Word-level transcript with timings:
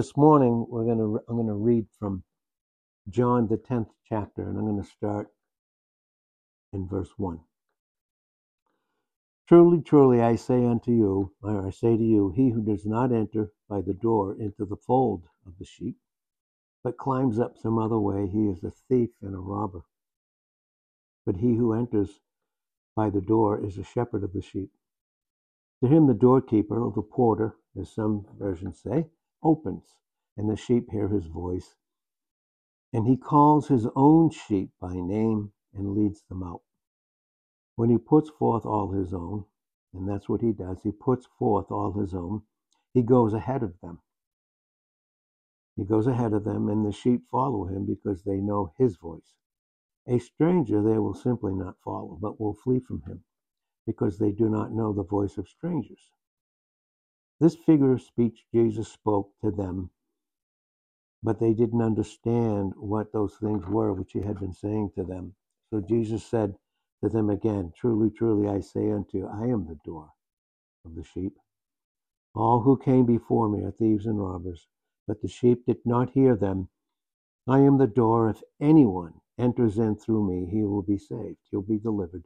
This 0.00 0.16
morning 0.16 0.64
we're 0.70 0.86
going 0.86 0.96
to 0.96 1.20
I'm 1.28 1.36
going 1.36 1.46
to 1.46 1.52
read 1.52 1.84
from 1.98 2.22
John 3.10 3.48
the 3.48 3.58
10th 3.58 3.90
chapter 4.08 4.48
and 4.48 4.56
I'm 4.56 4.64
going 4.64 4.82
to 4.82 4.88
start 4.88 5.28
in 6.72 6.88
verse 6.88 7.10
1. 7.18 7.38
Truly, 9.46 9.82
truly, 9.82 10.22
I 10.22 10.36
say 10.36 10.64
unto 10.64 10.90
you, 10.90 11.34
or 11.42 11.66
I 11.66 11.68
say 11.68 11.98
to 11.98 12.02
you, 12.02 12.32
he 12.34 12.48
who 12.48 12.62
does 12.62 12.86
not 12.86 13.12
enter 13.12 13.52
by 13.68 13.82
the 13.82 13.92
door 13.92 14.34
into 14.40 14.64
the 14.64 14.78
fold 14.78 15.24
of 15.46 15.58
the 15.58 15.66
sheep, 15.66 15.98
but 16.82 16.96
climbs 16.96 17.38
up 17.38 17.58
some 17.58 17.78
other 17.78 17.98
way, 17.98 18.26
he 18.26 18.46
is 18.48 18.64
a 18.64 18.70
thief 18.70 19.10
and 19.20 19.34
a 19.34 19.38
robber. 19.38 19.82
But 21.26 21.36
he 21.36 21.56
who 21.56 21.74
enters 21.74 22.20
by 22.96 23.10
the 23.10 23.20
door 23.20 23.62
is 23.62 23.76
a 23.76 23.84
shepherd 23.84 24.24
of 24.24 24.32
the 24.32 24.40
sheep. 24.40 24.70
To 25.82 25.90
him 25.90 26.06
the 26.06 26.14
doorkeeper, 26.14 26.82
or 26.82 26.90
the 26.90 27.02
porter, 27.02 27.56
as 27.78 27.92
some 27.92 28.24
versions 28.38 28.80
say, 28.82 29.04
opens, 29.42 29.94
and 30.36 30.48
the 30.50 30.56
sheep 30.56 30.90
hear 30.90 31.08
his 31.08 31.26
voice. 31.26 31.74
And 32.92 33.06
he 33.06 33.16
calls 33.16 33.68
his 33.68 33.86
own 33.94 34.30
sheep 34.30 34.70
by 34.80 34.94
name 34.94 35.52
and 35.74 35.94
leads 35.94 36.22
them 36.28 36.42
out. 36.42 36.62
When 37.76 37.90
he 37.90 37.98
puts 37.98 38.28
forth 38.30 38.66
all 38.66 38.92
his 38.92 39.14
own, 39.14 39.44
and 39.94 40.08
that's 40.08 40.28
what 40.28 40.40
he 40.40 40.52
does, 40.52 40.78
he 40.82 40.92
puts 40.92 41.26
forth 41.38 41.70
all 41.70 41.92
his 41.92 42.14
own, 42.14 42.42
he 42.92 43.02
goes 43.02 43.32
ahead 43.32 43.62
of 43.62 43.74
them. 43.80 44.00
He 45.76 45.84
goes 45.84 46.06
ahead 46.06 46.32
of 46.32 46.44
them, 46.44 46.68
and 46.68 46.84
the 46.84 46.92
sheep 46.92 47.26
follow 47.30 47.64
him 47.66 47.86
because 47.86 48.24
they 48.24 48.36
know 48.36 48.74
his 48.76 48.96
voice. 48.96 49.34
A 50.06 50.18
stranger 50.18 50.82
they 50.82 50.98
will 50.98 51.14
simply 51.14 51.54
not 51.54 51.76
follow, 51.84 52.18
but 52.20 52.40
will 52.40 52.54
flee 52.54 52.80
from 52.80 53.02
him, 53.06 53.24
because 53.86 54.18
they 54.18 54.32
do 54.32 54.48
not 54.48 54.72
know 54.72 54.92
the 54.92 55.04
voice 55.04 55.38
of 55.38 55.48
strangers. 55.48 56.10
This 57.40 57.56
figure 57.56 57.92
of 57.92 58.02
speech 58.02 58.44
Jesus 58.52 58.88
spoke 58.88 59.32
to 59.42 59.50
them, 59.50 59.90
but 61.22 61.40
they 61.40 61.54
didn't 61.54 61.82
understand 61.82 62.72
what 62.76 63.12
those 63.12 63.34
things 63.36 63.66
were 63.66 63.92
which 63.94 64.12
he 64.12 64.20
had 64.20 64.40
been 64.40 64.52
saying 64.52 64.92
to 64.96 65.04
them. 65.04 65.34
So 65.70 65.80
Jesus 65.80 66.24
said 66.24 66.56
to 67.02 67.10
them 67.10 67.30
again, 67.30 67.72
Truly, 67.76 68.10
truly, 68.10 68.48
I 68.48 68.60
say 68.60 68.90
unto 68.90 69.18
you, 69.18 69.26
I 69.28 69.46
am 69.46 69.66
the 69.66 69.78
door 69.84 70.10
of 70.84 70.94
the 70.94 71.04
sheep. 71.04 71.34
All 72.34 72.60
who 72.60 72.76
came 72.76 73.06
before 73.06 73.48
me 73.48 73.64
are 73.64 73.72
thieves 73.72 74.06
and 74.06 74.20
robbers, 74.20 74.68
but 75.06 75.22
the 75.22 75.28
sheep 75.28 75.66
did 75.66 75.78
not 75.84 76.10
hear 76.10 76.36
them. 76.36 76.68
I 77.48 77.60
am 77.60 77.78
the 77.78 77.86
door. 77.86 78.30
If 78.30 78.42
anyone 78.60 79.14
enters 79.38 79.78
in 79.78 79.96
through 79.96 80.28
me, 80.28 80.46
he 80.50 80.62
will 80.64 80.82
be 80.82 80.98
saved, 80.98 81.38
he'll 81.50 81.62
be 81.62 81.78
delivered, 81.78 82.24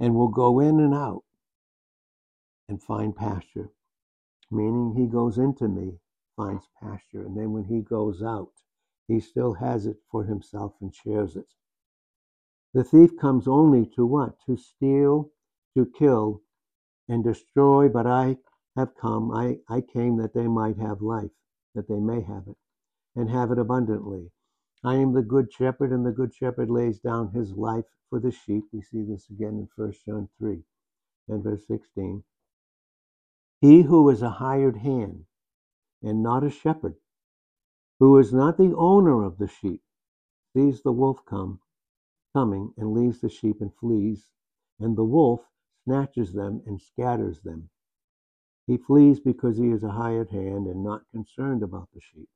and 0.00 0.14
will 0.14 0.28
go 0.28 0.60
in 0.60 0.80
and 0.80 0.94
out 0.94 1.24
and 2.68 2.82
find 2.82 3.16
pasture 3.16 3.70
meaning 4.52 4.94
he 4.94 5.06
goes 5.06 5.38
into 5.38 5.66
me, 5.68 5.98
finds 6.36 6.68
pasture, 6.80 7.22
and 7.22 7.36
then 7.36 7.52
when 7.52 7.64
he 7.64 7.80
goes 7.80 8.22
out, 8.22 8.52
he 9.08 9.18
still 9.18 9.54
has 9.54 9.86
it 9.86 9.96
for 10.10 10.24
himself 10.24 10.74
and 10.80 10.94
shares 10.94 11.36
it. 11.36 11.48
The 12.74 12.84
thief 12.84 13.16
comes 13.16 13.48
only 13.48 13.86
to 13.96 14.06
what? 14.06 14.38
To 14.46 14.56
steal, 14.56 15.32
to 15.74 15.86
kill, 15.86 16.42
and 17.08 17.24
destroy, 17.24 17.88
but 17.88 18.06
I 18.06 18.38
have 18.76 18.94
come, 18.94 19.30
I, 19.30 19.60
I 19.68 19.80
came 19.80 20.16
that 20.16 20.34
they 20.34 20.48
might 20.48 20.78
have 20.78 21.02
life, 21.02 21.32
that 21.74 21.88
they 21.88 22.00
may 22.00 22.22
have 22.22 22.48
it, 22.48 22.56
and 23.14 23.28
have 23.28 23.50
it 23.50 23.58
abundantly. 23.58 24.30
I 24.84 24.96
am 24.96 25.12
the 25.12 25.22
good 25.22 25.52
shepherd, 25.52 25.92
and 25.92 26.06
the 26.06 26.12
good 26.12 26.34
shepherd 26.34 26.70
lays 26.70 26.98
down 26.98 27.32
his 27.32 27.52
life 27.52 27.84
for 28.08 28.18
the 28.18 28.32
sheep. 28.32 28.64
We 28.72 28.82
see 28.82 29.02
this 29.02 29.28
again 29.30 29.58
in 29.58 29.68
1 29.76 29.94
John 30.06 30.28
3 30.38 30.62
and 31.28 31.42
verse 31.42 31.66
16. 31.66 32.24
He 33.62 33.82
who 33.82 34.08
is 34.08 34.22
a 34.22 34.28
hired 34.28 34.78
hand 34.78 35.26
and 36.02 36.20
not 36.20 36.42
a 36.42 36.50
shepherd, 36.50 36.96
who 38.00 38.18
is 38.18 38.32
not 38.32 38.56
the 38.56 38.74
owner 38.74 39.22
of 39.22 39.38
the 39.38 39.46
sheep, 39.46 39.84
sees 40.52 40.82
the 40.82 40.90
wolf 40.90 41.24
come, 41.24 41.60
coming, 42.32 42.74
and 42.76 42.92
leaves 42.92 43.20
the 43.20 43.28
sheep 43.28 43.60
and 43.60 43.72
flees, 43.72 44.32
and 44.80 44.96
the 44.96 45.04
wolf 45.04 45.48
snatches 45.84 46.32
them 46.32 46.60
and 46.66 46.80
scatters 46.80 47.42
them. 47.42 47.70
He 48.66 48.78
flees 48.78 49.20
because 49.20 49.58
he 49.58 49.70
is 49.70 49.84
a 49.84 49.92
hired 49.92 50.30
hand 50.30 50.66
and 50.66 50.82
not 50.82 51.08
concerned 51.12 51.62
about 51.62 51.88
the 51.94 52.00
sheep. 52.00 52.30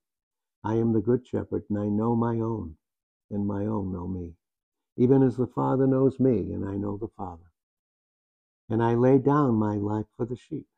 I 0.63 0.77
am 0.77 0.93
the 0.93 1.01
good 1.01 1.27
shepherd, 1.27 1.65
and 1.69 1.77
I 1.77 1.89
know 1.89 2.15
my 2.15 2.39
own, 2.39 2.77
and 3.33 3.49
my 3.49 3.67
own 3.67 3.91
know 3.91 4.07
me, 4.07 4.37
even 4.97 5.25
as 5.25 5.37
the 5.37 5.49
Father 5.49 5.89
knows 5.89 6.21
me, 6.21 6.53
and 6.53 6.65
I 6.65 6.77
know 6.77 6.97
the 6.97 7.09
Father. 7.09 7.51
And 8.69 8.81
I 8.81 8.95
lay 8.95 9.19
down 9.19 9.57
my 9.57 9.75
life 9.75 10.07
for 10.17 10.25
the 10.25 10.37
sheep. 10.37 10.69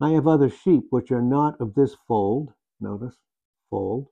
I 0.00 0.10
have 0.10 0.26
other 0.26 0.50
sheep 0.50 0.84
which 0.90 1.10
are 1.10 1.22
not 1.22 1.60
of 1.60 1.74
this 1.74 1.94
fold. 2.06 2.52
Notice, 2.80 3.16
fold, 3.70 4.08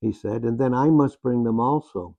he 0.00 0.12
said, 0.12 0.42
and 0.44 0.58
then 0.58 0.72
I 0.72 0.88
must 0.88 1.22
bring 1.22 1.44
them 1.44 1.60
also. 1.60 2.16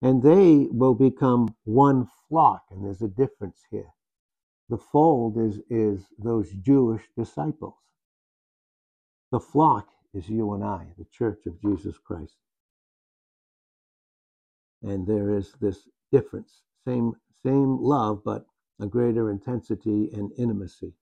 And 0.00 0.22
they 0.22 0.68
will 0.70 0.94
become 0.94 1.56
one 1.64 2.08
flock. 2.28 2.62
And 2.70 2.84
there's 2.84 3.02
a 3.02 3.08
difference 3.08 3.58
here. 3.70 3.92
The 4.68 4.78
fold 4.78 5.38
is, 5.38 5.60
is 5.70 6.06
those 6.18 6.50
Jewish 6.52 7.02
disciples. 7.16 7.74
The 9.32 9.40
flock 9.40 9.88
is 10.14 10.28
you 10.28 10.54
and 10.54 10.64
I, 10.64 10.86
the 10.96 11.06
church 11.12 11.46
of 11.46 11.60
Jesus 11.60 11.98
Christ. 11.98 12.36
And 14.82 15.06
there 15.06 15.36
is 15.36 15.52
this 15.60 15.88
difference. 16.12 16.62
Same, 16.86 17.14
same 17.44 17.78
love, 17.78 18.22
but 18.24 18.46
a 18.80 18.86
greater 18.86 19.30
intensity 19.30 20.10
and 20.12 20.30
intimacy. 20.38 20.92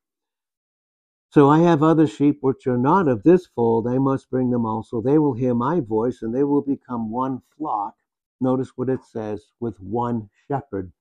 So 1.33 1.49
I 1.49 1.61
have 1.61 1.83
other 1.83 2.07
sheep 2.07 2.43
which 2.43 2.67
are 2.67 2.77
not 2.77 3.09
of 3.09 3.23
this 3.23 3.47
fold, 3.47 3.87
I 3.89 3.97
must 3.97 4.29
bring 4.29 4.51
them 4.51 4.67
also. 4.67 5.01
They 5.01 5.19
will 5.19 5.33
hear 5.33 5.55
my 5.55 5.81
voice, 5.81 6.21
and 6.21 6.35
they 6.35 6.45
will 6.45 6.61
become 6.61 7.11
one 7.11 7.41
flock. 7.57 7.95
Notice 8.39 8.77
what 8.77 8.91
it 8.91 9.03
says 9.03 9.47
with 9.59 9.81
one 9.81 10.29
shepherd. 10.47 10.93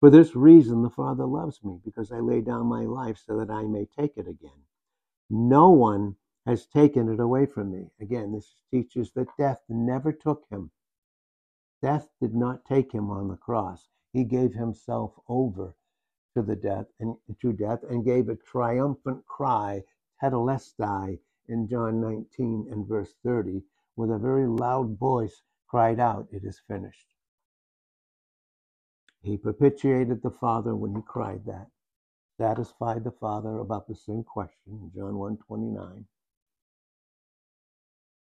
For 0.00 0.08
this 0.08 0.34
reason, 0.34 0.82
the 0.82 0.88
Father 0.88 1.26
loves 1.26 1.62
me, 1.62 1.78
because 1.84 2.10
I 2.10 2.20
lay 2.20 2.40
down 2.40 2.64
my 2.64 2.84
life 2.84 3.18
so 3.18 3.38
that 3.38 3.50
I 3.50 3.64
may 3.64 3.84
take 3.84 4.16
it 4.16 4.26
again. 4.26 4.64
No 5.28 5.68
one 5.68 6.16
has 6.46 6.64
taken 6.64 7.10
it 7.10 7.20
away 7.20 7.44
from 7.44 7.70
me. 7.70 7.90
Again, 8.00 8.32
this 8.32 8.54
teaches 8.70 9.12
that 9.12 9.36
death 9.36 9.60
never 9.68 10.12
took 10.12 10.44
him. 10.48 10.70
Death 11.82 12.08
did 12.22 12.34
not 12.34 12.64
take 12.64 12.92
him 12.92 13.10
on 13.10 13.28
the 13.28 13.36
cross. 13.36 13.90
He 14.14 14.24
gave 14.24 14.54
himself 14.54 15.12
over 15.28 15.74
to 16.34 16.42
the 16.42 16.56
death 16.56 16.86
and 17.00 17.16
to 17.40 17.52
death 17.52 17.82
and 17.88 18.04
gave 18.04 18.28
a 18.28 18.36
triumphant 18.36 19.24
cry, 19.26 19.82
tetelestai, 20.22 21.18
in 21.48 21.68
John 21.68 22.00
19 22.00 22.68
and 22.70 22.86
verse 22.86 23.14
30, 23.24 23.62
with 23.96 24.10
a 24.10 24.18
very 24.18 24.46
loud 24.46 24.98
voice 24.98 25.42
cried 25.68 26.00
out, 26.00 26.28
It 26.30 26.44
is 26.44 26.60
finished. 26.66 27.08
He 29.22 29.36
propitiated 29.36 30.22
the 30.22 30.30
Father 30.30 30.74
when 30.74 30.94
he 30.94 31.02
cried 31.02 31.44
that, 31.46 31.68
satisfied 32.38 33.04
the 33.04 33.12
Father 33.12 33.58
about 33.58 33.86
the 33.86 33.94
sin 33.94 34.24
question, 34.24 34.90
John 34.94 35.16
1 35.16 35.38
29. 35.38 36.06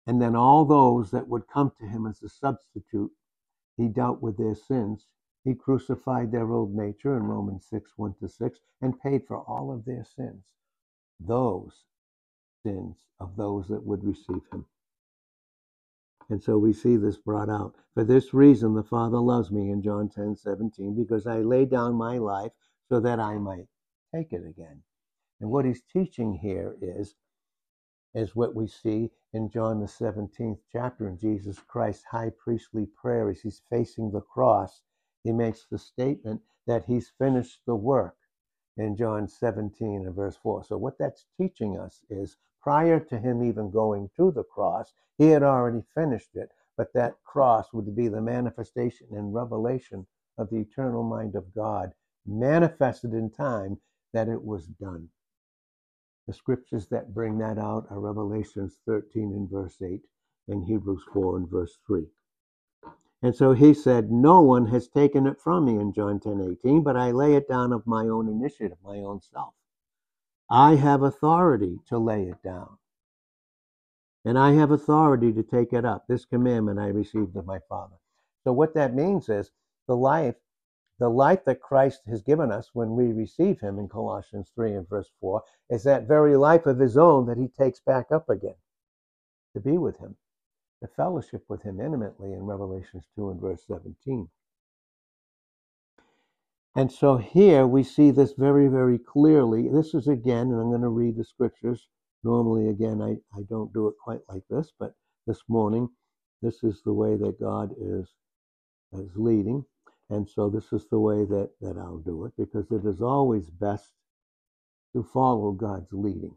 And 0.06 0.22
then 0.22 0.34
all 0.34 0.64
those 0.64 1.10
that 1.10 1.28
would 1.28 1.48
come 1.48 1.72
to 1.78 1.86
him 1.86 2.06
as 2.06 2.22
a 2.22 2.28
substitute, 2.28 3.12
he 3.76 3.88
dealt 3.88 4.22
with 4.22 4.38
their 4.38 4.54
sins 4.54 5.06
he 5.44 5.54
crucified 5.54 6.32
their 6.32 6.50
old 6.52 6.74
nature 6.74 7.16
in 7.16 7.22
Romans 7.22 7.66
6 7.70 7.92
1 7.96 8.14
to 8.14 8.28
6 8.28 8.60
and 8.80 9.00
paid 9.00 9.26
for 9.26 9.38
all 9.38 9.72
of 9.72 9.84
their 9.84 10.04
sins, 10.04 10.44
those 11.20 11.84
sins 12.62 12.96
of 13.20 13.36
those 13.36 13.68
that 13.68 13.84
would 13.84 14.04
receive 14.04 14.42
him. 14.52 14.66
And 16.28 16.42
so 16.42 16.58
we 16.58 16.72
see 16.72 16.96
this 16.96 17.16
brought 17.16 17.48
out. 17.48 17.74
For 17.94 18.04
this 18.04 18.34
reason, 18.34 18.74
the 18.74 18.82
Father 18.82 19.18
loves 19.18 19.50
me 19.50 19.70
in 19.70 19.80
John 19.80 20.08
10 20.08 20.36
17, 20.36 20.94
because 20.94 21.26
I 21.26 21.38
lay 21.38 21.64
down 21.64 21.94
my 21.94 22.18
life 22.18 22.52
so 22.88 23.00
that 23.00 23.18
I 23.18 23.38
might 23.38 23.68
take 24.14 24.32
it 24.32 24.44
again. 24.46 24.82
And 25.40 25.50
what 25.50 25.64
he's 25.64 25.82
teaching 25.82 26.34
here 26.34 26.76
is, 26.82 27.14
is 28.14 28.34
what 28.34 28.54
we 28.54 28.66
see 28.66 29.10
in 29.32 29.50
John 29.50 29.80
the 29.80 29.86
17th 29.86 30.58
chapter 30.70 31.08
in 31.08 31.18
Jesus 31.18 31.60
Christ's 31.60 32.04
high 32.04 32.30
priestly 32.30 32.86
prayer 32.86 33.30
as 33.30 33.40
he's 33.40 33.62
facing 33.70 34.10
the 34.10 34.20
cross 34.20 34.82
he 35.28 35.32
makes 35.34 35.66
the 35.66 35.78
statement 35.78 36.40
that 36.66 36.86
he's 36.86 37.12
finished 37.18 37.60
the 37.66 37.74
work 37.74 38.16
in 38.78 38.96
John 38.96 39.28
17 39.28 40.06
and 40.06 40.14
verse 40.14 40.38
4. 40.42 40.64
So, 40.64 40.78
what 40.78 40.96
that's 40.96 41.26
teaching 41.36 41.78
us 41.78 42.02
is 42.08 42.38
prior 42.62 42.98
to 42.98 43.18
him 43.18 43.42
even 43.42 43.70
going 43.70 44.08
to 44.16 44.30
the 44.30 44.42
cross, 44.42 44.94
he 45.18 45.26
had 45.28 45.42
already 45.42 45.82
finished 45.94 46.34
it, 46.34 46.48
but 46.78 46.94
that 46.94 47.22
cross 47.24 47.74
would 47.74 47.94
be 47.94 48.08
the 48.08 48.22
manifestation 48.22 49.08
and 49.10 49.34
revelation 49.34 50.06
of 50.38 50.48
the 50.48 50.60
eternal 50.60 51.02
mind 51.02 51.34
of 51.34 51.54
God, 51.54 51.92
manifested 52.24 53.12
in 53.12 53.28
time 53.28 53.78
that 54.14 54.28
it 54.28 54.42
was 54.42 54.66
done. 54.66 55.10
The 56.26 56.32
scriptures 56.32 56.86
that 56.88 57.12
bring 57.12 57.36
that 57.36 57.58
out 57.58 57.86
are 57.90 58.00
Revelations 58.00 58.78
13 58.86 59.34
and 59.34 59.50
verse 59.50 59.82
8 59.82 60.00
and 60.48 60.64
Hebrews 60.64 61.02
4 61.12 61.36
and 61.36 61.50
verse 61.50 61.76
3. 61.86 62.06
And 63.22 63.34
so 63.36 63.52
he 63.52 63.74
said, 63.74 64.10
No 64.12 64.40
one 64.42 64.66
has 64.68 64.88
taken 64.88 65.26
it 65.26 65.40
from 65.40 65.66
me 65.66 65.76
in 65.76 65.92
John 65.92 66.20
10 66.20 66.40
18, 66.64 66.82
but 66.82 66.96
I 66.96 67.10
lay 67.12 67.34
it 67.34 67.48
down 67.48 67.72
of 67.72 67.86
my 67.86 68.04
own 68.08 68.28
initiative, 68.28 68.78
my 68.84 68.98
own 68.98 69.20
self. 69.22 69.54
I 70.50 70.76
have 70.76 71.02
authority 71.02 71.80
to 71.88 71.98
lay 71.98 72.24
it 72.28 72.42
down. 72.42 72.70
and 74.24 74.38
I 74.38 74.52
have 74.52 74.70
authority 74.70 75.32
to 75.34 75.42
take 75.42 75.72
it 75.72 75.84
up. 75.84 76.06
This 76.08 76.26
commandment 76.26 76.78
I 76.80 76.88
received 76.88 77.36
of 77.36 77.46
my 77.46 77.60
Father. 77.68 77.96
So 78.44 78.52
what 78.52 78.74
that 78.74 78.94
means 78.94 79.28
is 79.28 79.50
the 79.88 79.96
life, 79.96 80.36
the 80.98 81.08
life 81.10 81.44
that 81.46 81.62
Christ 81.62 82.02
has 82.08 82.22
given 82.22 82.52
us 82.52 82.70
when 82.74 82.96
we 82.96 83.12
receive 83.12 83.60
him 83.60 83.78
in 83.78 83.88
Colossians 83.88 84.50
3 84.54 84.74
and 84.74 84.88
verse 84.88 85.10
4 85.20 85.42
is 85.70 85.84
that 85.84 86.08
very 86.08 86.36
life 86.36 86.66
of 86.66 86.78
his 86.80 86.96
own 86.98 87.26
that 87.26 87.38
he 87.38 87.48
takes 87.48 87.80
back 87.80 88.12
up 88.12 88.30
again 88.30 88.56
to 89.54 89.60
be 89.60 89.78
with 89.78 89.98
him, 89.98 90.16
to 90.80 90.88
fellowship 90.88 91.44
with 91.48 91.62
him 91.62 91.80
intimately 91.80 92.32
in 92.32 92.42
Revelations 92.42 93.06
2 93.16 93.30
and 93.30 93.40
verse 93.40 93.62
17. 93.66 94.28
And 96.76 96.92
so 96.92 97.16
here 97.16 97.66
we 97.66 97.82
see 97.82 98.10
this 98.10 98.34
very, 98.34 98.68
very 98.68 98.98
clearly. 98.98 99.68
This 99.68 99.94
is 99.94 100.06
again, 100.06 100.48
and 100.48 100.60
I'm 100.60 100.68
going 100.70 100.82
to 100.82 100.88
read 100.88 101.16
the 101.16 101.24
scriptures. 101.24 101.88
Normally, 102.22 102.68
again, 102.68 103.02
I, 103.02 103.16
I 103.36 103.42
don't 103.48 103.72
do 103.72 103.88
it 103.88 103.94
quite 104.02 104.20
like 104.28 104.44
this, 104.48 104.72
but 104.78 104.94
this 105.26 105.42
morning, 105.48 105.88
this 106.42 106.62
is 106.62 106.82
the 106.84 106.92
way 106.92 107.16
that 107.16 107.40
God 107.40 107.72
is, 107.80 108.08
is 108.92 109.10
leading. 109.16 109.64
And 110.10 110.28
so 110.28 110.48
this 110.48 110.72
is 110.72 110.86
the 110.88 111.00
way 111.00 111.24
that, 111.24 111.50
that 111.60 111.76
I'll 111.76 111.98
do 111.98 112.24
it 112.26 112.32
because 112.38 112.70
it 112.70 112.86
is 112.86 113.02
always 113.02 113.50
best 113.50 113.92
to 114.94 115.02
follow 115.02 115.52
God's 115.52 115.92
leading. 115.92 116.36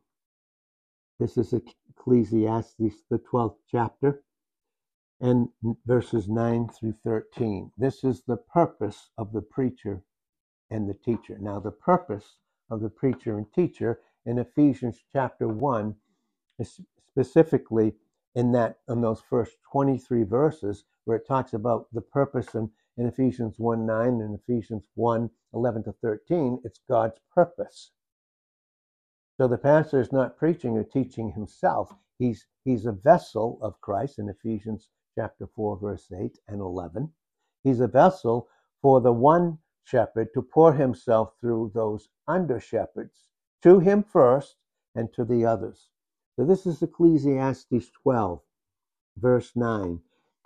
This 1.20 1.38
is 1.38 1.54
Ecclesiastes, 1.54 3.04
the 3.10 3.20
12th 3.32 3.58
chapter, 3.70 4.24
and 5.22 5.50
verses 5.86 6.28
9 6.28 6.70
through 6.70 6.96
13. 7.04 7.72
This 7.78 8.04
is 8.04 8.24
the 8.24 8.38
purpose 8.38 9.12
of 9.20 9.32
the 9.32 9.42
preacher 9.42 10.02
and 10.72 10.90
the 10.90 10.96
teacher. 10.96 11.38
Now, 11.40 11.60
the 11.60 11.72
purpose 11.72 12.38
of 12.72 12.82
the 12.82 12.90
preacher 12.90 13.38
and 13.38 13.46
teacher 13.54 14.00
in 14.26 14.40
Ephesians 14.40 15.04
chapter 15.14 15.48
1 15.48 15.96
is 16.58 16.82
specifically 17.12 17.94
in 18.34 18.52
that 18.54 18.80
in 18.90 19.02
those 19.02 19.22
first 19.22 19.58
23 19.72 20.24
verses 20.24 20.86
where 21.06 21.18
it 21.18 21.28
talks 21.28 21.54
about 21.54 21.88
the 21.94 22.02
purpose 22.02 22.56
in, 22.56 22.72
in 22.98 23.06
Ephesians 23.06 23.60
1 23.60 23.86
9 23.86 24.08
and 24.08 24.40
Ephesians 24.40 24.84
1 24.96 25.30
11 25.54 25.84
to 25.84 25.92
13, 26.02 26.62
it's 26.64 26.80
God's 26.90 27.20
purpose. 27.32 27.92
So 29.38 29.48
the 29.48 29.58
pastor 29.58 30.00
is 30.00 30.12
not 30.12 30.38
preaching 30.38 30.78
or 30.78 30.84
teaching 30.84 31.32
himself. 31.32 31.94
He's 32.18 32.48
he's 32.64 32.86
a 32.88 32.92
vessel 32.92 33.60
of 33.62 33.82
Christ 33.82 34.18
in 34.18 34.30
Ephesians 34.30 34.90
chapter 35.22 35.46
4, 35.56 35.78
verse 35.78 36.12
8 36.12 36.40
and 36.48 36.62
11. 36.62 37.12
He's 37.64 37.80
a 37.80 37.88
vessel 37.88 38.48
for 38.82 39.02
the 39.02 39.12
one 39.12 39.60
shepherd 39.84 40.30
to 40.34 40.42
pour 40.42 40.74
himself 40.74 41.34
through 41.40 41.74
those 41.76 42.10
under 42.28 42.60
shepherds 42.60 43.28
to 43.62 43.78
him 43.78 44.02
first 44.02 44.56
and 44.96 45.14
to 45.14 45.24
the 45.24 45.46
others. 45.46 45.90
So 46.36 46.44
this 46.44 46.66
is 46.66 46.82
Ecclesiastes 46.82 47.92
12, 48.02 48.42
verse 49.18 49.52
9. 49.56 50.00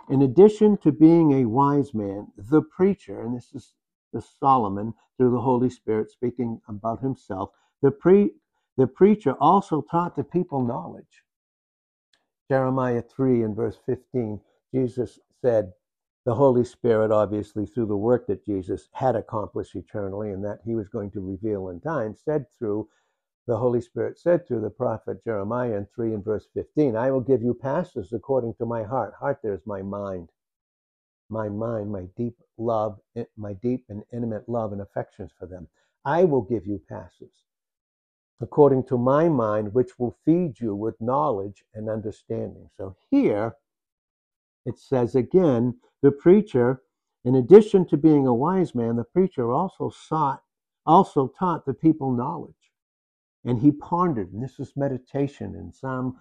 In 0.10 0.22
addition 0.22 0.76
to 0.80 0.92
being 0.92 1.32
a 1.32 1.46
wise 1.46 1.94
man, 1.94 2.28
the 2.36 2.62
preacher, 2.62 3.22
and 3.22 3.34
this 3.34 3.54
is 3.54 3.76
the 4.12 4.22
Solomon 4.22 4.94
through 5.16 5.32
the 5.32 5.40
Holy 5.40 5.70
Spirit 5.70 6.12
speaking 6.12 6.60
about 6.68 7.00
himself, 7.00 7.52
the, 7.82 7.92
pre, 7.92 8.32
the 8.76 8.88
preacher 8.88 9.36
also 9.40 9.82
taught 9.82 10.18
the 10.18 10.24
people 10.26 10.62
knowledge. 10.62 11.24
Jeremiah 12.50 13.02
3 13.02 13.44
and 13.44 13.56
verse 13.56 13.78
15, 13.86 14.42
Jesus 14.76 15.20
said, 15.42 15.72
the 16.26 16.36
Holy 16.36 16.66
Spirit, 16.66 17.12
obviously, 17.12 17.66
through 17.66 17.86
the 17.86 17.96
work 17.96 18.28
that 18.28 18.46
Jesus 18.46 18.90
had 18.92 19.16
accomplished 19.16 19.76
eternally 19.76 20.32
and 20.32 20.44
that 20.44 20.60
he 20.66 20.76
was 20.76 20.90
going 20.90 21.12
to 21.12 21.22
reveal 21.22 21.70
in 21.70 21.80
time, 21.80 22.16
said 22.16 22.46
through 22.58 22.90
the 23.48 23.56
Holy 23.56 23.80
Spirit 23.80 24.18
said 24.20 24.46
through 24.46 24.62
the 24.62 24.70
prophet 24.70 25.24
Jeremiah 25.24 25.78
in 25.78 25.88
3 25.96 26.16
and 26.16 26.26
verse 26.26 26.48
15, 26.56 26.98
I 26.98 27.12
will 27.12 27.22
give 27.22 27.42
you 27.44 27.54
pastors 27.54 28.12
according 28.12 28.56
to 28.56 28.66
my 28.66 28.84
heart. 28.84 29.14
Heart 29.20 29.40
there 29.44 29.54
is 29.54 29.66
my 29.66 29.82
mind. 29.82 30.30
My 31.30 31.48
mind, 31.48 31.92
my 31.92 32.08
deep 32.18 32.36
love, 32.58 33.00
my 33.38 33.54
deep 33.54 33.86
and 33.88 34.04
intimate 34.12 34.50
love 34.50 34.74
and 34.74 34.82
affections 34.82 35.32
for 35.38 35.46
them. 35.46 35.68
I 36.04 36.26
will 36.26 36.42
give 36.42 36.66
you 36.66 36.82
pastors 36.90 37.46
according 38.42 38.84
to 38.86 38.98
my 38.98 39.30
mind, 39.30 39.74
which 39.74 39.98
will 39.98 40.18
feed 40.26 40.60
you 40.60 40.76
with 40.76 41.00
knowledge 41.00 41.64
and 41.74 41.90
understanding. 41.90 42.70
So 42.76 42.96
here 43.10 43.56
it 44.66 44.80
says 44.80 45.16
again, 45.16 45.80
the 46.02 46.12
preacher, 46.12 46.82
in 47.24 47.36
addition 47.36 47.86
to 47.88 47.98
being 47.98 48.28
a 48.28 48.34
wise 48.34 48.74
man, 48.74 48.96
the 48.96 49.04
preacher 49.04 49.52
also 49.52 49.90
sought, 49.90 50.44
also 50.86 51.28
taught 51.28 51.66
the 51.66 51.74
people 51.74 52.12
knowledge. 52.12 52.54
And 53.44 53.60
he 53.60 53.72
pondered, 53.72 54.34
and 54.34 54.44
this 54.44 54.60
is 54.60 54.76
meditation 54.76 55.56
in 55.56 55.72
Psalm 55.72 56.20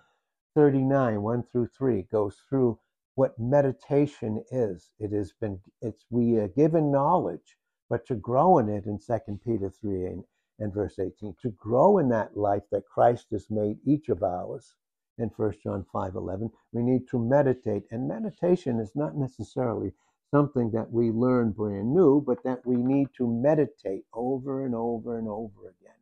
39, 0.55 1.23
1 1.23 1.43
through 1.51 1.69
3, 1.77 2.03
goes 2.13 2.37
through 2.49 2.79
what 3.15 3.39
meditation 3.39 4.45
is. 4.51 4.91
It 4.99 5.13
has 5.13 5.33
been, 5.33 5.61
it's, 5.81 6.05
we 6.11 6.37
are 6.37 6.49
given 6.49 6.93
knowledge, 6.93 7.57
but 7.89 8.07
to 8.07 8.15
grow 8.15 8.59
in 8.59 8.69
it 8.69 8.87
in 8.87 8.99
2 8.99 9.41
Peter 9.45 9.71
3 9.71 10.07
and, 10.07 10.25
and 10.59 10.73
verse 10.73 10.99
18, 10.99 11.35
to 11.43 11.51
grow 11.51 11.99
in 11.99 12.09
that 12.11 12.37
life 12.37 12.65
that 12.73 12.87
Christ 12.87 13.29
has 13.33 13.51
made 13.51 13.79
each 13.87 14.09
of 14.09 14.23
ours 14.23 14.75
in 15.19 15.29
1 15.31 15.61
John 15.63 15.85
5:11. 15.93 16.51
We 16.73 16.83
need 16.83 17.09
to 17.09 17.19
meditate, 17.19 17.87
and 17.91 18.09
meditation 18.09 18.81
is 18.81 18.95
not 18.97 19.17
necessarily 19.17 19.95
something 20.31 20.71
that 20.73 20.91
we 20.91 21.11
learn 21.11 21.53
brand 21.53 21.95
new, 21.95 22.21
but 22.21 22.43
that 22.43 22.67
we 22.67 22.77
need 22.77 23.09
to 23.15 23.27
meditate 23.27 24.05
over 24.13 24.65
and 24.65 24.75
over 24.75 25.17
and 25.17 25.29
over 25.29 25.69
again. 25.69 25.93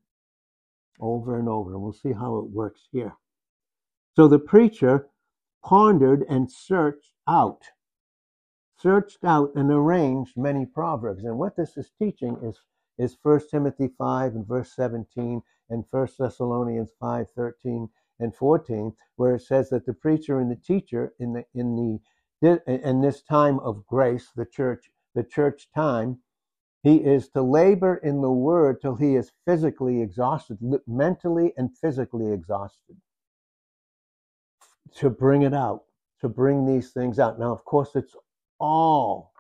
Over 0.99 1.39
and 1.39 1.49
over, 1.49 1.73
and 1.73 1.83
we'll 1.83 1.93
see 1.93 2.13
how 2.13 2.39
it 2.39 2.51
works 2.51 2.89
here. 2.93 3.17
So 4.15 4.29
the 4.29 4.39
preacher 4.39 5.11
pondered 5.63 6.25
and 6.29 6.51
searched 6.51 7.15
out, 7.27 7.63
searched 8.77 9.25
out 9.25 9.55
and 9.55 9.71
arranged 9.71 10.37
many 10.37 10.67
proverbs. 10.67 11.25
And 11.25 11.39
what 11.39 11.57
this 11.57 11.77
is 11.77 11.91
teaching 11.99 12.37
is 12.43 12.61
is 12.99 13.17
1 13.23 13.49
Timothy 13.51 13.89
5 13.89 14.35
and 14.35 14.47
verse 14.47 14.75
17 14.75 15.43
and 15.71 15.85
1 15.91 16.09
Thessalonians 16.19 16.91
5 17.01 17.31
13 17.31 17.89
and 18.23 18.35
14, 18.35 18.95
where 19.17 19.35
it 19.35 19.43
says 19.43 19.71
that 19.71 19.87
the 19.87 19.93
preacher 19.93 20.39
and 20.39 20.51
the 20.51 20.57
teacher 20.57 21.13
in 21.19 21.33
the 21.33 21.45
in 21.55 21.77
the 21.77 22.01
in 22.67 23.01
this 23.01 23.23
time 23.23 23.59
of 23.61 23.87
grace, 23.87 24.31
the 24.35 24.47
church, 24.47 24.91
the 25.15 25.23
church 25.23 25.69
time, 25.75 26.19
he 26.83 26.97
is 26.97 27.29
to 27.31 27.43
labor 27.43 27.97
in 27.97 28.21
the 28.21 28.33
word 28.33 28.81
till 28.81 28.97
he 28.97 29.15
is 29.15 29.31
physically 29.47 30.03
exhausted, 30.03 30.59
mentally 30.87 31.53
and 31.57 31.77
physically 31.79 32.33
exhausted, 32.33 32.97
to 34.97 35.09
bring 35.09 35.43
it 35.43 35.55
out, 35.55 35.85
to 36.21 36.29
bring 36.29 36.67
these 36.67 36.91
things 36.91 37.21
out. 37.21 37.39
Now, 37.39 37.53
of 37.53 37.65
course, 37.65 37.91
it's 37.95 38.17
all, 38.59 39.33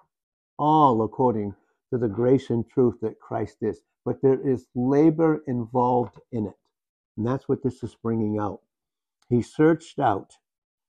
all 0.57 1.03
according 1.03 1.55
to 1.91 1.99
the 1.99 2.09
grace 2.09 2.51
and 2.51 2.69
truth 2.69 2.95
that 3.03 3.19
Christ 3.19 3.57
is, 3.61 3.81
but 4.05 4.23
there 4.23 4.41
is 4.49 4.67
labor 4.77 5.43
involved 5.49 6.21
in 6.31 6.47
it. 6.47 6.55
And 7.17 7.27
that's 7.27 7.49
what 7.49 7.63
this 7.65 7.83
is 7.83 7.97
bringing 8.01 8.39
out. 8.39 8.61
He 9.33 9.43
searched 9.43 10.01
out 10.01 10.35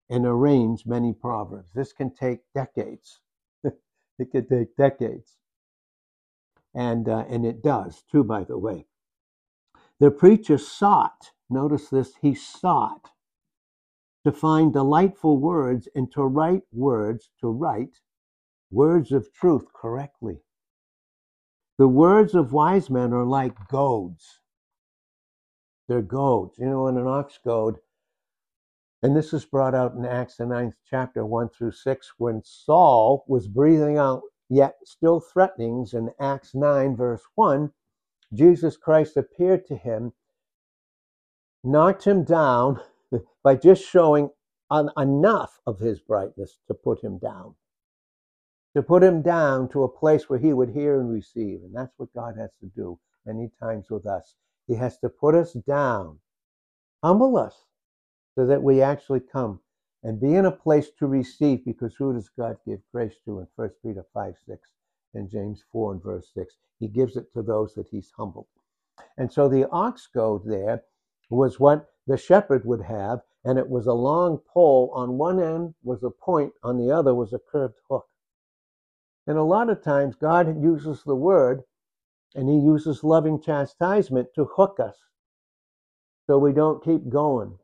and 0.10 0.26
arranged 0.28 0.88
many 0.88 1.14
proverbs. 1.14 1.72
This 1.74 1.94
can 1.94 2.14
take 2.16 2.42
decades. 2.56 3.22
it 3.66 4.32
could 4.32 4.50
take 4.50 4.78
decades. 4.78 5.38
And, 6.76 7.10
uh, 7.10 7.26
and 7.30 7.46
it 7.46 7.64
does, 7.64 8.04
too, 8.12 8.24
by 8.24 8.46
the 8.46 8.58
way. 8.60 8.88
The 10.00 10.12
preacher 10.12 10.60
sought, 10.60 11.32
notice 11.50 11.90
this, 11.90 12.16
he 12.22 12.36
sought 12.36 13.12
to 14.26 14.34
find 14.34 14.74
delightful 14.74 15.38
words 15.40 15.90
and 15.96 16.12
to 16.14 16.24
write 16.24 16.64
words, 16.74 17.30
to 17.42 17.50
write 17.50 18.00
words 18.72 19.12
of 19.14 19.34
truth 19.34 19.68
correctly. 19.74 20.40
The 21.80 21.90
words 21.90 22.36
of 22.36 22.54
wise 22.54 22.90
men 22.90 23.14
are 23.14 23.26
like 23.26 23.70
goads 23.70 24.40
They're 25.90 26.04
goads. 26.04 26.58
You 26.60 26.68
know, 26.68 26.88
in 26.88 26.98
an 26.98 27.08
ox 27.08 27.40
goad, 27.46 27.78
and 29.04 29.18
this 29.18 29.34
is 29.34 29.44
brought 29.44 29.76
out 29.76 29.96
in 29.96 30.06
Acts, 30.06 30.38
the 30.38 30.46
ninth 30.46 30.76
chapter, 30.90 31.26
1 31.26 31.50
through 31.50 31.74
6, 31.74 32.14
when 32.20 32.42
Saul 32.42 33.26
was 33.28 33.50
breathing 33.50 33.98
out 33.98 34.22
yet 34.50 34.78
still 34.86 35.20
threatenings 35.20 35.94
in 35.94 36.12
Acts 36.22 36.56
9, 36.56 36.96
verse 36.96 37.22
1, 37.36 37.74
Jesus 38.34 38.78
Christ 38.78 39.18
appeared 39.18 39.68
to 39.68 39.76
him, 39.76 40.14
knocked 41.66 42.06
him 42.06 42.24
down 42.24 42.80
by 43.44 43.58
just 43.58 43.84
showing 43.84 44.30
enough 44.72 45.60
of 45.68 45.80
his 45.80 46.00
brightness 46.00 46.60
to 46.68 46.74
put 46.74 47.04
him 47.04 47.18
down. 47.18 47.56
To 48.74 48.82
put 48.82 49.04
him 49.04 49.22
down 49.22 49.68
to 49.70 49.84
a 49.84 49.90
place 49.90 50.30
where 50.30 50.40
he 50.40 50.54
would 50.54 50.70
hear 50.70 51.02
and 51.02 51.12
receive. 51.12 51.60
And 51.62 51.76
that's 51.76 51.94
what 51.98 52.14
God 52.16 52.36
has 52.40 52.52
to 52.62 52.68
do 52.74 52.98
many 53.26 53.52
times 53.62 53.88
with 53.90 54.08
us. 54.08 54.36
He 54.66 54.76
has 54.76 54.98
to 55.00 55.10
put 55.10 55.36
us 55.36 55.52
down, 55.52 56.20
humble 57.04 57.38
us, 57.38 57.66
so 58.36 58.46
that 58.46 58.62
we 58.62 58.82
actually 58.82 59.20
come 59.20 59.60
and 60.04 60.20
be 60.20 60.36
in 60.36 60.46
a 60.46 60.52
place 60.52 60.90
to 61.00 61.08
receive, 61.08 61.64
because 61.66 61.96
who 61.96 62.14
does 62.14 62.30
God 62.30 62.58
give 62.66 62.80
grace 62.92 63.16
to 63.26 63.40
in 63.40 63.48
1 63.56 63.70
Peter 63.84 64.06
5 64.14 64.34
6 64.46 64.70
and 65.14 65.30
James 65.30 65.64
4 65.72 65.94
and 65.94 66.04
verse 66.04 66.30
6? 66.34 66.56
He 66.80 66.88
gives 66.88 67.16
it 67.16 67.32
to 67.34 67.42
those 67.42 67.74
that 67.76 67.88
he's 67.90 68.12
humbled. 68.18 68.48
And 69.18 69.32
so 69.32 69.48
the 69.48 69.70
ox 69.70 70.08
goad 70.14 70.44
there 70.46 70.84
was 71.30 71.60
what 71.60 71.90
the 72.06 72.18
shepherd 72.18 72.66
would 72.66 72.82
have, 72.82 73.22
and 73.46 73.58
it 73.58 73.70
was 73.70 73.88
a 73.88 73.94
long 73.94 74.40
pole. 74.54 74.92
On 74.94 75.18
one 75.18 75.42
end 75.42 75.74
was 75.84 76.04
a 76.04 76.10
point, 76.10 76.54
on 76.64 76.78
the 76.78 76.92
other 76.92 77.14
was 77.16 77.34
a 77.34 77.40
curved 77.40 77.80
hook. 77.90 78.08
And 79.26 79.38
a 79.38 79.44
lot 79.44 79.70
of 79.70 79.82
times, 79.82 80.16
God 80.16 80.62
uses 80.62 81.04
the 81.04 81.16
word 81.16 81.64
and 82.36 82.50
He 82.50 82.56
uses 82.56 83.04
loving 83.04 83.42
chastisement 83.42 84.30
to 84.36 84.46
hook 84.46 84.80
us 84.80 84.98
so 86.26 86.38
we 86.38 86.54
don't 86.54 86.84
keep 86.84 87.10
going, 87.10 87.58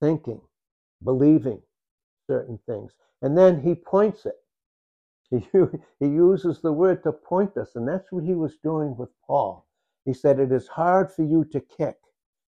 thinking, 0.00 0.40
believing 1.02 1.60
certain 2.26 2.58
things. 2.66 2.92
And 3.22 3.36
then 3.36 3.60
He 3.60 3.74
points 3.74 4.26
it. 4.26 4.36
He, 5.30 5.42
he 5.98 6.06
uses 6.06 6.60
the 6.60 6.72
word 6.72 7.02
to 7.02 7.12
point 7.12 7.56
us, 7.56 7.74
and 7.74 7.88
that's 7.88 8.12
what 8.12 8.24
He 8.24 8.34
was 8.34 8.56
doing 8.62 8.96
with 8.96 9.10
Paul. 9.26 9.66
He 10.04 10.14
said, 10.14 10.38
It 10.38 10.52
is 10.52 10.68
hard 10.68 11.10
for 11.10 11.24
you 11.24 11.44
to 11.46 11.60
kick 11.60 11.96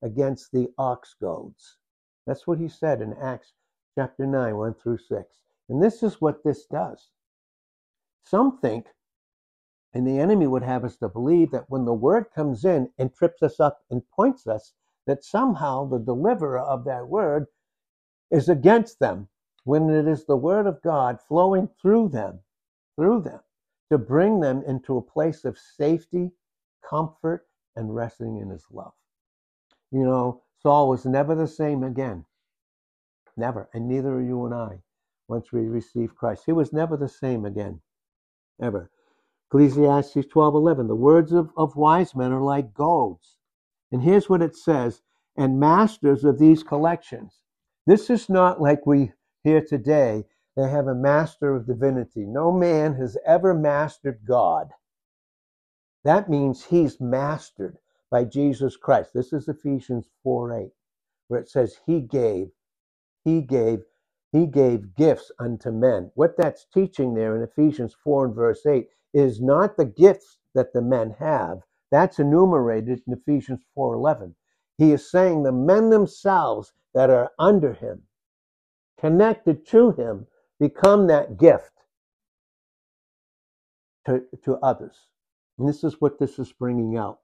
against 0.01 0.51
the 0.51 0.67
ox 0.77 1.15
goads. 1.19 1.77
That's 2.27 2.47
what 2.47 2.59
he 2.59 2.67
said 2.67 3.01
in 3.01 3.13
Acts 3.13 3.53
chapter 3.95 4.25
9, 4.25 4.57
1 4.57 4.73
through 4.75 4.97
6. 4.97 5.39
And 5.69 5.81
this 5.81 6.03
is 6.03 6.21
what 6.21 6.43
this 6.43 6.65
does. 6.65 7.09
Some 8.25 8.57
think, 8.59 8.87
and 9.93 10.07
the 10.07 10.19
enemy 10.19 10.47
would 10.47 10.63
have 10.63 10.83
us 10.83 10.97
to 10.97 11.09
believe 11.09 11.51
that 11.51 11.69
when 11.69 11.85
the 11.85 11.93
word 11.93 12.25
comes 12.33 12.65
in 12.65 12.89
and 12.97 13.13
trips 13.13 13.43
us 13.43 13.59
up 13.59 13.81
and 13.91 14.01
points 14.09 14.47
us, 14.47 14.73
that 15.07 15.23
somehow 15.23 15.85
the 15.85 15.99
deliverer 15.99 16.59
of 16.59 16.85
that 16.85 17.07
word 17.07 17.47
is 18.31 18.49
against 18.49 18.99
them 18.99 19.27
when 19.63 19.89
it 19.89 20.07
is 20.07 20.25
the 20.25 20.37
word 20.37 20.67
of 20.67 20.81
God 20.81 21.19
flowing 21.21 21.69
through 21.81 22.09
them, 22.09 22.39
through 22.95 23.21
them, 23.21 23.39
to 23.91 23.97
bring 23.97 24.39
them 24.39 24.63
into 24.67 24.97
a 24.97 25.01
place 25.01 25.45
of 25.45 25.57
safety, 25.57 26.31
comfort, 26.87 27.47
and 27.75 27.95
resting 27.95 28.37
in 28.37 28.49
his 28.49 28.65
love. 28.71 28.93
You 29.91 30.03
know, 30.03 30.41
Saul 30.61 30.89
was 30.89 31.05
never 31.05 31.35
the 31.35 31.47
same 31.47 31.83
again. 31.83 32.25
Never. 33.37 33.69
And 33.73 33.87
neither 33.87 34.13
are 34.15 34.21
you 34.21 34.45
and 34.45 34.53
I 34.53 34.81
once 35.27 35.51
we 35.51 35.61
receive 35.67 36.15
Christ. 36.15 36.43
He 36.45 36.51
was 36.51 36.73
never 36.73 36.97
the 36.97 37.09
same 37.09 37.45
again. 37.45 37.81
Ever. 38.61 38.89
Ecclesiastes 39.49 40.27
12:11. 40.27 40.87
The 40.87 40.95
words 40.95 41.31
of, 41.31 41.51
of 41.57 41.75
wise 41.75 42.15
men 42.15 42.31
are 42.31 42.41
like 42.41 42.73
goads. 42.73 43.37
And 43.93 44.03
here's 44.03 44.27
what 44.27 44.41
it 44.41 44.57
says, 44.57 45.03
and 45.37 45.59
masters 45.59 46.25
of 46.25 46.39
these 46.39 46.63
collections. 46.63 47.43
This 47.85 48.09
is 48.09 48.27
not 48.27 48.59
like 48.59 48.87
we 48.87 49.13
hear 49.43 49.61
today. 49.61 50.25
They 50.57 50.69
have 50.69 50.87
a 50.87 50.95
master 50.95 51.55
of 51.55 51.67
divinity. 51.67 52.25
No 52.25 52.51
man 52.51 52.95
has 52.95 53.17
ever 53.25 53.53
mastered 53.53 54.21
God. 54.27 54.71
That 56.03 56.29
means 56.29 56.65
he's 56.65 56.99
mastered 56.99 57.77
by 58.11 58.25
Jesus 58.25 58.77
Christ. 58.77 59.11
This 59.13 59.31
is 59.31 59.47
Ephesians 59.47 60.09
4 60.23 60.53
8, 60.59 60.71
where 61.27 61.41
it 61.41 61.49
says, 61.49 61.77
He 61.85 62.01
gave, 62.01 62.49
He 63.23 63.41
gave, 63.41 63.83
He 64.31 64.47
gave 64.47 64.95
gifts 64.95 65.31
unto 65.39 65.71
men. 65.71 66.11
What 66.15 66.35
that's 66.35 66.65
teaching 66.73 67.13
there 67.13 67.35
in 67.35 67.43
Ephesians 67.43 67.95
4 68.03 68.25
and 68.25 68.35
verse 68.35 68.65
8 68.65 68.89
is 69.13 69.39
not 69.39 69.77
the 69.77 69.85
gifts 69.85 70.39
that 70.55 70.73
the 70.73 70.81
men 70.81 71.15
have. 71.19 71.59
That's 71.93 72.17
enumerated 72.17 73.03
in 73.05 73.13
Ephesians 73.13 73.63
4:11. 73.77 74.33
He 74.79 74.93
is 74.93 75.11
saying 75.11 75.43
the 75.43 75.51
men 75.51 75.91
themselves 75.91 76.73
that 76.95 77.11
are 77.11 77.31
under 77.37 77.73
him, 77.73 78.07
connected 78.97 79.63
to 79.67 79.91
him, 79.91 80.25
become 80.59 81.05
that 81.05 81.37
gift 81.37 81.85
to, 84.05 84.25
to 84.41 84.57
others. 84.57 85.05
And 85.59 85.69
this 85.69 85.83
is 85.83 86.01
what 86.01 86.17
this 86.17 86.39
is 86.39 86.51
bringing 86.51 86.97
out. 86.97 87.19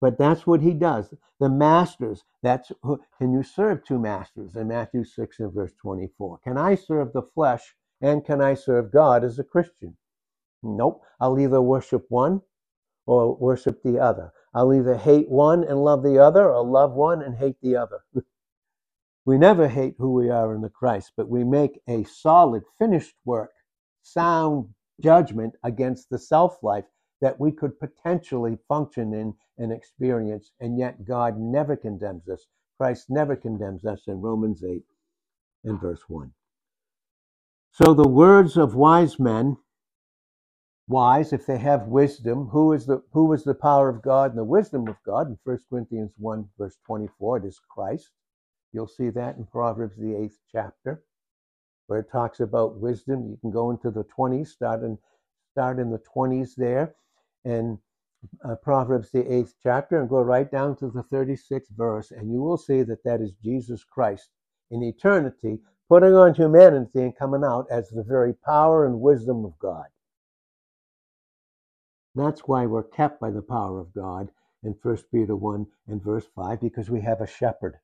But 0.00 0.16
that's 0.16 0.46
what 0.46 0.62
he 0.62 0.72
does. 0.72 1.12
The 1.38 1.50
masters, 1.50 2.24
that's 2.42 2.72
who, 2.80 3.02
can 3.18 3.34
you 3.34 3.42
serve 3.42 3.84
two 3.84 3.98
masters 3.98 4.56
in 4.56 4.68
Matthew 4.68 5.04
6 5.04 5.40
and 5.40 5.52
verse 5.52 5.74
24? 5.74 6.38
Can 6.38 6.56
I 6.56 6.74
serve 6.74 7.12
the 7.12 7.28
flesh 7.34 7.76
and 8.00 8.24
can 8.24 8.40
I 8.40 8.54
serve 8.54 8.92
God 8.92 9.24
as 9.24 9.38
a 9.38 9.44
Christian? 9.44 9.98
Nope. 10.62 11.02
I'll 11.20 11.38
either 11.38 11.60
worship 11.60 12.06
one 12.08 12.40
or 13.06 13.34
worship 13.36 13.82
the 13.82 13.98
other. 13.98 14.32
I'll 14.54 14.74
either 14.74 14.96
hate 14.96 15.28
one 15.28 15.64
and 15.64 15.84
love 15.84 16.02
the 16.02 16.18
other 16.18 16.50
or 16.50 16.64
love 16.64 16.92
one 16.92 17.22
and 17.22 17.36
hate 17.36 17.56
the 17.62 17.76
other. 17.76 18.00
we 19.24 19.38
never 19.38 19.68
hate 19.68 19.94
who 19.98 20.12
we 20.12 20.30
are 20.30 20.54
in 20.54 20.60
the 20.60 20.68
Christ, 20.68 21.12
but 21.16 21.28
we 21.28 21.44
make 21.44 21.80
a 21.88 22.04
solid, 22.04 22.62
finished 22.78 23.14
work, 23.24 23.52
sound 24.02 24.68
judgment 25.00 25.54
against 25.62 26.10
the 26.10 26.18
self 26.18 26.62
life 26.62 26.84
that 27.20 27.38
we 27.38 27.52
could 27.52 27.78
potentially 27.78 28.58
function 28.68 29.12
in 29.12 29.34
and 29.58 29.72
experience, 29.72 30.52
and 30.60 30.78
yet 30.78 31.04
God 31.04 31.38
never 31.38 31.76
condemns 31.76 32.28
us. 32.28 32.46
Christ 32.78 33.06
never 33.10 33.36
condemns 33.36 33.84
us 33.84 34.02
in 34.06 34.22
Romans 34.22 34.64
8 34.64 34.82
and 35.64 35.80
verse 35.80 36.00
1. 36.08 36.32
So 37.72 37.94
the 37.94 38.08
words 38.08 38.56
of 38.56 38.74
wise 38.74 39.18
men, 39.18 39.58
wise 40.90 41.32
if 41.32 41.46
they 41.46 41.56
have 41.56 41.86
wisdom, 41.86 42.48
who 42.48 42.72
is 42.72 42.84
the 42.84 43.02
who 43.12 43.32
is 43.32 43.44
the 43.44 43.54
power 43.54 43.88
of 43.88 44.02
God 44.02 44.30
and 44.30 44.38
the 44.38 44.44
wisdom 44.44 44.88
of 44.88 44.96
God? 45.06 45.28
In 45.28 45.38
1 45.44 45.58
Corinthians 45.70 46.12
1, 46.18 46.48
verse 46.58 46.76
24, 46.86 47.38
it 47.38 47.44
is 47.44 47.60
Christ. 47.70 48.10
You'll 48.72 48.88
see 48.88 49.10
that 49.10 49.36
in 49.36 49.46
Proverbs 49.46 49.96
the 49.96 50.16
eighth 50.16 50.38
chapter, 50.50 51.04
where 51.86 52.00
it 52.00 52.10
talks 52.10 52.40
about 52.40 52.80
wisdom. 52.80 53.28
You 53.30 53.38
can 53.40 53.52
go 53.52 53.70
into 53.70 53.90
the 53.90 54.04
20s, 54.04 54.48
start 54.48 54.82
in 54.82 54.98
start 55.52 55.78
in 55.78 55.90
the 55.90 56.02
20s 56.16 56.54
there 56.56 56.94
in 57.44 57.78
uh, 58.44 58.56
Proverbs, 58.56 59.10
the 59.10 59.32
eighth 59.32 59.54
chapter, 59.62 60.00
and 60.00 60.08
go 60.08 60.20
right 60.20 60.50
down 60.50 60.76
to 60.76 60.90
the 60.90 61.02
36th 61.04 61.70
verse, 61.76 62.10
and 62.10 62.30
you 62.30 62.42
will 62.42 62.58
see 62.58 62.82
that 62.82 63.02
that 63.04 63.20
is 63.20 63.32
Jesus 63.42 63.84
Christ 63.84 64.28
in 64.70 64.82
eternity 64.82 65.58
putting 65.88 66.14
on 66.14 66.34
humanity 66.34 67.00
and 67.00 67.16
coming 67.16 67.42
out 67.44 67.66
as 67.70 67.88
the 67.88 68.04
very 68.04 68.32
power 68.32 68.86
and 68.86 69.00
wisdom 69.00 69.44
of 69.44 69.58
God. 69.58 69.86
That's 72.14 72.40
why 72.40 72.66
we're 72.66 72.82
kept 72.82 73.20
by 73.20 73.30
the 73.30 73.42
power 73.42 73.78
of 73.78 73.94
God 73.94 74.30
in 74.62 74.74
1 74.82 74.96
Peter 75.12 75.36
1 75.36 75.66
and 75.86 76.02
verse 76.02 76.26
5, 76.34 76.60
because 76.60 76.90
we 76.90 77.00
have 77.02 77.20
a 77.20 77.26
shepherd. 77.26 77.78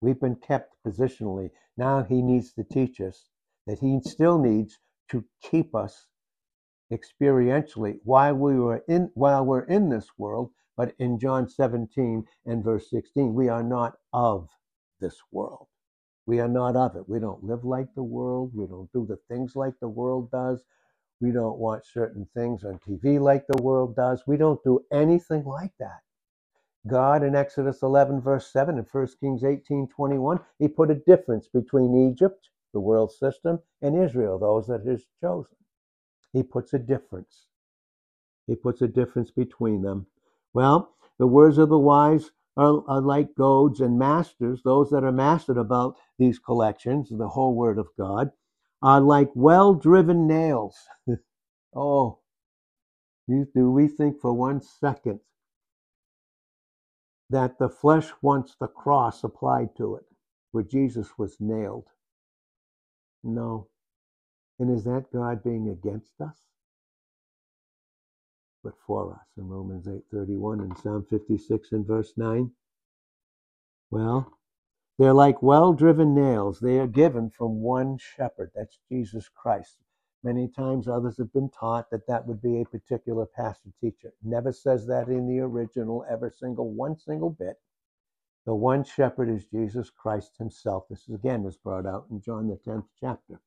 We've 0.00 0.20
been 0.20 0.36
kept 0.36 0.74
positionally. 0.86 1.50
Now 1.76 2.02
he 2.02 2.20
needs 2.20 2.52
to 2.52 2.64
teach 2.64 3.00
us 3.00 3.28
that 3.66 3.78
he 3.78 4.00
still 4.02 4.38
needs 4.38 4.78
to 5.10 5.24
keep 5.40 5.74
us 5.74 6.06
experientially 6.92 7.98
while 8.04 8.34
we 8.34 8.58
were 8.58 8.84
in 8.88 9.10
while 9.14 9.44
we're 9.44 9.64
in 9.64 9.88
this 9.88 10.10
world. 10.18 10.50
But 10.76 10.94
in 10.98 11.18
John 11.18 11.48
17 11.48 12.24
and 12.44 12.62
verse 12.62 12.90
16 12.90 13.34
we 13.34 13.48
are 13.48 13.62
not 13.62 13.94
of 14.12 14.50
this 15.00 15.16
world. 15.32 15.66
We 16.26 16.40
are 16.40 16.48
not 16.48 16.76
of 16.76 16.94
it. 16.96 17.08
We 17.08 17.18
don't 17.20 17.42
live 17.42 17.64
like 17.64 17.94
the 17.94 18.02
world. 18.02 18.52
We 18.54 18.66
don't 18.66 18.92
do 18.92 19.06
the 19.06 19.18
things 19.28 19.56
like 19.56 19.74
the 19.80 19.88
world 19.88 20.30
does 20.30 20.62
we 21.20 21.30
don't 21.30 21.58
watch 21.58 21.92
certain 21.92 22.26
things 22.34 22.64
on 22.64 22.78
TV 22.86 23.20
like 23.20 23.46
the 23.48 23.62
world 23.62 23.96
does 23.96 24.22
we 24.26 24.36
don't 24.36 24.62
do 24.64 24.80
anything 24.92 25.44
like 25.44 25.72
that 25.78 26.00
God 26.88 27.22
in 27.22 27.34
Exodus 27.34 27.82
11 27.82 28.20
verse 28.20 28.52
7 28.52 28.78
and 28.78 28.86
1 28.90 29.08
Kings 29.20 29.44
18 29.44 29.88
21 29.88 30.40
he 30.58 30.68
put 30.68 30.90
a 30.90 30.94
difference 30.94 31.48
between 31.48 32.10
Egypt 32.10 32.48
the 32.72 32.80
world 32.80 33.12
system 33.12 33.60
and 33.82 34.02
Israel 34.02 34.38
those 34.38 34.66
that 34.66 34.86
is 34.86 35.06
chosen 35.20 35.56
he 36.36 36.42
puts 36.42 36.74
a 36.74 36.78
difference. 36.78 37.46
He 38.46 38.56
puts 38.56 38.82
a 38.82 38.88
difference 38.88 39.30
between 39.30 39.80
them. 39.80 40.06
Well, 40.52 40.94
the 41.18 41.26
words 41.26 41.56
of 41.56 41.70
the 41.70 41.78
wise 41.78 42.30
are, 42.58 42.84
are 42.86 43.00
like 43.00 43.34
goads 43.34 43.80
and 43.80 43.98
masters, 43.98 44.60
those 44.62 44.90
that 44.90 45.02
are 45.02 45.12
mastered 45.12 45.56
about 45.56 45.96
these 46.18 46.38
collections, 46.38 47.08
the 47.08 47.28
whole 47.28 47.54
word 47.54 47.78
of 47.78 47.88
God, 47.96 48.32
are 48.86 49.00
like 49.00 49.30
well 49.34 49.74
driven 49.74 50.28
nails. 50.28 50.76
oh, 51.74 52.20
do 53.28 53.68
we 53.72 53.88
think 53.88 54.20
for 54.20 54.32
one 54.32 54.62
second 54.62 55.18
that 57.28 57.58
the 57.58 57.68
flesh 57.68 58.10
wants 58.22 58.54
the 58.54 58.68
cross 58.68 59.24
applied 59.24 59.74
to 59.76 59.96
it, 59.96 60.04
where 60.52 60.62
Jesus 60.62 61.18
was 61.18 61.36
nailed? 61.40 61.88
No. 63.24 63.66
And 64.60 64.70
is 64.70 64.84
that 64.84 65.12
God 65.12 65.42
being 65.42 65.68
against 65.68 66.20
us? 66.20 66.38
But 68.62 68.74
for 68.86 69.14
us 69.14 69.26
in 69.36 69.48
Romans 69.48 69.88
8:31 69.88 70.60
and 70.60 70.78
Psalm 70.78 71.04
56 71.10 71.72
and 71.72 71.84
verse 71.84 72.12
9. 72.16 72.52
Well, 73.90 74.35
they're 74.98 75.12
like 75.12 75.42
well-driven 75.42 76.14
nails. 76.14 76.58
They 76.60 76.78
are 76.78 76.86
given 76.86 77.30
from 77.30 77.60
one 77.60 77.98
shepherd. 77.98 78.50
That's 78.54 78.78
Jesus 78.88 79.28
Christ. 79.28 79.76
Many 80.22 80.48
times 80.48 80.88
others 80.88 81.18
have 81.18 81.32
been 81.32 81.50
taught 81.50 81.90
that 81.90 82.06
that 82.08 82.26
would 82.26 82.40
be 82.40 82.60
a 82.60 82.64
particular 82.64 83.26
pastor 83.26 83.70
teacher. 83.80 84.12
Never 84.22 84.52
says 84.52 84.86
that 84.86 85.08
in 85.08 85.28
the 85.28 85.40
original, 85.40 86.04
ever 86.10 86.30
single, 86.30 86.72
one 86.72 86.96
single 86.98 87.30
bit. 87.30 87.60
The 88.46 88.54
one 88.54 88.84
shepherd 88.84 89.28
is 89.28 89.44
Jesus 89.44 89.90
Christ 89.90 90.38
himself. 90.38 90.84
This 90.88 91.08
is 91.08 91.14
again 91.14 91.44
is 91.44 91.56
brought 91.56 91.84
out 91.84 92.06
in 92.10 92.20
John 92.20 92.48
the 92.48 92.56
10th 92.56 92.86
chapter. 92.98 93.40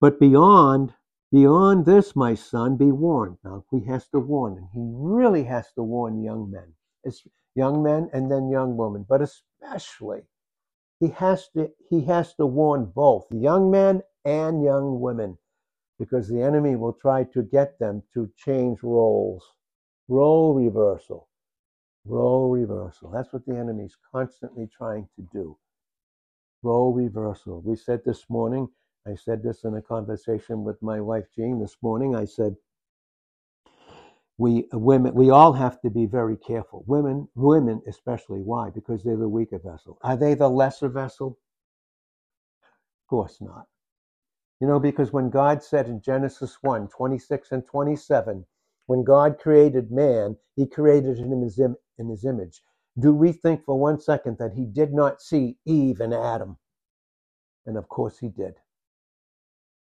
But 0.00 0.18
beyond 0.18 0.94
beyond 1.30 1.84
this, 1.84 2.14
my 2.14 2.34
son, 2.34 2.76
be 2.76 2.92
warned. 2.92 3.38
Now 3.44 3.64
he 3.70 3.84
has 3.84 4.08
to 4.08 4.18
warn, 4.18 4.56
and 4.56 4.68
he 4.72 4.80
really 4.94 5.44
has 5.44 5.72
to 5.72 5.82
warn 5.82 6.22
young 6.22 6.50
men. 6.50 6.74
It's 7.04 7.26
young 7.56 7.82
men 7.82 8.10
and 8.12 8.30
then 8.30 8.50
young 8.50 8.76
women, 8.76 9.06
but 9.08 9.22
especially. 9.22 10.22
He 11.00 11.08
has 11.10 11.48
to 11.50 11.70
he 11.90 12.02
has 12.06 12.34
to 12.36 12.46
warn 12.46 12.86
both 12.86 13.26
young 13.32 13.70
men 13.70 14.02
and 14.24 14.62
young 14.64 15.00
women 15.00 15.38
because 15.98 16.28
the 16.28 16.42
enemy 16.42 16.76
will 16.76 16.94
try 16.94 17.24
to 17.24 17.42
get 17.42 17.78
them 17.78 18.02
to 18.14 18.30
change 18.36 18.82
roles. 18.82 19.44
Role 20.08 20.54
reversal. 20.54 21.28
Role 22.06 22.50
reversal. 22.50 23.10
That's 23.10 23.32
what 23.32 23.46
the 23.46 23.56
enemy 23.56 23.84
is 23.86 23.96
constantly 24.12 24.68
trying 24.76 25.08
to 25.16 25.22
do. 25.32 25.58
Role 26.62 26.92
reversal. 26.92 27.62
We 27.64 27.76
said 27.76 28.02
this 28.04 28.24
morning, 28.30 28.68
I 29.06 29.14
said 29.16 29.42
this 29.42 29.64
in 29.64 29.76
a 29.76 29.82
conversation 29.82 30.64
with 30.64 30.82
my 30.82 31.00
wife 31.00 31.26
Jean 31.36 31.60
this 31.60 31.76
morning. 31.82 32.16
I 32.16 32.24
said, 32.26 32.56
we 34.38 34.66
women 34.72 35.14
we 35.14 35.30
all 35.30 35.52
have 35.52 35.80
to 35.82 35.90
be 35.90 36.06
very 36.06 36.36
careful. 36.36 36.84
Women 36.86 37.28
women 37.34 37.82
especially. 37.86 38.40
Why? 38.40 38.70
Because 38.70 39.02
they're 39.02 39.16
the 39.16 39.28
weaker 39.28 39.58
vessel. 39.58 39.98
Are 40.02 40.16
they 40.16 40.34
the 40.34 40.48
lesser 40.48 40.88
vessel? 40.88 41.38
Of 43.02 43.08
course 43.08 43.38
not. 43.40 43.66
You 44.60 44.68
know 44.68 44.80
because 44.80 45.12
when 45.12 45.28
god 45.28 45.62
said 45.62 45.86
in 45.86 46.00
genesis 46.00 46.56
1 46.62 46.88
26 46.88 47.52
and 47.52 47.66
27 47.66 48.46
when 48.86 49.04
god 49.04 49.38
created 49.38 49.90
man 49.90 50.36
he 50.56 50.66
created 50.66 51.18
him 51.18 51.32
in 51.32 51.42
his, 51.42 51.58
in 51.58 52.08
his 52.08 52.24
image. 52.24 52.62
Do 52.98 53.14
we 53.14 53.32
think 53.32 53.64
for 53.64 53.78
one 53.78 54.00
second 54.00 54.38
that 54.38 54.52
he 54.54 54.66
did 54.66 54.92
not 54.92 55.20
see 55.20 55.56
eve 55.66 56.00
and 56.00 56.14
adam? 56.14 56.58
And 57.66 57.76
of 57.76 57.88
course 57.88 58.18
he 58.18 58.28
did. 58.28 58.54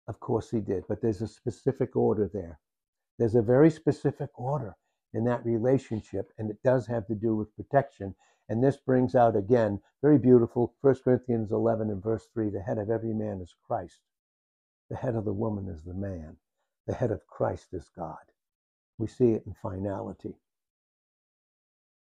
Of 0.08 0.20
course 0.20 0.50
he 0.50 0.60
did. 0.60 0.84
But 0.88 1.00
there's 1.02 1.22
a 1.22 1.28
specific 1.28 1.96
order 1.96 2.30
there 2.32 2.58
there's 3.18 3.34
a 3.34 3.42
very 3.42 3.70
specific 3.70 4.30
order 4.34 4.76
in 5.14 5.24
that 5.24 5.44
relationship, 5.44 6.32
and 6.38 6.50
it 6.50 6.58
does 6.62 6.86
have 6.86 7.06
to 7.06 7.14
do 7.14 7.34
with 7.34 7.54
protection. 7.56 8.14
And 8.48 8.62
this 8.62 8.76
brings 8.76 9.14
out 9.14 9.36
again, 9.36 9.80
very 10.02 10.18
beautiful, 10.18 10.74
1 10.80 10.96
Corinthians 11.04 11.50
11 11.50 11.90
and 11.90 12.02
verse 12.02 12.26
3 12.32 12.50
the 12.50 12.62
head 12.62 12.78
of 12.78 12.90
every 12.90 13.12
man 13.12 13.40
is 13.42 13.54
Christ, 13.66 14.00
the 14.90 14.96
head 14.96 15.14
of 15.14 15.24
the 15.24 15.32
woman 15.32 15.68
is 15.68 15.82
the 15.82 15.94
man, 15.94 16.36
the 16.86 16.94
head 16.94 17.10
of 17.10 17.26
Christ 17.26 17.68
is 17.72 17.90
God. 17.96 18.16
We 18.98 19.06
see 19.06 19.32
it 19.32 19.44
in 19.46 19.54
finality. 19.62 20.34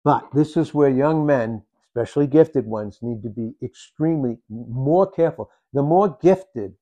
But 0.03 0.29
this 0.33 0.57
is 0.57 0.73
where 0.73 0.89
young 0.89 1.25
men, 1.25 1.63
especially 1.87 2.27
gifted 2.27 2.65
ones, 2.65 2.99
need 3.01 3.23
to 3.23 3.29
be 3.29 3.55
extremely 3.63 4.39
more 4.49 5.09
careful. 5.09 5.49
The 5.71 5.83
more 5.83 6.17
gifted 6.21 6.75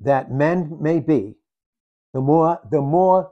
that 0.00 0.30
men 0.30 0.78
may 0.80 1.00
be, 1.00 1.37
the 2.18 2.22
more 2.22 2.58
the 2.72 2.80
more 2.80 3.30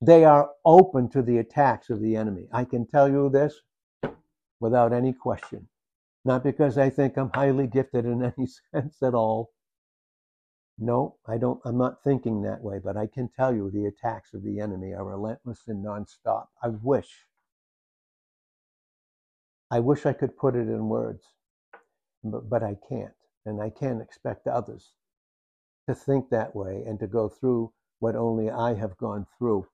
they 0.00 0.24
are 0.24 0.48
open 0.64 1.08
to 1.08 1.22
the 1.22 1.38
attacks 1.38 1.90
of 1.90 2.00
the 2.00 2.14
enemy. 2.14 2.46
I 2.52 2.64
can 2.64 2.86
tell 2.86 3.08
you 3.08 3.28
this 3.28 3.52
without 4.60 4.92
any 4.92 5.12
question. 5.12 5.68
Not 6.24 6.44
because 6.44 6.78
I 6.78 6.88
think 6.88 7.16
I'm 7.16 7.32
highly 7.34 7.66
gifted 7.66 8.04
in 8.04 8.22
any 8.22 8.46
sense 8.72 9.02
at 9.02 9.14
all. 9.14 9.50
No, 10.78 11.16
I 11.26 11.36
don't 11.36 11.60
I'm 11.64 11.76
not 11.76 12.04
thinking 12.04 12.42
that 12.42 12.62
way, 12.62 12.78
but 12.78 12.96
I 12.96 13.08
can 13.08 13.28
tell 13.28 13.52
you 13.52 13.72
the 13.72 13.86
attacks 13.86 14.34
of 14.34 14.44
the 14.44 14.60
enemy 14.60 14.94
are 14.94 15.04
relentless 15.04 15.62
and 15.66 15.84
nonstop. 15.84 16.46
I 16.62 16.68
wish 16.68 17.26
I 19.68 19.80
wish 19.80 20.06
I 20.06 20.12
could 20.12 20.36
put 20.36 20.54
it 20.54 20.68
in 20.68 20.88
words, 20.88 21.24
but, 22.22 22.48
but 22.48 22.62
I 22.62 22.76
can't. 22.88 23.18
And 23.44 23.60
I 23.60 23.70
can't 23.70 24.00
expect 24.00 24.46
others 24.46 24.92
to 25.88 25.94
think 25.96 26.30
that 26.30 26.54
way 26.54 26.84
and 26.86 27.00
to 27.00 27.08
go 27.08 27.28
through 27.28 27.72
what 28.02 28.16
only 28.16 28.50
I 28.50 28.74
have 28.74 28.96
gone 28.96 29.24
through. 29.38 29.64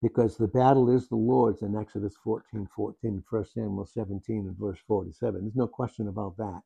Because 0.00 0.38
the 0.38 0.48
battle 0.48 0.88
is 0.88 1.06
the 1.06 1.16
Lord's 1.16 1.60
in 1.60 1.76
Exodus 1.76 2.14
14 2.24 2.66
14, 2.74 3.22
1 3.28 3.44
Samuel 3.44 3.84
17 3.84 4.46
and 4.48 4.56
verse 4.56 4.78
47. 4.88 5.42
There's 5.42 5.54
no 5.54 5.66
question 5.66 6.08
about 6.08 6.38
that. 6.38 6.62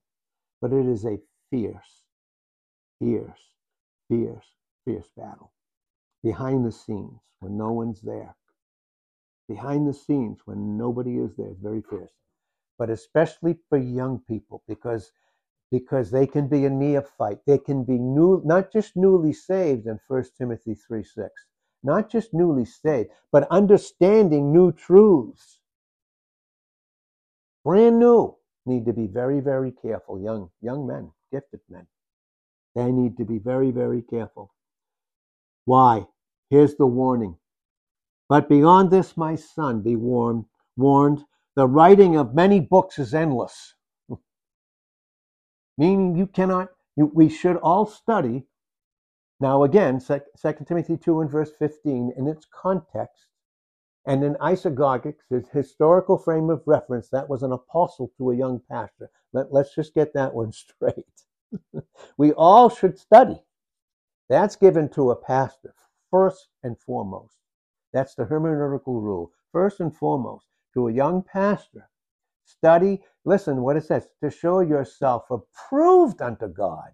But 0.61 0.73
it 0.73 0.87
is 0.87 1.05
a 1.05 1.19
fierce, 1.51 2.05
fierce, 3.01 3.41
fierce, 4.09 4.47
fierce 4.85 5.09
battle. 5.17 5.53
Behind 6.23 6.65
the 6.65 6.73
scenes, 6.73 7.21
when 7.41 7.59
no 7.59 7.73
one's 7.73 8.01
there. 8.01 8.37
Behind 9.49 9.89
the 9.89 9.95
scenes, 9.95 10.39
when 10.45 10.79
nobody 10.79 11.19
is 11.19 11.35
there, 11.37 11.55
very 11.61 11.83
fierce. 11.83 12.13
But 12.79 12.91
especially 12.91 13.57
for 13.69 13.79
young 13.79 14.21
people, 14.29 14.63
because 14.69 15.11
because 15.71 16.11
they 16.11 16.27
can 16.27 16.49
be 16.49 16.65
a 16.65 16.71
neophyte. 16.71 17.41
They 17.47 17.59
can 17.59 17.85
be 17.85 17.99
new, 17.99 18.43
not 18.45 18.73
just 18.73 18.97
newly 18.97 19.33
saved 19.33 19.87
in 19.87 20.01
1 20.09 20.25
Timothy 20.37 20.75
3 20.75 21.05
6, 21.05 21.31
not 21.83 22.11
just 22.11 22.33
newly 22.33 22.65
saved, 22.65 23.11
but 23.31 23.47
understanding 23.51 24.53
new 24.53 24.73
truths. 24.73 25.61
Brand 27.65 27.99
new. 27.99 28.37
Need 28.67 28.87
to 28.87 28.93
be 28.93 29.07
very, 29.07 29.41
very 29.41 29.73
careful. 29.73 30.21
Young, 30.21 30.51
young 30.61 30.87
men, 30.87 31.11
gifted 31.33 31.61
men. 31.71 31.87
They 32.75 32.91
need 32.91 33.17
to 33.17 33.25
be 33.25 33.39
very, 33.39 33.71
very 33.71 34.03
careful. 34.03 34.53
Why? 35.65 36.07
Here's 36.51 36.77
the 36.77 36.87
warning. 36.87 37.37
But 38.29 38.49
beyond 38.49 38.91
this, 38.91 39.17
my 39.17 39.37
son, 39.37 39.81
be 39.81 39.97
warned, 39.97 40.45
warned, 40.77 41.25
the 41.57 41.67
writing 41.67 42.17
of 42.17 42.35
many 42.35 42.61
books 42.61 42.99
is 42.99 43.15
endless 43.15 43.75
meaning 45.79 46.17
you 46.17 46.27
cannot, 46.27 46.69
you, 46.97 47.11
we 47.15 47.29
should 47.29 47.57
all 47.57 47.87
study. 47.87 48.45
Now, 49.41 49.63
again, 49.63 50.01
2 50.01 50.21
Timothy 50.67 50.97
2 50.97 51.21
and 51.21 51.31
verse 51.31 51.53
15, 51.59 52.13
in 52.17 52.27
its 52.27 52.45
context, 52.45 53.27
and 54.05 54.25
in 54.25 54.35
isagogics, 54.37 55.21
his 55.31 55.49
historical 55.51 56.19
frame 56.19 56.51
of 56.51 56.63
reference, 56.67 57.09
that 57.11 57.29
was 57.29 57.43
an 57.43 57.53
apostle 57.53 58.11
to 58.19 58.31
a 58.31 58.37
young 58.37 58.61
pastor. 58.69 59.11
Let, 59.33 59.53
let's 59.53 59.75
just 59.75 59.95
get 59.95 60.13
that 60.15 60.35
one 60.35 60.53
straight. 60.53 61.05
we 62.17 62.33
all 62.33 62.69
should 62.69 62.99
study. 62.99 63.41
That's 64.29 64.57
given 64.57 64.89
to 64.91 65.11
a 65.11 65.17
pastor, 65.17 65.75
first 66.11 66.49
and 66.63 66.79
foremost. 66.79 67.37
That's 67.93 68.15
the 68.15 68.25
hermeneutical 68.25 69.01
rule. 69.01 69.33
First 69.53 69.81
and 69.81 69.97
foremost, 69.97 70.47
to 70.75 70.89
a 70.89 70.93
young 70.93 71.23
pastor, 71.23 71.89
Study, 72.49 73.03
listen 73.27 73.61
what 73.61 73.77
it 73.77 73.85
says, 73.85 74.09
to 74.25 74.31
show 74.31 74.61
yourself 74.61 75.25
approved 75.31 76.23
unto 76.23 76.49
God. 76.49 76.91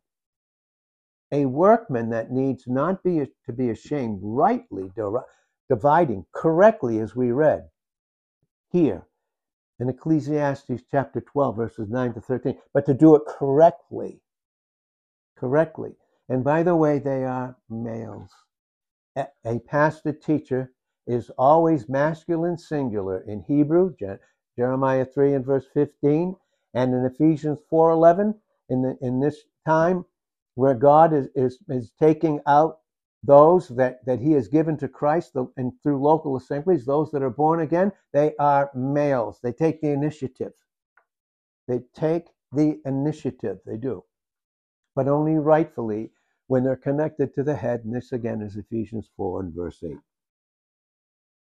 A 1.30 1.46
workman 1.46 2.10
that 2.10 2.32
needs 2.32 2.64
not 2.66 3.02
be 3.02 3.24
to 3.46 3.52
be 3.52 3.70
ashamed, 3.70 4.18
rightly 4.20 4.90
dividing 5.68 6.26
correctly 6.32 6.98
as 6.98 7.14
we 7.14 7.30
read 7.30 7.68
here 8.72 9.06
in 9.78 9.88
Ecclesiastes 9.88 10.82
chapter 10.90 11.20
12, 11.20 11.56
verses 11.56 11.88
9 11.88 12.14
to 12.14 12.20
13, 12.20 12.58
but 12.72 12.84
to 12.86 12.94
do 12.94 13.14
it 13.14 13.22
correctly. 13.26 14.20
Correctly. 15.36 15.96
And 16.28 16.42
by 16.42 16.62
the 16.64 16.76
way, 16.76 16.98
they 16.98 17.24
are 17.24 17.56
males. 17.70 18.30
A 19.16 19.60
pastor 19.66 20.12
teacher 20.12 20.72
is 21.06 21.30
always 21.38 21.88
masculine 21.88 22.58
singular 22.58 23.20
in 23.20 23.44
Hebrew, 23.46 23.94
Jeremiah 24.56 25.04
3 25.04 25.34
and 25.34 25.44
verse 25.44 25.66
15, 25.74 26.36
and 26.74 26.94
in 26.94 27.04
Ephesians 27.04 27.58
4:11, 27.70 28.34
in 28.68 28.82
the, 28.82 28.96
in 29.00 29.20
this 29.20 29.44
time 29.66 30.04
where 30.54 30.74
God 30.74 31.12
is, 31.12 31.28
is, 31.34 31.58
is 31.68 31.92
taking 31.98 32.40
out 32.46 32.78
those 33.22 33.68
that, 33.68 34.04
that 34.04 34.20
he 34.20 34.32
has 34.32 34.48
given 34.48 34.76
to 34.78 34.88
Christ 34.88 35.34
and 35.56 35.72
through 35.82 36.02
local 36.02 36.36
assemblies, 36.36 36.84
those 36.84 37.10
that 37.10 37.22
are 37.22 37.30
born 37.30 37.60
again, 37.60 37.90
they 38.12 38.34
are 38.38 38.70
males. 38.74 39.40
They 39.42 39.52
take 39.52 39.80
the 39.80 39.90
initiative. 39.90 40.52
They 41.66 41.80
take 41.94 42.26
the 42.52 42.80
initiative. 42.84 43.58
They 43.66 43.78
do. 43.78 44.04
But 44.94 45.08
only 45.08 45.36
rightfully 45.36 46.12
when 46.46 46.62
they're 46.62 46.76
connected 46.76 47.34
to 47.34 47.42
the 47.42 47.56
head. 47.56 47.84
And 47.84 47.94
this 47.94 48.12
again 48.12 48.42
is 48.42 48.56
Ephesians 48.56 49.08
4 49.16 49.40
and 49.40 49.54
verse 49.54 49.82
8. 49.82 49.96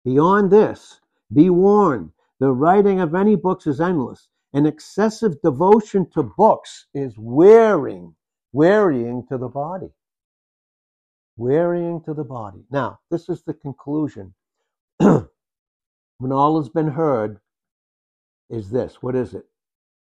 Beyond 0.04 0.52
this, 0.52 1.00
be 1.32 1.50
warned 1.50 2.12
the 2.40 2.52
writing 2.52 3.00
of 3.00 3.16
any 3.16 3.36
books 3.36 3.68
is 3.68 3.82
endless. 3.82 4.30
An 4.54 4.66
excessive 4.66 5.42
devotion 5.42 6.10
to 6.12 6.24
books 6.24 6.88
is 6.94 7.14
wearing, 7.18 8.16
wearying 8.52 9.26
to 9.28 9.38
the 9.38 9.50
body. 9.50 9.92
Wearying 11.38 12.02
to 12.04 12.14
the 12.14 12.24
body. 12.24 12.64
Now, 12.72 13.00
this 13.12 13.30
is 13.30 13.44
the 13.44 13.54
conclusion. 13.54 14.34
when 14.98 16.32
all 16.32 16.58
has 16.60 16.70
been 16.70 16.90
heard, 16.90 17.40
is 18.50 18.70
this. 18.72 18.98
What 19.02 19.16
is 19.16 19.34
it? 19.34 19.46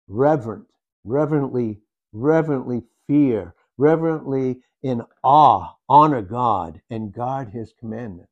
Reverent, 0.09 0.67
reverently, 1.05 1.81
reverently 2.13 2.83
fear, 3.07 3.55
reverently 3.79 4.61
in 4.83 5.03
awe, 5.23 5.73
honor 5.89 6.23
God 6.23 6.81
and 6.91 7.13
guard 7.13 7.49
his 7.49 7.73
commandments. 7.73 8.31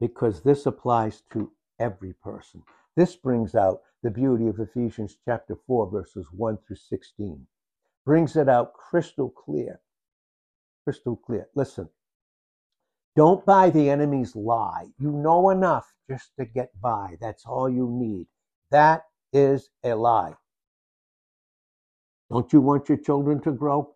Because 0.00 0.40
this 0.40 0.64
applies 0.64 1.22
to 1.32 1.52
every 1.80 2.12
person. 2.12 2.62
This 2.96 3.16
brings 3.16 3.54
out 3.54 3.80
the 4.02 4.10
beauty 4.10 4.46
of 4.46 4.60
Ephesians 4.60 5.16
chapter 5.24 5.56
4, 5.66 5.90
verses 5.90 6.26
1 6.32 6.58
through 6.66 6.76
16. 6.76 7.46
Brings 8.06 8.36
it 8.36 8.48
out 8.48 8.74
crystal 8.74 9.30
clear. 9.30 9.80
Crystal 10.84 11.16
clear. 11.16 11.48
Listen, 11.54 11.88
don't 13.16 13.44
buy 13.44 13.70
the 13.70 13.90
enemy's 13.90 14.36
lie. 14.36 14.86
You 14.98 15.10
know 15.10 15.50
enough 15.50 15.92
just 16.08 16.30
to 16.38 16.44
get 16.44 16.70
by. 16.80 17.16
That's 17.20 17.44
all 17.44 17.68
you 17.68 17.88
need. 17.90 18.26
That 18.70 19.04
is 19.32 19.70
a 19.84 19.94
lie. 19.94 20.34
Don't 22.30 22.52
you 22.52 22.60
want 22.60 22.88
your 22.88 22.98
children 22.98 23.40
to 23.42 23.52
grow? 23.52 23.94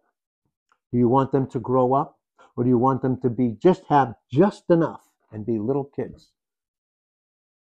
Do 0.92 0.99
you 0.99 1.09
want 1.09 1.33
them 1.33 1.47
to 1.49 1.61
grow 1.61 1.92
up? 1.94 2.18
Or 2.57 2.64
do 2.64 2.70
you 2.70 2.79
want 2.79 3.03
them 3.03 3.20
to 3.23 3.31
be 3.31 3.57
just 3.61 3.85
have 3.88 4.14
just 4.31 4.64
enough 4.70 5.09
and 5.33 5.47
be 5.47 5.59
little 5.59 5.85
kids? 5.85 6.34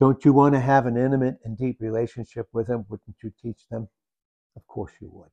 Don't 0.05 0.23
you 0.23 0.33
want 0.33 0.53
to 0.53 0.59
have 0.59 0.85
an 0.85 0.97
intimate 0.97 1.39
and 1.43 1.57
deep 1.57 1.77
relationship 1.81 2.47
with 2.53 2.67
them? 2.67 2.85
Wouldn't 2.89 3.15
you 3.23 3.31
teach 3.41 3.67
them? 3.71 3.89
Of 4.55 4.67
course 4.67 4.91
you 5.01 5.09
would. 5.11 5.31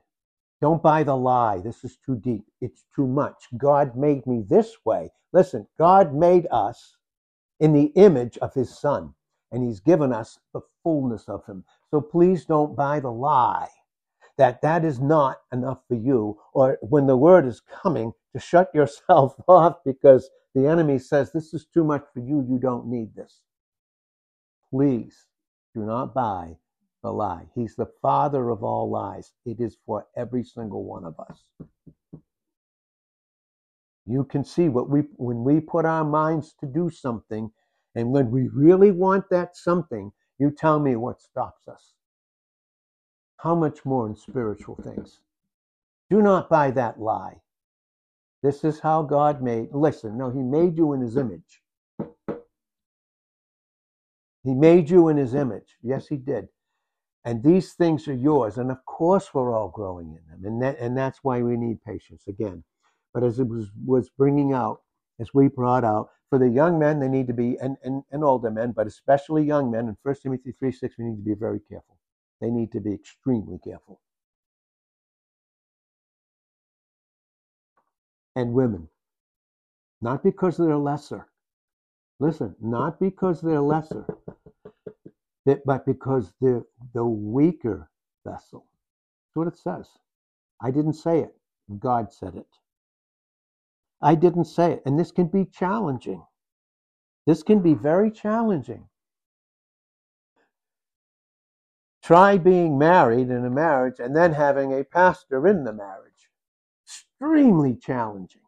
Don't 0.62 0.82
buy 0.82 1.02
the 1.02 1.14
lie. 1.14 1.58
This 1.58 1.84
is 1.84 1.98
too 1.98 2.16
deep. 2.16 2.46
It's 2.62 2.86
too 2.96 3.06
much. 3.06 3.48
God 3.58 3.94
made 3.98 4.26
me 4.26 4.42
this 4.48 4.74
way. 4.86 5.10
Listen, 5.30 5.66
God 5.78 6.14
made 6.14 6.46
us 6.50 6.96
in 7.60 7.74
the 7.74 7.92
image 7.96 8.38
of 8.38 8.54
his 8.54 8.74
son, 8.78 9.12
and 9.50 9.62
he's 9.62 9.80
given 9.80 10.10
us 10.10 10.38
the 10.54 10.62
fullness 10.82 11.28
of 11.28 11.44
him. 11.44 11.64
So 11.90 12.00
please 12.00 12.46
don't 12.46 12.74
buy 12.74 12.98
the 12.98 13.12
lie 13.12 13.68
that 14.38 14.62
that 14.62 14.86
is 14.86 14.98
not 14.98 15.36
enough 15.52 15.80
for 15.86 15.96
you, 15.96 16.40
or 16.54 16.78
when 16.80 17.06
the 17.06 17.18
word 17.18 17.44
is 17.44 17.60
coming, 17.60 18.14
to 18.32 18.40
shut 18.40 18.74
yourself 18.74 19.34
off 19.48 19.84
because 19.84 20.30
the 20.54 20.66
enemy 20.66 20.98
says, 20.98 21.30
This 21.30 21.52
is 21.52 21.66
too 21.66 21.84
much 21.84 22.06
for 22.14 22.20
you. 22.20 22.46
You 22.48 22.58
don't 22.58 22.86
need 22.86 23.14
this. 23.14 23.42
Please 24.72 25.26
do 25.74 25.84
not 25.84 26.14
buy 26.14 26.56
the 27.02 27.12
lie. 27.12 27.46
He's 27.54 27.76
the 27.76 27.90
father 28.00 28.48
of 28.48 28.64
all 28.64 28.90
lies. 28.90 29.32
It 29.44 29.60
is 29.60 29.76
for 29.84 30.06
every 30.16 30.44
single 30.44 30.84
one 30.84 31.04
of 31.04 31.20
us. 31.20 31.44
You 34.06 34.24
can 34.24 34.44
see 34.44 34.68
what 34.70 34.88
we 34.88 35.02
when 35.16 35.44
we 35.44 35.60
put 35.60 35.84
our 35.84 36.04
minds 36.04 36.54
to 36.60 36.66
do 36.66 36.90
something, 36.90 37.52
and 37.94 38.10
when 38.12 38.30
we 38.30 38.48
really 38.48 38.90
want 38.90 39.28
that 39.30 39.56
something, 39.56 40.10
you 40.38 40.50
tell 40.50 40.80
me 40.80 40.96
what 40.96 41.20
stops 41.20 41.68
us. 41.68 41.92
How 43.36 43.54
much 43.54 43.84
more 43.84 44.06
in 44.06 44.16
spiritual 44.16 44.76
things? 44.82 45.20
Do 46.10 46.22
not 46.22 46.48
buy 46.48 46.70
that 46.72 46.98
lie. 46.98 47.42
This 48.42 48.64
is 48.64 48.80
how 48.80 49.02
God 49.02 49.42
made. 49.42 49.68
Listen, 49.72 50.16
no, 50.16 50.30
He 50.30 50.40
made 50.40 50.78
you 50.78 50.94
in 50.94 51.02
His 51.02 51.16
image. 51.16 51.62
He 54.44 54.54
made 54.54 54.90
you 54.90 55.08
in 55.08 55.16
His 55.16 55.34
image. 55.34 55.76
Yes, 55.82 56.08
He 56.08 56.16
did. 56.16 56.48
And 57.24 57.44
these 57.44 57.74
things 57.74 58.08
are 58.08 58.14
yours. 58.14 58.58
And 58.58 58.70
of 58.72 58.84
course, 58.86 59.30
we're 59.34 59.56
all 59.56 59.70
growing 59.70 60.08
in 60.08 60.22
them. 60.30 60.44
And, 60.44 60.62
that, 60.62 60.78
and 60.80 60.96
that's 60.96 61.20
why 61.22 61.42
we 61.42 61.56
need 61.56 61.84
patience 61.84 62.24
again. 62.28 62.64
But 63.14 63.24
as 63.24 63.38
it 63.38 63.48
was, 63.48 63.68
was 63.84 64.10
bringing 64.10 64.54
out, 64.54 64.82
as 65.20 65.34
we 65.34 65.48
brought 65.48 65.84
out, 65.84 66.08
for 66.30 66.38
the 66.40 66.48
young 66.48 66.78
men, 66.78 67.00
they 67.00 67.08
need 67.08 67.28
to 67.28 67.34
be, 67.34 67.58
and, 67.60 67.76
and, 67.84 68.02
and 68.10 68.24
older 68.24 68.50
men, 68.50 68.72
but 68.72 68.86
especially 68.86 69.44
young 69.44 69.70
men, 69.70 69.88
in 69.88 69.96
1 70.02 70.14
Timothy 70.22 70.52
3 70.58 70.72
6, 70.72 70.96
we 70.98 71.04
need 71.04 71.16
to 71.16 71.22
be 71.22 71.34
very 71.38 71.60
careful. 71.60 71.98
They 72.40 72.50
need 72.50 72.72
to 72.72 72.80
be 72.80 72.94
extremely 72.94 73.58
careful. 73.62 74.00
And 78.34 78.54
women, 78.54 78.88
not 80.00 80.24
because 80.24 80.56
they're 80.56 80.76
lesser. 80.78 81.28
Listen, 82.20 82.56
not 82.60 83.00
because 83.00 83.42
they're 83.42 83.60
lesser, 83.60 84.06
but 85.44 85.86
because 85.86 86.32
they're 86.40 86.62
the 86.94 87.04
weaker 87.04 87.90
vessel. 88.24 88.66
That's 89.26 89.36
what 89.36 89.48
it 89.48 89.58
says. 89.58 89.88
I 90.62 90.70
didn't 90.70 90.94
say 90.94 91.20
it. 91.20 91.34
God 91.78 92.12
said 92.12 92.34
it. 92.34 92.46
I 94.02 94.14
didn't 94.14 94.46
say 94.46 94.72
it. 94.72 94.82
And 94.84 94.98
this 94.98 95.12
can 95.12 95.26
be 95.28 95.44
challenging. 95.44 96.22
This 97.26 97.42
can 97.42 97.60
be 97.60 97.74
very 97.74 98.10
challenging. 98.10 98.84
Try 102.02 102.36
being 102.38 102.78
married 102.78 103.30
in 103.30 103.44
a 103.44 103.50
marriage 103.50 104.00
and 104.00 104.14
then 104.14 104.32
having 104.32 104.72
a 104.72 104.84
pastor 104.84 105.46
in 105.46 105.64
the 105.64 105.72
marriage. 105.72 106.30
Extremely 106.84 107.76
challenging. 107.76 108.42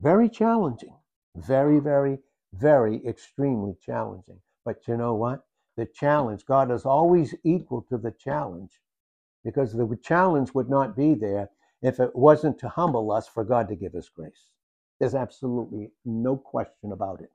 Very 0.00 0.28
challenging. 0.28 0.94
Very, 1.36 1.80
very, 1.80 2.18
very 2.54 3.04
extremely 3.06 3.74
challenging. 3.84 4.40
But 4.64 4.86
you 4.86 4.96
know 4.96 5.14
what? 5.14 5.44
The 5.76 5.86
challenge. 5.86 6.44
God 6.46 6.70
is 6.70 6.84
always 6.84 7.34
equal 7.44 7.82
to 7.82 7.98
the 7.98 8.10
challenge 8.12 8.80
because 9.44 9.72
the 9.72 9.98
challenge 10.02 10.54
would 10.54 10.68
not 10.68 10.96
be 10.96 11.14
there 11.14 11.50
if 11.82 11.98
it 11.98 12.14
wasn't 12.14 12.58
to 12.60 12.68
humble 12.68 13.10
us 13.10 13.26
for 13.28 13.44
God 13.44 13.68
to 13.68 13.76
give 13.76 13.94
us 13.94 14.08
grace. 14.08 14.50
There's 15.00 15.14
absolutely 15.14 15.90
no 16.04 16.36
question 16.36 16.92
about 16.92 17.20
it. 17.20 17.32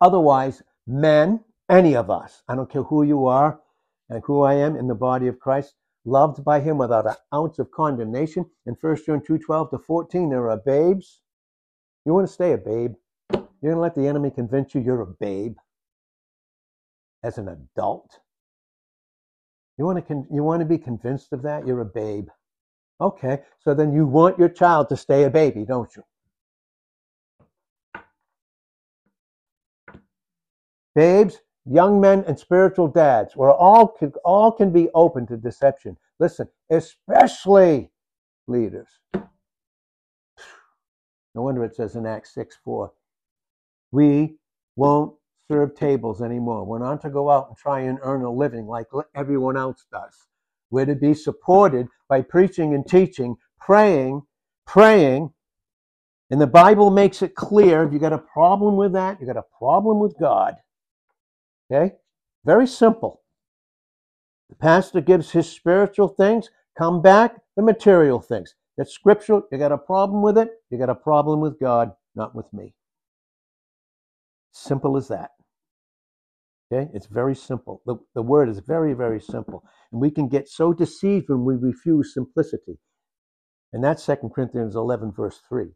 Otherwise, 0.00 0.62
men, 0.86 1.40
any 1.68 1.96
of 1.96 2.10
us, 2.10 2.42
I 2.48 2.54
don't 2.54 2.70
care 2.70 2.84
who 2.84 3.02
you 3.02 3.26
are 3.26 3.60
and 4.08 4.22
who 4.24 4.42
I 4.42 4.54
am 4.54 4.76
in 4.76 4.86
the 4.86 4.94
body 4.94 5.26
of 5.26 5.40
Christ, 5.40 5.74
loved 6.04 6.44
by 6.44 6.60
him 6.60 6.78
without 6.78 7.06
an 7.06 7.16
ounce 7.34 7.58
of 7.58 7.72
condemnation. 7.72 8.48
In 8.66 8.76
1 8.80 8.98
John 9.04 9.22
2 9.24 9.38
12 9.38 9.70
to 9.70 9.78
14, 9.78 10.30
there 10.30 10.48
are 10.48 10.56
babes. 10.58 11.22
You 12.04 12.14
want 12.14 12.28
to 12.28 12.32
stay 12.32 12.52
a 12.52 12.58
babe? 12.58 12.94
You're 13.32 13.72
going 13.72 13.74
to 13.74 13.80
let 13.80 13.96
the 13.96 14.06
enemy 14.06 14.30
convince 14.30 14.74
you 14.74 14.80
you're 14.80 15.00
a 15.00 15.06
babe 15.06 15.56
as 17.26 17.38
an 17.38 17.48
adult? 17.48 18.20
You 19.78 19.84
want 19.84 19.98
to 19.98 20.02
con- 20.02 20.28
you 20.30 20.42
want 20.42 20.60
to 20.60 20.66
be 20.66 20.78
convinced 20.78 21.32
of 21.32 21.42
that? 21.42 21.66
You're 21.66 21.80
a 21.80 21.84
babe. 21.84 22.28
Okay, 23.00 23.42
so 23.58 23.74
then 23.74 23.92
you 23.92 24.06
want 24.06 24.38
your 24.38 24.48
child 24.48 24.88
to 24.88 24.96
stay 24.96 25.24
a 25.24 25.30
baby, 25.30 25.64
don't 25.66 25.94
you? 25.96 26.02
Babes, 30.94 31.40
young 31.66 32.00
men, 32.00 32.24
and 32.26 32.38
spiritual 32.38 32.88
dads, 32.88 33.36
we're 33.36 33.52
all 33.52 33.88
can, 33.88 34.12
all 34.24 34.50
can 34.50 34.72
be 34.72 34.88
open 34.94 35.26
to 35.26 35.36
deception. 35.36 35.98
Listen, 36.18 36.48
especially 36.70 37.90
leaders. 38.46 38.88
No 41.34 41.42
wonder 41.42 41.64
it 41.64 41.76
says 41.76 41.96
in 41.96 42.06
Acts 42.06 42.32
6 42.32 42.56
4, 42.64 42.90
we 43.92 44.36
won't 44.76 45.14
serve 45.50 45.74
tables 45.74 46.22
anymore. 46.22 46.64
We're 46.64 46.78
not 46.78 47.00
to 47.02 47.10
go 47.10 47.30
out 47.30 47.48
and 47.48 47.56
try 47.56 47.80
and 47.80 47.98
earn 48.02 48.22
a 48.22 48.30
living 48.30 48.66
like 48.66 48.86
everyone 49.14 49.56
else 49.56 49.86
does. 49.92 50.26
We're 50.70 50.86
to 50.86 50.94
be 50.94 51.14
supported 51.14 51.86
by 52.08 52.22
preaching 52.22 52.74
and 52.74 52.86
teaching, 52.86 53.36
praying, 53.60 54.22
praying. 54.66 55.32
And 56.30 56.40
the 56.40 56.46
Bible 56.46 56.90
makes 56.90 57.22
it 57.22 57.34
clear 57.34 57.84
if 57.84 57.92
you 57.92 57.98
got 57.98 58.12
a 58.12 58.18
problem 58.18 58.76
with 58.76 58.92
that, 58.94 59.20
you 59.20 59.26
got 59.26 59.36
a 59.36 59.44
problem 59.58 60.00
with 60.00 60.18
God. 60.18 60.56
Okay? 61.70 61.94
Very 62.44 62.66
simple. 62.66 63.22
The 64.48 64.56
pastor 64.56 65.00
gives 65.00 65.30
his 65.30 65.50
spiritual 65.50 66.08
things, 66.08 66.50
come 66.76 67.02
back 67.02 67.36
the 67.56 67.62
material 67.62 68.20
things. 68.20 68.54
That's 68.76 68.92
scriptural. 68.92 69.42
You 69.50 69.58
got 69.58 69.72
a 69.72 69.78
problem 69.78 70.22
with 70.22 70.36
it, 70.38 70.50
you 70.70 70.78
got 70.78 70.90
a 70.90 70.94
problem 70.94 71.40
with 71.40 71.58
God, 71.58 71.92
not 72.14 72.34
with 72.34 72.52
me. 72.52 72.74
Simple 74.52 74.96
as 74.96 75.08
that. 75.08 75.30
Okay, 76.72 76.90
it's 76.94 77.06
very 77.06 77.36
simple. 77.36 77.80
The, 77.86 77.96
the 78.14 78.22
word 78.22 78.48
is 78.48 78.58
very, 78.58 78.92
very 78.92 79.20
simple. 79.20 79.62
And 79.92 80.00
we 80.00 80.10
can 80.10 80.28
get 80.28 80.48
so 80.48 80.72
deceived 80.72 81.28
when 81.28 81.44
we 81.44 81.54
refuse 81.54 82.12
simplicity. 82.12 82.78
And 83.72 83.84
that's 83.84 84.02
Second 84.02 84.30
Corinthians 84.30 84.74
11, 84.74 85.12
verse 85.12 85.40
3. 85.48 85.66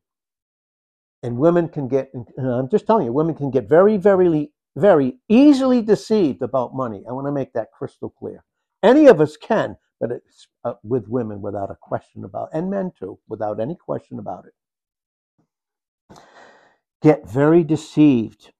And 1.23 1.39
women 1.39 1.69
can 1.69 1.87
get, 1.87 2.11
I'm 2.39 2.69
just 2.71 2.87
telling 2.87 3.05
you, 3.05 3.13
women 3.13 3.35
can 3.35 3.51
get 3.51 3.69
very, 3.69 3.99
very, 3.99 4.53
very 4.77 5.19
easily 5.29 5.83
deceived 5.83 6.43
about 6.43 6.75
money. 6.75 7.05
I 7.09 7.13
want 7.13 7.27
to 7.27 7.33
make 7.33 7.53
that 7.53 7.73
crystal 7.77 8.11
clear. 8.11 8.43
Any 8.83 9.07
of 9.07 9.21
us 9.21 9.37
can, 9.37 9.77
but 10.01 10.11
it's 10.11 10.49
uh, 10.65 10.75
with 10.83 11.09
women 11.09 11.43
without 11.43 11.71
a 11.71 11.77
question 11.81 12.25
about, 12.25 12.49
and 12.53 12.71
men 12.71 12.91
too, 12.99 13.19
without 13.29 13.61
any 13.61 13.77
question 13.77 14.19
about 14.19 14.47
it. 14.47 14.55
Get 17.03 17.29
very 17.29 17.63
deceived 17.65 18.53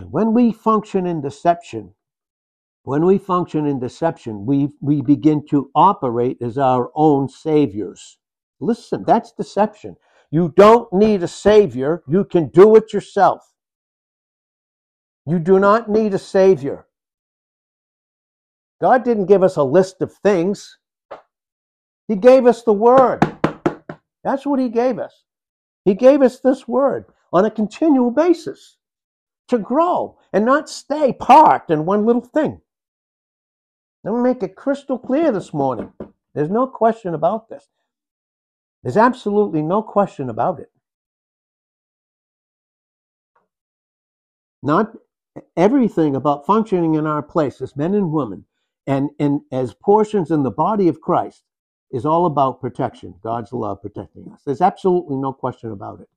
when 0.00 0.32
we 0.32 0.52
function 0.52 1.06
in 1.06 1.20
deception, 1.20 1.94
when 2.84 3.04
we 3.04 3.18
function 3.18 3.66
in 3.66 3.78
deception, 3.78 4.46
we, 4.46 4.70
we 4.80 5.02
begin 5.02 5.46
to 5.50 5.70
operate 5.74 6.38
as 6.42 6.58
our 6.58 6.90
own 6.94 7.28
saviors. 7.28 8.18
Listen, 8.60 9.04
that's 9.06 9.32
deception. 9.32 9.96
You 10.30 10.52
don't 10.56 10.92
need 10.92 11.22
a 11.22 11.28
savior. 11.28 12.02
You 12.08 12.24
can 12.24 12.48
do 12.48 12.74
it 12.76 12.92
yourself. 12.92 13.52
You 15.26 15.38
do 15.38 15.60
not 15.60 15.88
need 15.90 16.14
a 16.14 16.18
savior. 16.18 16.86
God 18.80 19.04
didn't 19.04 19.26
give 19.26 19.42
us 19.44 19.56
a 19.56 19.62
list 19.62 20.02
of 20.02 20.12
things. 20.12 20.78
He 22.08 22.16
gave 22.16 22.46
us 22.46 22.62
the 22.62 22.72
word. 22.72 23.20
That's 24.24 24.46
what 24.46 24.58
he 24.60 24.68
gave 24.68 24.98
us. 24.98 25.24
He 25.84 25.94
gave 25.94 26.22
us 26.22 26.40
this 26.40 26.66
word 26.66 27.06
on 27.32 27.44
a 27.44 27.50
continual 27.50 28.10
basis 28.10 28.76
to 29.52 29.58
grow 29.58 30.18
and 30.32 30.46
not 30.46 30.68
stay 30.68 31.12
parked 31.12 31.70
in 31.70 31.84
one 31.84 32.06
little 32.06 32.22
thing. 32.22 32.58
Let 34.02 34.14
me 34.14 34.20
make 34.22 34.42
it 34.42 34.56
crystal 34.56 34.98
clear 34.98 35.30
this 35.30 35.52
morning. 35.52 35.92
There's 36.34 36.48
no 36.48 36.66
question 36.66 37.12
about 37.12 37.50
this. 37.50 37.68
There's 38.82 38.96
absolutely 38.96 39.60
no 39.60 39.82
question 39.82 40.30
about 40.30 40.58
it. 40.58 40.70
Not 44.62 44.96
everything 45.54 46.16
about 46.16 46.46
functioning 46.46 46.94
in 46.94 47.06
our 47.06 47.22
place 47.22 47.60
as 47.60 47.76
men 47.76 47.92
and 47.94 48.10
women 48.10 48.46
and, 48.86 49.10
and 49.20 49.42
as 49.52 49.74
portions 49.74 50.30
in 50.30 50.44
the 50.44 50.50
body 50.50 50.88
of 50.88 51.02
Christ 51.02 51.42
is 51.90 52.06
all 52.06 52.24
about 52.24 52.62
protection. 52.62 53.14
God's 53.22 53.52
love 53.52 53.82
protecting 53.82 54.32
us. 54.32 54.40
There's 54.46 54.62
absolutely 54.62 55.16
no 55.16 55.34
question 55.34 55.72
about 55.72 56.00
it. 56.00 56.08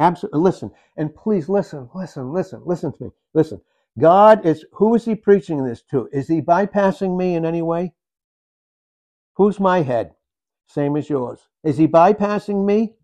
Absolutely. 0.00 0.40
Listen, 0.40 0.72
and 0.96 1.14
please 1.14 1.48
listen, 1.48 1.88
listen, 1.94 2.32
listen, 2.32 2.62
listen 2.66 2.92
to 2.94 3.04
me. 3.04 3.10
Listen. 3.34 3.60
God 3.98 4.46
is, 4.46 4.64
who 4.72 4.94
is 4.94 5.04
he 5.04 5.14
preaching 5.14 5.64
this 5.64 5.82
to? 5.90 6.08
Is 6.12 6.28
he 6.28 6.40
bypassing 6.40 7.18
me 7.18 7.34
in 7.34 7.44
any 7.44 7.62
way? 7.62 7.92
Who's 9.36 9.60
my 9.60 9.82
head? 9.82 10.12
Same 10.68 10.96
as 10.96 11.10
yours. 11.10 11.48
Is 11.64 11.78
he 11.78 11.88
bypassing 11.88 12.64
me? 12.64 12.94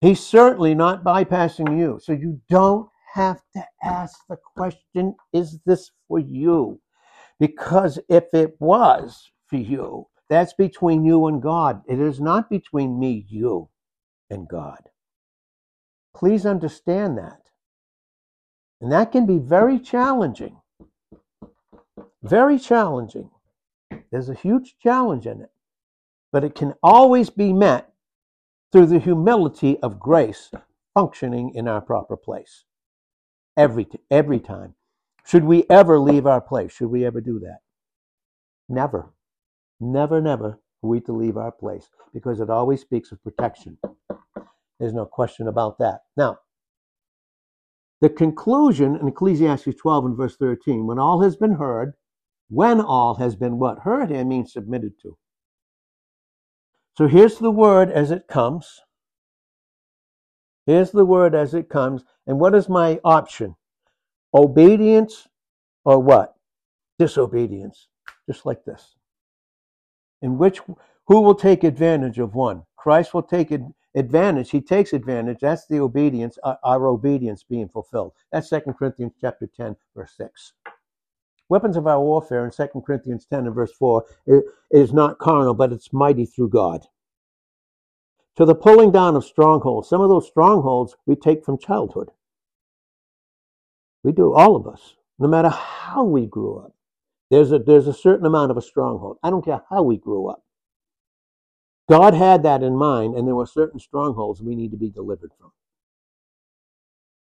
He's 0.00 0.20
certainly 0.24 0.74
not 0.74 1.04
bypassing 1.04 1.78
you. 1.78 1.98
So 2.02 2.12
you 2.12 2.40
don't 2.50 2.88
have 3.14 3.40
to 3.54 3.64
ask 3.82 4.20
the 4.28 4.38
question, 4.56 5.16
is 5.32 5.60
this 5.66 5.90
for 6.08 6.20
you? 6.20 6.80
Because 7.40 7.98
if 8.08 8.24
it 8.34 8.56
was 8.60 9.30
for 9.48 9.56
you, 9.56 10.06
that's 10.30 10.54
between 10.54 11.04
you 11.04 11.26
and 11.26 11.42
God. 11.42 11.82
It 11.88 12.00
is 12.00 12.20
not 12.20 12.50
between 12.50 13.00
me, 13.00 13.26
you, 13.28 13.70
and 14.30 14.48
God. 14.48 14.90
Please 16.14 16.46
understand 16.46 17.18
that. 17.18 17.50
And 18.80 18.92
that 18.92 19.12
can 19.12 19.26
be 19.26 19.38
very 19.38 19.78
challenging. 19.78 20.60
Very 22.22 22.58
challenging. 22.58 23.30
There's 24.10 24.28
a 24.28 24.34
huge 24.34 24.76
challenge 24.78 25.26
in 25.26 25.40
it. 25.40 25.50
But 26.32 26.44
it 26.44 26.54
can 26.54 26.74
always 26.82 27.30
be 27.30 27.52
met 27.52 27.92
through 28.72 28.86
the 28.86 28.98
humility 28.98 29.78
of 29.80 30.00
grace 30.00 30.50
functioning 30.94 31.52
in 31.54 31.68
our 31.68 31.80
proper 31.80 32.16
place. 32.16 32.64
Every, 33.56 33.86
every 34.10 34.40
time. 34.40 34.74
Should 35.26 35.44
we 35.44 35.64
ever 35.70 35.98
leave 35.98 36.26
our 36.26 36.40
place? 36.40 36.72
Should 36.72 36.90
we 36.90 37.04
ever 37.04 37.20
do 37.20 37.38
that? 37.40 37.58
Never. 38.68 39.10
Never, 39.80 40.20
never 40.20 40.46
are 40.46 40.88
we 40.88 41.00
to 41.00 41.12
leave 41.12 41.36
our 41.36 41.52
place 41.52 41.88
because 42.12 42.40
it 42.40 42.50
always 42.50 42.80
speaks 42.80 43.10
of 43.12 43.22
protection. 43.22 43.78
There's 44.78 44.92
no 44.92 45.06
question 45.06 45.48
about 45.48 45.78
that. 45.78 46.00
Now, 46.16 46.38
the 48.00 48.10
conclusion 48.10 48.96
in 48.96 49.08
Ecclesiastes 49.08 49.76
12 49.80 50.04
and 50.04 50.16
verse 50.16 50.36
13, 50.36 50.86
when 50.86 50.98
all 50.98 51.22
has 51.22 51.36
been 51.36 51.54
heard, 51.54 51.94
when 52.48 52.80
all 52.80 53.14
has 53.14 53.36
been 53.36 53.58
what? 53.58 53.80
Heard 53.80 54.10
here 54.10 54.24
means 54.24 54.52
submitted 54.52 54.92
to. 55.02 55.16
So 56.96 57.08
here's 57.08 57.38
the 57.38 57.50
word 57.50 57.90
as 57.90 58.10
it 58.10 58.28
comes. 58.28 58.80
Here's 60.66 60.90
the 60.90 61.04
word 61.04 61.34
as 61.34 61.54
it 61.54 61.68
comes. 61.68 62.04
And 62.26 62.38
what 62.38 62.54
is 62.54 62.68
my 62.68 63.00
option? 63.04 63.56
Obedience 64.34 65.28
or 65.84 65.98
what? 65.98 66.34
Disobedience. 66.98 67.88
Just 68.28 68.46
like 68.46 68.64
this. 68.64 68.96
In 70.22 70.38
which, 70.38 70.60
who 71.06 71.20
will 71.20 71.34
take 71.34 71.64
advantage 71.64 72.18
of 72.18 72.34
one? 72.34 72.62
Christ 72.76 73.12
will 73.12 73.22
take 73.22 73.50
advantage. 73.50 73.74
Advantage, 73.96 74.50
he 74.50 74.60
takes 74.60 74.92
advantage. 74.92 75.38
That's 75.40 75.66
the 75.66 75.78
obedience, 75.78 76.36
uh, 76.42 76.56
our 76.64 76.88
obedience 76.88 77.44
being 77.44 77.68
fulfilled. 77.68 78.12
That's 78.32 78.50
2 78.50 78.60
Corinthians 78.76 79.12
chapter 79.20 79.46
10, 79.46 79.76
verse 79.94 80.14
6. 80.16 80.52
Weapons 81.48 81.76
of 81.76 81.86
our 81.86 82.00
warfare 82.00 82.44
in 82.44 82.50
2 82.50 82.82
Corinthians 82.84 83.26
10 83.26 83.46
and 83.46 83.54
verse 83.54 83.72
4 83.72 84.04
is 84.70 84.92
not 84.92 85.18
carnal, 85.18 85.54
but 85.54 85.72
it's 85.72 85.92
mighty 85.92 86.26
through 86.26 86.48
God. 86.48 86.86
To 88.36 88.44
the 88.44 88.54
pulling 88.54 88.90
down 88.90 89.14
of 89.14 89.24
strongholds. 89.24 89.88
Some 89.88 90.00
of 90.00 90.08
those 90.08 90.26
strongholds 90.26 90.96
we 91.06 91.14
take 91.14 91.44
from 91.44 91.58
childhood. 91.58 92.10
We 94.02 94.12
do, 94.12 94.34
all 94.34 94.56
of 94.56 94.66
us, 94.66 94.96
no 95.18 95.28
matter 95.28 95.50
how 95.50 96.04
we 96.04 96.26
grew 96.26 96.58
up. 96.58 96.74
There's 97.30 97.52
a, 97.52 97.58
there's 97.58 97.86
a 97.86 97.94
certain 97.94 98.26
amount 98.26 98.50
of 98.50 98.56
a 98.56 98.62
stronghold. 98.62 99.18
I 99.22 99.30
don't 99.30 99.44
care 99.44 99.62
how 99.70 99.82
we 99.82 99.96
grew 99.96 100.26
up. 100.26 100.43
God 101.88 102.14
had 102.14 102.42
that 102.44 102.62
in 102.62 102.76
mind, 102.76 103.14
and 103.14 103.28
there 103.28 103.34
were 103.34 103.46
certain 103.46 103.78
strongholds 103.78 104.40
we 104.40 104.54
need 104.54 104.70
to 104.70 104.76
be 104.76 104.90
delivered 104.90 105.32
from. 105.38 105.52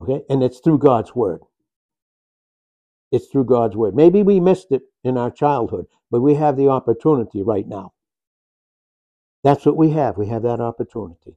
Okay? 0.03 0.25
And 0.29 0.43
it's 0.43 0.61
through 0.61 0.79
God's 0.79 1.15
word. 1.15 1.43
It's 3.13 3.27
through 3.27 3.45
God's 3.45 3.77
word. 3.77 3.95
Maybe 3.95 4.23
we 4.23 4.41
missed 4.41 4.73
it 4.73 4.83
in 5.05 5.17
our 5.17 5.31
childhood, 5.31 5.87
but 6.11 6.21
we 6.21 6.35
have 6.35 6.57
the 6.57 6.69
opportunity 6.69 7.43
right 7.43 7.67
now. 7.67 7.93
That's 9.45 9.65
what 9.65 9.77
we 9.77 9.91
have. 9.91 10.17
We 10.17 10.27
have 10.29 10.43
that 10.43 10.61
opportunity. 10.61 11.37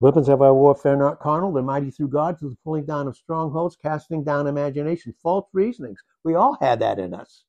Weapons 0.00 0.28
of 0.28 0.42
our 0.42 0.52
warfare 0.52 0.96
not 0.96 1.20
carnal, 1.20 1.52
they're 1.52 1.62
mighty 1.62 1.90
through 1.90 2.08
God 2.08 2.38
to 2.40 2.50
the 2.50 2.56
pulling 2.62 2.84
down 2.84 3.08
of 3.08 3.16
strongholds, 3.16 3.76
casting 3.76 4.22
down 4.22 4.46
imagination, 4.46 5.14
false 5.22 5.48
reasonings. 5.52 6.00
We 6.24 6.34
all 6.34 6.58
had 6.60 6.80
that 6.80 6.98
in 6.98 7.14
us. 7.14 7.44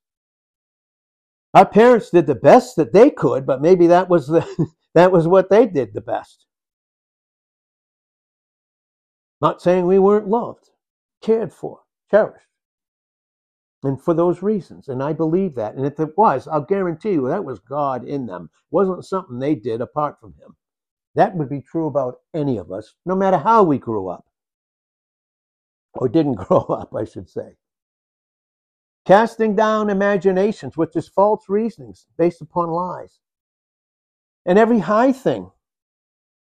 Our 1.55 1.65
parents 1.65 2.09
did 2.09 2.27
the 2.27 2.35
best 2.35 2.75
that 2.75 2.91
they 2.91 3.09
could, 3.09 3.45
but 3.45 3.61
maybe 3.61 3.87
that 3.87 4.09
was 4.09 4.27
the 4.27 4.45
that 4.93 5.13
was 5.13 5.25
what 5.25 5.49
they 5.49 5.65
did 5.65 5.93
the 5.93 6.01
best. 6.01 6.45
Not 9.41 9.61
saying 9.61 9.85
we 9.85 9.97
weren't 9.97 10.27
loved, 10.27 10.69
cared 11.21 11.53
for, 11.53 11.79
cherished. 12.11 12.47
And 13.83 14.01
for 14.01 14.13
those 14.13 14.41
reasons. 14.41 14.87
And 14.89 15.01
I 15.01 15.13
believe 15.13 15.55
that. 15.55 15.75
And 15.75 15.85
if 15.85 15.99
it 15.99 16.17
was, 16.17 16.47
I'll 16.47 16.61
guarantee 16.61 17.11
you 17.11 17.27
that 17.27 17.45
was 17.45 17.59
God 17.59 18.03
in 18.03 18.25
them. 18.25 18.49
It 18.51 18.75
wasn't 18.75 19.05
something 19.05 19.39
they 19.39 19.55
did 19.55 19.79
apart 19.79 20.19
from 20.19 20.33
Him. 20.33 20.55
That 21.13 21.35
would 21.35 21.49
be 21.49 21.61
true 21.61 21.87
about 21.87 22.15
any 22.33 22.57
of 22.57 22.71
us, 22.71 22.95
no 23.05 23.15
matter 23.15 23.37
how 23.37 23.63
we 23.63 23.77
grew 23.77 24.09
up. 24.09 24.25
Or 25.93 26.09
didn't 26.09 26.33
grow 26.47 26.61
up, 26.61 26.93
I 26.95 27.05
should 27.05 27.29
say 27.29 27.55
casting 29.05 29.55
down 29.55 29.89
imaginations, 29.89 30.77
which 30.77 30.95
is 30.95 31.07
false 31.07 31.45
reasonings 31.47 32.07
based 32.17 32.41
upon 32.41 32.69
lies. 32.69 33.19
And 34.45 34.59
every 34.59 34.79
high 34.79 35.11
thing, 35.11 35.51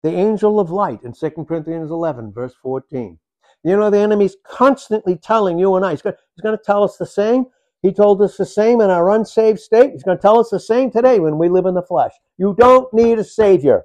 the 0.04 0.12
angel 0.12 0.60
of 0.60 0.72
light 0.72 1.04
in 1.04 1.14
2 1.14 1.30
Corinthians 1.48 1.92
11, 1.92 2.32
verse 2.32 2.54
14. 2.62 3.20
You 3.64 3.76
know, 3.76 3.90
the 3.90 4.00
enemy's 4.00 4.38
constantly 4.46 5.18
telling 5.18 5.60
you 5.60 5.76
and 5.76 5.86
I, 5.86 5.92
he's 5.92 6.02
going, 6.02 6.16
to 6.44 6.58
tell 6.58 6.84
us 6.84 6.98
the 6.98 7.06
same. 7.06 7.46
He 7.82 7.92
told 7.92 8.22
us 8.22 8.38
the 8.38 8.46
same 8.46 8.82
in 8.82 8.90
our 8.90 9.12
unsaved 9.12 9.60
state. 9.60 9.92
He's 9.92 10.04
going 10.04 10.18
to 10.18 10.22
tell 10.22 10.40
us 10.40 10.50
the 10.50 10.60
same 10.60 10.92
today 10.92 11.20
when 11.20 11.38
we 11.38 11.50
live 11.50 11.66
in 11.66 11.74
the 11.74 11.82
flesh. 11.82 12.14
You 12.38 12.56
don't 12.58 12.94
need 12.94 13.20
a 13.20 13.24
savior. 13.24 13.84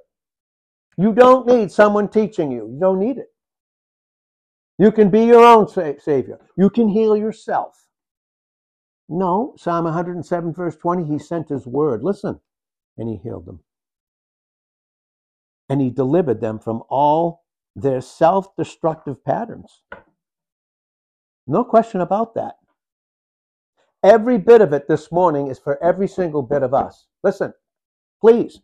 You 0.97 1.13
don't 1.13 1.45
need 1.45 1.71
someone 1.71 2.07
teaching 2.07 2.51
you. 2.51 2.69
You 2.71 2.77
don't 2.79 2.99
need 2.99 3.17
it. 3.17 3.27
You 4.77 4.91
can 4.91 5.09
be 5.09 5.25
your 5.25 5.43
own 5.43 5.67
savior. 5.67 6.39
You 6.57 6.69
can 6.69 6.87
heal 6.87 7.15
yourself. 7.15 7.84
No, 9.07 9.53
Psalm 9.57 9.85
107, 9.85 10.53
verse 10.53 10.75
20, 10.75 11.05
he 11.05 11.19
sent 11.19 11.49
his 11.49 11.67
word. 11.67 12.03
Listen, 12.03 12.39
and 12.97 13.07
he 13.07 13.17
healed 13.17 13.45
them. 13.45 13.59
And 15.69 15.81
he 15.81 15.89
delivered 15.89 16.41
them 16.41 16.59
from 16.59 16.83
all 16.89 17.43
their 17.75 18.01
self 18.01 18.55
destructive 18.55 19.23
patterns. 19.23 19.81
No 21.47 21.63
question 21.63 22.01
about 22.01 22.33
that. 22.35 22.55
Every 24.03 24.37
bit 24.37 24.61
of 24.61 24.73
it 24.73 24.87
this 24.87 25.11
morning 25.11 25.47
is 25.47 25.59
for 25.59 25.81
every 25.83 26.07
single 26.07 26.41
bit 26.41 26.63
of 26.63 26.73
us. 26.73 27.07
Listen, 27.23 27.53
please, 28.21 28.59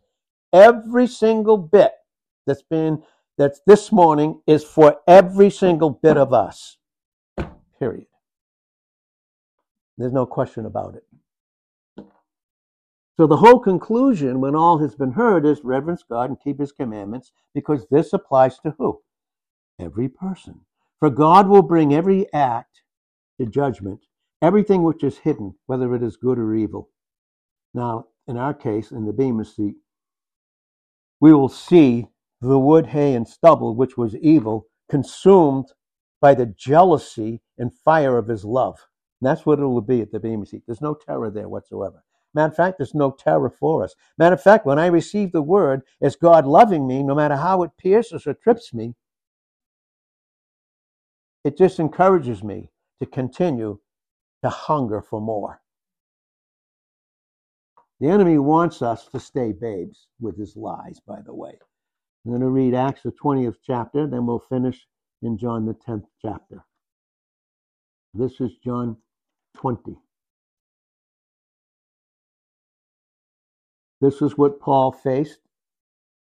every 0.52 1.06
single 1.06 1.56
bit 1.56 1.92
that's 2.46 2.62
been 2.62 3.02
that's 3.38 3.60
this 3.66 3.90
morning 3.90 4.40
is 4.46 4.62
for 4.62 5.00
every 5.08 5.50
single 5.50 5.90
bit 5.90 6.16
of 6.16 6.32
us. 6.32 6.76
Period. 7.78 8.06
There's 9.98 10.12
no 10.12 10.26
question 10.26 10.66
about 10.66 10.96
it. 10.96 11.04
So 13.18 13.26
the 13.26 13.36
whole 13.36 13.60
conclusion, 13.60 14.40
when 14.40 14.56
all 14.56 14.78
has 14.78 14.94
been 14.94 15.12
heard, 15.12 15.44
is 15.44 15.62
reverence 15.62 16.02
God 16.02 16.30
and 16.30 16.40
keep 16.40 16.58
his 16.58 16.72
commandments, 16.72 17.30
because 17.54 17.86
this 17.90 18.12
applies 18.12 18.58
to 18.60 18.74
who? 18.78 19.00
Every 19.78 20.08
person. 20.08 20.60
For 20.98 21.10
God 21.10 21.46
will 21.46 21.62
bring 21.62 21.92
every 21.92 22.32
act 22.32 22.82
to 23.38 23.46
judgment, 23.46 24.00
everything 24.40 24.82
which 24.82 25.04
is 25.04 25.18
hidden, 25.18 25.54
whether 25.66 25.94
it 25.94 26.02
is 26.02 26.16
good 26.16 26.38
or 26.38 26.54
evil. 26.54 26.88
Now, 27.74 28.06
in 28.26 28.36
our 28.36 28.54
case, 28.54 28.92
in 28.92 29.04
the 29.04 29.12
Bema 29.12 29.44
seat, 29.44 29.76
we 31.20 31.34
will 31.34 31.48
see 31.48 32.08
the 32.40 32.58
wood, 32.58 32.86
hay, 32.86 33.14
and 33.14 33.28
stubble, 33.28 33.76
which 33.76 33.96
was 33.96 34.16
evil, 34.16 34.66
consumed 34.88 35.66
by 36.20 36.34
the 36.34 36.46
jealousy 36.46 37.42
and 37.58 37.72
fire 37.84 38.16
of 38.16 38.28
his 38.28 38.44
love. 38.44 38.78
And 39.22 39.28
that's 39.28 39.46
what 39.46 39.60
it 39.60 39.64
will 39.64 39.80
be 39.80 40.00
at 40.00 40.10
the 40.10 40.18
Bema 40.18 40.44
seat. 40.44 40.64
There's 40.66 40.80
no 40.80 40.94
terror 40.94 41.30
there 41.30 41.48
whatsoever. 41.48 42.02
Matter 42.34 42.50
of 42.50 42.56
fact, 42.56 42.78
there's 42.78 42.92
no 42.92 43.12
terror 43.12 43.50
for 43.50 43.84
us. 43.84 43.94
Matter 44.18 44.34
of 44.34 44.42
fact, 44.42 44.66
when 44.66 44.80
I 44.80 44.86
receive 44.86 45.30
the 45.30 45.42
word, 45.42 45.82
it's 46.00 46.16
God 46.16 46.44
loving 46.44 46.88
me, 46.88 47.04
no 47.04 47.14
matter 47.14 47.36
how 47.36 47.62
it 47.62 47.70
pierces 47.78 48.26
or 48.26 48.34
trips 48.34 48.74
me. 48.74 48.96
It 51.44 51.56
just 51.56 51.78
encourages 51.78 52.42
me 52.42 52.72
to 52.98 53.06
continue 53.06 53.78
to 54.42 54.50
hunger 54.50 55.00
for 55.00 55.20
more. 55.20 55.60
The 58.00 58.08
enemy 58.08 58.38
wants 58.38 58.82
us 58.82 59.06
to 59.12 59.20
stay 59.20 59.52
babes 59.52 60.08
with 60.20 60.36
his 60.36 60.56
lies, 60.56 60.98
by 61.06 61.20
the 61.24 61.32
way. 61.32 61.60
I'm 62.24 62.32
going 62.32 62.40
to 62.40 62.48
read 62.48 62.74
Acts, 62.74 63.02
the 63.04 63.12
20th 63.12 63.58
chapter, 63.64 64.08
then 64.08 64.26
we'll 64.26 64.40
finish 64.40 64.84
in 65.22 65.38
John, 65.38 65.64
the 65.64 65.74
10th 65.74 66.06
chapter. 66.20 66.64
This 68.14 68.40
is 68.40 68.56
John 68.64 68.96
20. 69.56 69.96
This 74.00 74.20
is 74.20 74.36
what 74.36 74.60
Paul 74.60 74.92
faced 74.92 75.38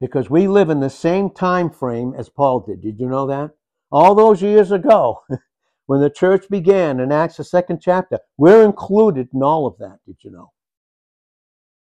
because 0.01 0.31
we 0.31 0.49
live 0.49 0.71
in 0.71 0.81
the 0.81 0.91
same 0.91 1.31
time 1.31 1.71
frame 1.71 2.15
as 2.17 2.29
Paul 2.29 2.61
did. 2.61 2.81
Did 2.81 2.99
you 2.99 3.09
know 3.09 3.27
that? 3.27 3.51
All 3.93 4.15
those 4.15 4.43
years 4.43 4.73
ago, 4.73 5.21
when 5.87 6.01
the 6.01 6.11
church 6.11 6.49
began 6.49 7.01
in 7.01 7.13
Acts, 7.13 7.37
the 7.37 7.45
second 7.45 7.81
chapter, 7.81 8.19
we're 8.37 8.65
included 8.65 9.29
in 9.35 9.43
all 9.43 9.67
of 9.67 9.79
that. 9.79 9.99
Did 10.07 10.17
you 10.23 10.31
know? 10.31 10.53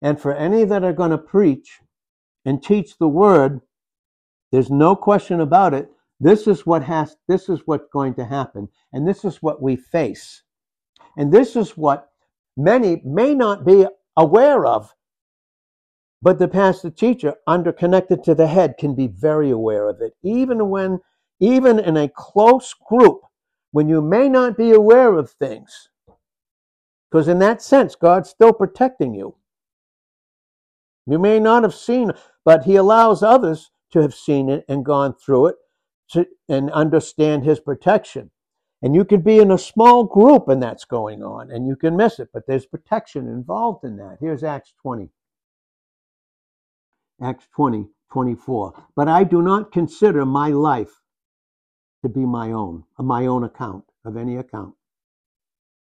And 0.02 0.20
for 0.20 0.34
any 0.34 0.64
that 0.66 0.84
are 0.84 0.94
going 0.94 1.12
to 1.12 1.18
preach 1.18 1.80
and 2.46 2.64
teach 2.64 2.98
the 2.98 3.08
word, 3.08 3.62
there's 4.52 4.72
no 4.72 4.96
question 4.96 5.40
about 5.40 5.74
it. 5.74 5.90
This 6.20 6.48
is 6.48 6.66
what 6.66 6.84
has, 6.84 7.16
this 7.28 7.48
is 7.48 7.62
what's 7.66 7.88
going 7.94 8.16
to 8.16 8.26
happen. 8.26 8.70
And 8.92 9.08
this 9.08 9.24
is 9.24 9.42
what 9.42 9.62
we 9.62 9.76
face. 9.76 10.44
And 11.20 11.32
this 11.32 11.56
is 11.56 11.78
what 11.78 12.10
many 12.58 13.02
may 13.06 13.36
not 13.36 13.64
be 13.64 13.86
aware 14.18 14.66
of 14.66 14.96
but 16.22 16.38
the 16.38 16.48
pastor 16.48 16.90
teacher, 16.90 17.36
under 17.48 17.72
connected 17.72 18.24
to 18.26 18.36
the 18.36 18.48
head, 18.48 18.76
can 18.78 18.94
be 18.94 19.08
very 19.08 19.50
aware 19.50 19.88
of 19.88 20.02
it, 20.02 20.14
even 20.22 20.70
when, 20.70 21.00
even 21.40 21.80
in 21.80 21.96
a 21.96 22.10
close 22.10 22.74
group, 22.74 23.22
when 23.72 23.88
you 23.88 24.02
may 24.02 24.28
not 24.28 24.58
be 24.58 24.72
aware 24.72 25.18
of 25.18 25.32
things. 25.32 25.90
Because 27.10 27.28
in 27.28 27.40
that 27.40 27.62
sense, 27.62 27.96
God's 27.96 28.30
still 28.30 28.52
protecting 28.52 29.14
you. 29.14 29.36
You 31.08 31.20
may 31.20 31.40
not 31.40 31.64
have 31.64 31.74
seen, 31.74 32.12
but 32.44 32.66
He 32.66 32.76
allows 32.76 33.24
others 33.24 33.72
to 33.92 34.02
have 34.02 34.14
seen 34.14 34.50
it 34.50 34.66
and 34.68 34.86
gone 34.86 35.16
through 35.16 35.48
it 35.48 35.56
to, 36.12 36.28
and 36.50 36.70
understand 36.72 37.46
His 37.46 37.62
protection. 37.62 38.30
And 38.82 38.96
you 38.96 39.04
could 39.04 39.24
be 39.24 39.40
in 39.40 39.52
a 39.52 39.58
small 39.58 40.06
group 40.06 40.48
and 40.48 40.64
that's 40.64 40.86
going 40.86 41.22
on, 41.22 41.52
and 41.52 41.68
you 41.68 41.76
can 41.76 41.98
miss 41.98 42.20
it, 42.20 42.30
but 42.34 42.48
there's 42.48 42.66
protection 42.66 43.28
involved 43.28 43.84
in 43.84 43.98
that. 43.98 44.18
Here's 44.22 44.44
Acts 44.44 44.74
20. 44.82 45.10
Acts 47.22 47.48
20, 47.54 47.88
24. 48.12 48.84
But 48.96 49.10
I 49.10 49.26
do 49.26 49.42
not 49.42 49.74
consider 49.74 50.26
my 50.26 50.50
life 50.50 51.02
to 52.04 52.10
be 52.10 52.26
my 52.26 52.54
own, 52.54 52.86
my 52.98 53.26
own 53.26 53.44
account, 53.44 53.84
of 54.06 54.16
any 54.16 54.38
account, 54.38 54.74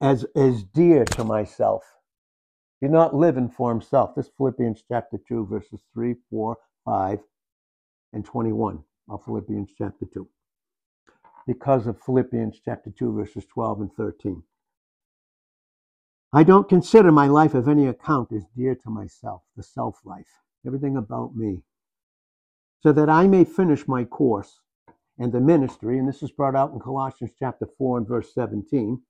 as, 0.00 0.26
as 0.34 0.64
dear 0.64 1.04
to 1.04 1.22
myself. 1.22 1.84
He's 2.80 2.90
not 2.90 3.14
living 3.14 3.48
for 3.48 3.70
himself. 3.70 4.16
This 4.16 4.30
Philippians 4.36 4.82
chapter 4.88 5.18
2, 5.28 5.46
verses 5.46 5.80
3, 5.94 6.16
4, 6.30 6.56
5, 6.86 7.18
and 8.14 8.24
21 8.24 8.82
of 9.08 9.24
Philippians 9.24 9.70
chapter 9.76 10.06
2. 10.12 10.28
Because 11.50 11.88
of 11.88 12.00
Philippians 12.00 12.60
chapter 12.64 12.90
2, 12.96 13.12
verses 13.12 13.44
12 13.52 13.80
and 13.80 13.92
13. 13.94 14.40
I 16.32 16.44
don't 16.44 16.68
consider 16.68 17.10
my 17.10 17.26
life 17.26 17.54
of 17.54 17.66
any 17.66 17.88
account 17.88 18.30
as 18.30 18.44
dear 18.56 18.76
to 18.76 18.88
myself, 18.88 19.42
the 19.56 19.64
self 19.64 19.98
life 20.04 20.28
everything 20.64 20.96
about 20.96 21.34
me, 21.34 21.62
so 22.78 22.92
that 22.92 23.10
I 23.10 23.26
may 23.26 23.42
finish 23.42 23.88
my 23.88 24.04
course 24.04 24.60
and 25.18 25.32
the 25.32 25.40
ministry, 25.40 25.98
and 25.98 26.08
this 26.08 26.22
is 26.22 26.30
brought 26.30 26.54
out 26.54 26.72
in 26.72 26.78
Colossians 26.78 27.32
chapter 27.36 27.66
4 27.66 27.98
and 27.98 28.06
verse 28.06 28.32
17, 28.32 29.02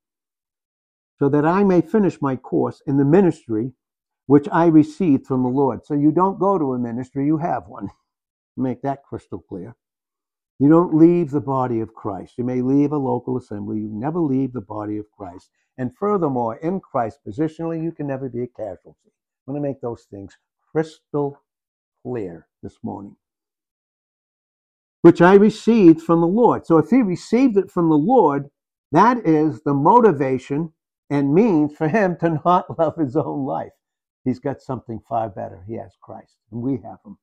so 1.19 1.29
that 1.29 1.45
I 1.45 1.63
may 1.63 1.83
finish 1.83 2.23
my 2.23 2.37
course 2.37 2.81
in 2.87 2.97
the 2.97 3.05
ministry 3.05 3.73
which 4.25 4.49
I 4.51 4.65
received 4.65 5.27
from 5.27 5.43
the 5.43 5.51
Lord. 5.51 5.85
So 5.85 5.93
you 5.93 6.11
don't 6.11 6.41
go 6.41 6.57
to 6.57 6.73
a 6.73 6.79
ministry, 6.79 7.27
you 7.27 7.37
have 7.37 7.69
one. 7.69 7.91
Make 8.57 8.81
that 8.81 9.05
crystal 9.05 9.41
clear. 9.47 9.77
You 10.61 10.69
don't 10.69 10.95
leave 10.95 11.31
the 11.31 11.41
body 11.41 11.81
of 11.81 11.95
Christ. 11.95 12.35
You 12.37 12.45
may 12.45 12.61
leave 12.61 12.93
a 12.93 12.99
local 12.99 13.39
assembly. 13.39 13.79
You 13.79 13.89
never 13.91 14.21
leave 14.21 14.53
the 14.53 14.61
body 14.61 14.99
of 14.99 15.11
Christ. 15.11 15.49
And 15.79 15.97
furthermore, 15.97 16.57
in 16.57 16.81
Christ, 16.81 17.21
positionally, 17.27 17.83
you 17.83 17.93
can 17.93 18.07
never 18.07 18.29
be 18.29 18.43
a 18.43 18.47
casualty. 18.47 18.99
I 19.07 19.51
want 19.51 19.57
to 19.57 19.69
make 19.69 19.81
those 19.81 20.05
things 20.11 20.37
crystal 20.71 21.39
clear 22.03 22.47
this 22.63 22.77
morning, 22.83 23.17
which 25.01 25.23
I 25.23 25.35
received 25.35 26.03
from 26.03 26.21
the 26.21 26.27
Lord. 26.27 26.67
So 26.67 26.77
if 26.77 26.91
he 26.91 27.01
received 27.01 27.57
it 27.57 27.71
from 27.71 27.89
the 27.89 27.97
Lord, 27.99 28.51
that 28.93 29.27
is 29.27 29.63
the 29.63 29.73
motivation 29.75 30.75
and 31.09 31.35
means 31.35 31.75
for 31.75 31.89
him 31.89 32.19
to 32.21 32.39
not 32.45 32.79
love 32.79 32.97
his 32.97 33.17
own 33.17 33.47
life. 33.47 33.73
He's 34.25 34.41
got 34.41 34.61
something 34.61 35.01
far 35.09 35.31
better. 35.31 35.65
He 35.67 35.77
has 35.77 35.93
Christ, 36.03 36.37
and 36.53 36.61
we 36.61 36.73
have 36.85 36.99
him. 37.07 37.17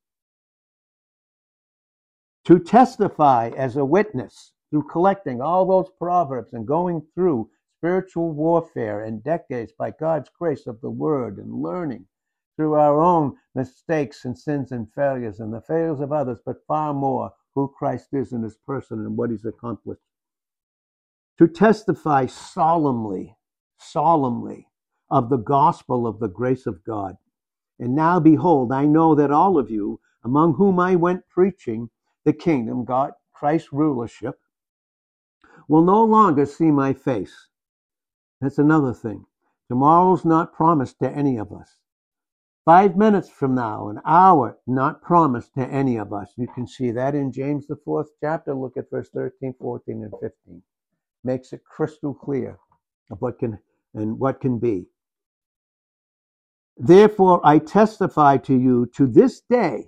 To 2.47 2.59
testify 2.59 3.49
as 3.57 3.75
a 3.75 3.83
witness 3.83 4.53
through 4.69 4.83
collecting 4.83 5.41
all 5.41 5.65
those 5.65 5.91
proverbs 5.99 6.53
and 6.53 6.65
going 6.65 7.05
through 7.13 7.49
spiritual 7.77 8.31
warfare 8.31 9.03
and 9.03 9.21
decades 9.21 9.73
by 9.77 9.91
God's 9.91 10.29
grace 10.29 10.65
of 10.65 10.79
the 10.79 10.89
word 10.89 11.39
and 11.39 11.61
learning 11.61 12.05
through 12.55 12.75
our 12.75 13.01
own 13.01 13.35
mistakes 13.53 14.23
and 14.23 14.39
sins 14.39 14.71
and 14.71 14.89
failures 14.93 15.41
and 15.41 15.53
the 15.53 15.59
failures 15.59 15.99
of 15.99 16.13
others, 16.13 16.37
but 16.45 16.65
far 16.65 16.93
more 16.93 17.33
who 17.53 17.67
Christ 17.77 18.13
is 18.13 18.31
in 18.31 18.43
his 18.43 18.55
person 18.65 18.99
and 18.99 19.17
what 19.17 19.29
he's 19.29 19.43
accomplished. 19.43 20.07
To 21.39 21.49
testify 21.49 22.27
solemnly, 22.27 23.35
solemnly 23.77 24.69
of 25.09 25.27
the 25.29 25.35
gospel 25.35 26.07
of 26.07 26.19
the 26.19 26.29
grace 26.29 26.65
of 26.65 26.85
God. 26.85 27.17
And 27.77 27.93
now 27.93 28.21
behold, 28.21 28.71
I 28.71 28.85
know 28.85 29.15
that 29.15 29.31
all 29.31 29.57
of 29.57 29.69
you, 29.69 29.99
among 30.23 30.53
whom 30.53 30.79
I 30.79 30.95
went 30.95 31.27
preaching 31.27 31.89
the 32.27 32.33
kingdom, 32.33 32.83
God, 32.83 33.13
Christ's 33.31 33.71
rulership, 33.71 34.35
will 35.69 35.81
no 35.81 36.03
longer 36.03 36.45
see 36.45 36.71
my 36.71 36.91
face. 36.91 37.47
That's 38.41 38.57
another 38.57 38.93
thing. 38.93 39.25
Tomorrow's 39.69 40.25
not 40.25 40.51
promised 40.51 40.99
to 40.99 41.09
any 41.09 41.37
of 41.37 41.53
us. 41.53 41.77
Five 42.65 42.97
minutes 42.97 43.29
from 43.29 43.55
now, 43.55 43.87
an 43.87 44.01
hour, 44.05 44.57
not 44.67 45.01
promised 45.01 45.53
to 45.53 45.65
any 45.67 45.95
of 45.95 46.11
us. 46.11 46.33
You 46.35 46.49
can 46.53 46.67
see 46.67 46.91
that 46.91 47.15
in 47.15 47.31
James, 47.31 47.65
the 47.65 47.77
fourth 47.77 48.09
chapter. 48.19 48.53
Look 48.53 48.75
at 48.75 48.89
verse 48.91 49.07
13, 49.13 49.55
14, 49.57 50.03
and 50.03 50.11
15. 50.21 50.61
Makes 51.23 51.53
it 51.53 51.63
crystal 51.63 52.13
clear 52.13 52.59
of 53.09 53.21
what 53.21 53.39
can 53.39 53.57
and 53.93 54.19
what 54.19 54.41
can 54.41 54.59
be. 54.59 54.87
Therefore, 56.75 57.39
I 57.45 57.59
testify 57.59 58.35
to 58.39 58.53
you 58.53 58.85
to 58.97 59.07
this 59.07 59.39
day 59.49 59.87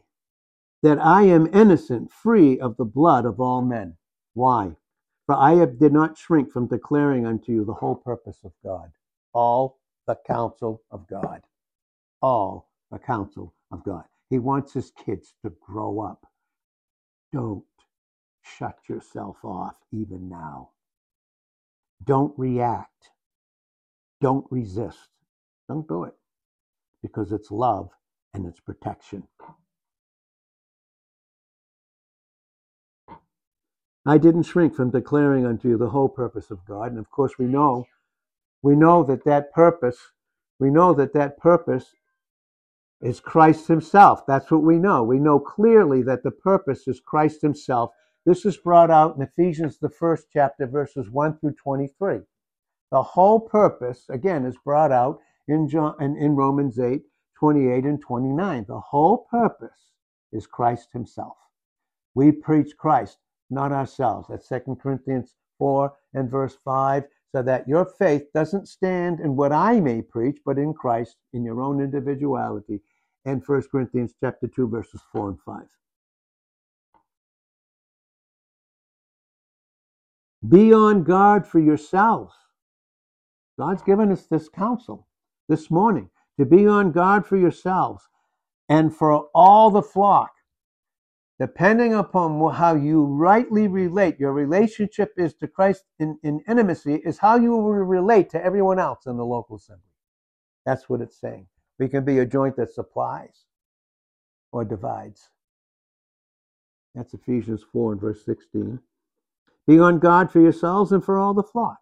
that 0.84 1.00
I 1.00 1.24
am 1.24 1.50
innocent, 1.54 2.12
free 2.12 2.60
of 2.60 2.78
the 2.78 2.86
blood 2.86 3.26
of 3.26 3.42
all 3.42 3.62
men. 3.64 3.98
Why? 4.36 4.76
For 5.28 5.36
I 5.36 5.66
did 5.66 5.94
not 5.94 6.18
shrink 6.18 6.52
from 6.52 6.68
declaring 6.68 7.26
unto 7.28 7.52
you 7.54 7.66
the 7.66 7.74
whole 7.76 7.96
purpose 7.96 8.40
of 8.46 8.54
God, 8.64 8.92
all 9.34 9.80
the 10.08 10.18
counsel 10.28 10.84
of 10.92 11.08
God, 11.08 11.42
all 12.22 12.70
the 12.92 13.00
counsel 13.00 13.56
of 13.72 13.84
God. 13.84 14.06
He 14.30 14.40
wants 14.40 14.74
his 14.74 14.92
kids 15.06 15.36
to 15.44 15.54
grow 15.66 16.02
up. 16.02 16.26
Don't 17.34 17.66
shut 18.44 18.78
yourself 18.90 19.38
off 19.44 19.76
even 19.92 20.30
now. 20.30 20.72
Don't 22.04 22.34
react. 22.38 23.12
Don't 24.22 24.46
resist. 24.52 25.10
Don't 25.70 25.88
do 25.88 26.06
it 26.06 26.16
because 27.02 27.32
it's 27.32 27.52
love 27.52 27.90
and 28.34 28.46
it's 28.46 28.60
protection. 28.62 29.24
I 34.06 34.18
didn't 34.18 34.44
shrink 34.44 34.76
from 34.76 34.92
declaring 34.92 35.46
unto 35.46 35.68
you 35.68 35.78
the 35.78 35.90
whole 35.90 36.10
purpose 36.10 36.52
of 36.52 36.66
God. 36.66 36.92
And 36.92 37.00
of 37.00 37.10
course, 37.10 37.38
we 37.38 37.46
know, 37.46 37.86
we 38.62 38.76
know 38.76 39.04
that 39.04 39.26
that 39.26 39.52
purpose, 39.54 39.98
we 40.60 40.70
know 40.70 40.94
that 40.94 41.14
that 41.14 41.38
purpose 41.38 41.94
is 43.02 43.20
Christ 43.20 43.68
Himself. 43.68 44.26
That's 44.26 44.52
what 44.52 44.64
we 44.64 44.78
know. 44.78 45.04
We 45.04 45.20
know 45.20 45.40
clearly 45.40 46.02
that 46.04 46.24
the 46.24 46.32
purpose 46.32 46.88
is 46.88 47.00
Christ 47.00 47.42
Himself. 47.42 47.92
This 48.26 48.46
is 48.46 48.58
brought 48.58 48.92
out 48.92 49.16
in 49.16 49.22
Ephesians, 49.22 49.78
the 49.78 49.90
first 49.90 50.28
chapter, 50.32 50.68
verses 50.68 51.10
1 51.10 51.40
through 51.40 51.56
23. 51.64 52.20
The 52.92 53.04
whole 53.04 53.40
purpose, 53.40 54.06
again, 54.10 54.46
is 54.46 54.58
brought 54.64 54.92
out 54.92 55.20
in, 55.48 55.70
John, 55.70 55.96
in, 56.02 56.18
in 56.18 56.36
Romans 56.36 56.80
8, 56.80 57.02
28 57.38 57.84
and 57.86 58.02
29. 58.02 58.66
The 58.68 58.80
whole 58.80 59.26
purpose 59.30 59.92
is 60.32 60.48
Christ 60.48 60.90
Himself. 60.92 61.38
We 62.14 62.32
preach 62.32 62.76
Christ, 62.78 63.18
not 63.50 63.72
ourselves. 63.72 64.28
That's 64.30 64.48
2 64.48 64.78
Corinthians 64.82 65.36
4 65.58 65.94
and 66.14 66.30
verse 66.30 66.58
5 66.64 67.04
so 67.32 67.44
that 67.44 67.68
your 67.68 67.86
faith 67.86 68.24
doesn't 68.34 68.68
stand 68.68 69.20
in 69.20 69.36
what 69.36 69.52
I 69.52 69.80
may 69.80 70.02
preach, 70.02 70.40
but 70.46 70.58
in 70.58 70.74
Christ, 70.74 71.18
in 71.34 71.44
your 71.44 71.62
own 71.62 71.80
individuality. 71.80 72.82
And 73.26 73.44
1 73.46 73.64
Corinthians 73.72 74.14
chapter 74.20 74.48
2, 74.48 74.68
verses 74.68 75.02
4 75.12 75.30
and 75.30 75.40
5. 75.42 75.62
Be 80.48 80.74
on 80.74 81.04
guard 81.04 81.46
for 81.46 81.60
yourselves. 81.60 82.34
God's 83.60 83.84
given 83.84 84.12
us 84.12 84.26
this 84.26 84.48
counsel 84.48 85.08
this 85.50 85.70
morning 85.70 86.10
to 86.40 86.46
be 86.46 86.66
on 86.66 86.92
guard 86.92 87.28
for 87.28 87.36
yourselves 87.38 88.08
and 88.70 88.96
for 88.96 89.28
all 89.36 89.70
the 89.70 89.82
flock 89.82 90.32
depending 91.40 91.94
upon 91.94 92.54
how 92.54 92.76
you 92.76 93.06
rightly 93.06 93.68
relate, 93.68 94.20
your 94.20 94.34
relationship 94.34 95.14
is 95.18 95.34
to 95.36 95.48
Christ 95.48 95.86
in, 95.98 96.20
in 96.22 96.42
intimacy, 96.48 96.96
is 97.06 97.18
how 97.18 97.38
you 97.38 97.52
will 97.52 97.72
relate 97.72 98.30
to 98.32 98.44
everyone 98.44 98.78
else 98.78 99.06
in 99.06 99.16
the 99.16 99.26
local 99.26 99.56
assembly. 99.56 99.84
That's 100.66 100.90
what 100.90 101.02
it's 101.02 101.20
saying. 101.20 101.48
We 101.80 101.88
can 101.88 102.04
be 102.04 102.20
a 102.20 102.26
joint 102.26 102.58
that 102.58 102.74
supplies 102.74 103.46
or 104.52 104.66
divides. 104.66 105.30
That's 106.94 107.14
Ephesians 107.14 107.64
4 107.72 107.94
and 107.94 108.02
verse 108.02 108.26
16. 108.26 108.80
Be 109.66 109.80
on 109.80 110.00
guard 110.00 110.32
for 110.32 110.42
yourselves 110.42 110.92
and 110.92 111.04
for 111.04 111.18
all 111.18 111.34
the 111.34 111.44
flock, 111.44 111.80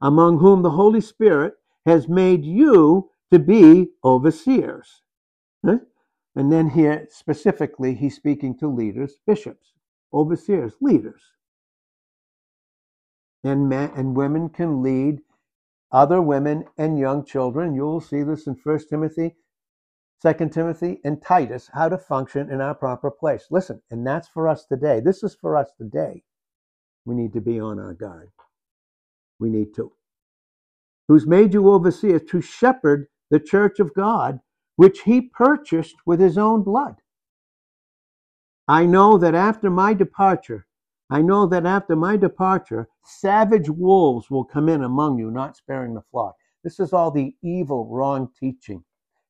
among 0.00 0.38
whom 0.38 0.62
the 0.62 0.70
Holy 0.70 1.00
Spirit 1.00 1.54
has 1.86 2.08
made 2.08 2.44
you 2.44 3.10
to 3.30 3.38
be 3.38 3.90
overseers. 4.04 5.02
Huh? 5.64 5.78
And 6.34 6.50
then 6.50 6.70
here, 6.70 7.06
specifically, 7.10 7.94
he's 7.94 8.16
speaking 8.16 8.56
to 8.58 8.68
leaders, 8.68 9.18
bishops, 9.26 9.72
overseers, 10.12 10.74
leaders. 10.80 11.22
And 13.44 13.68
men 13.68 13.92
and 13.94 14.16
women 14.16 14.48
can 14.48 14.82
lead 14.82 15.20
other 15.90 16.22
women 16.22 16.64
and 16.78 16.98
young 16.98 17.24
children. 17.24 17.74
You'll 17.74 18.00
see 18.00 18.22
this 18.22 18.46
in 18.46 18.56
1 18.62 18.78
Timothy, 18.88 19.36
2 20.22 20.48
Timothy, 20.48 21.00
and 21.04 21.20
Titus, 21.20 21.68
how 21.74 21.88
to 21.90 21.98
function 21.98 22.50
in 22.50 22.60
our 22.60 22.74
proper 22.74 23.10
place. 23.10 23.46
Listen, 23.50 23.82
and 23.90 24.06
that's 24.06 24.28
for 24.28 24.48
us 24.48 24.64
today. 24.64 25.00
This 25.00 25.22
is 25.22 25.34
for 25.34 25.56
us 25.56 25.70
today. 25.76 26.22
We 27.04 27.14
need 27.14 27.32
to 27.34 27.40
be 27.40 27.60
on 27.60 27.78
our 27.78 27.92
guard. 27.92 28.30
We 29.38 29.50
need 29.50 29.74
to. 29.74 29.92
Who's 31.08 31.26
made 31.26 31.52
you 31.52 31.68
overseers 31.70 32.22
to 32.30 32.40
shepherd 32.40 33.08
the 33.30 33.40
church 33.40 33.80
of 33.80 33.92
God 33.92 34.40
which 34.76 35.00
he 35.02 35.20
purchased 35.20 35.96
with 36.06 36.20
his 36.20 36.38
own 36.38 36.62
blood. 36.62 36.96
I 38.68 38.86
know 38.86 39.18
that 39.18 39.34
after 39.34 39.70
my 39.70 39.94
departure, 39.94 40.66
I 41.10 41.20
know 41.20 41.46
that 41.46 41.66
after 41.66 41.94
my 41.94 42.16
departure, 42.16 42.88
savage 43.04 43.68
wolves 43.68 44.30
will 44.30 44.44
come 44.44 44.68
in 44.68 44.82
among 44.82 45.18
you, 45.18 45.30
not 45.30 45.56
sparing 45.56 45.94
the 45.94 46.04
flock. 46.10 46.36
This 46.64 46.80
is 46.80 46.92
all 46.92 47.10
the 47.10 47.34
evil, 47.42 47.86
wrong 47.90 48.30
teaching. 48.38 48.84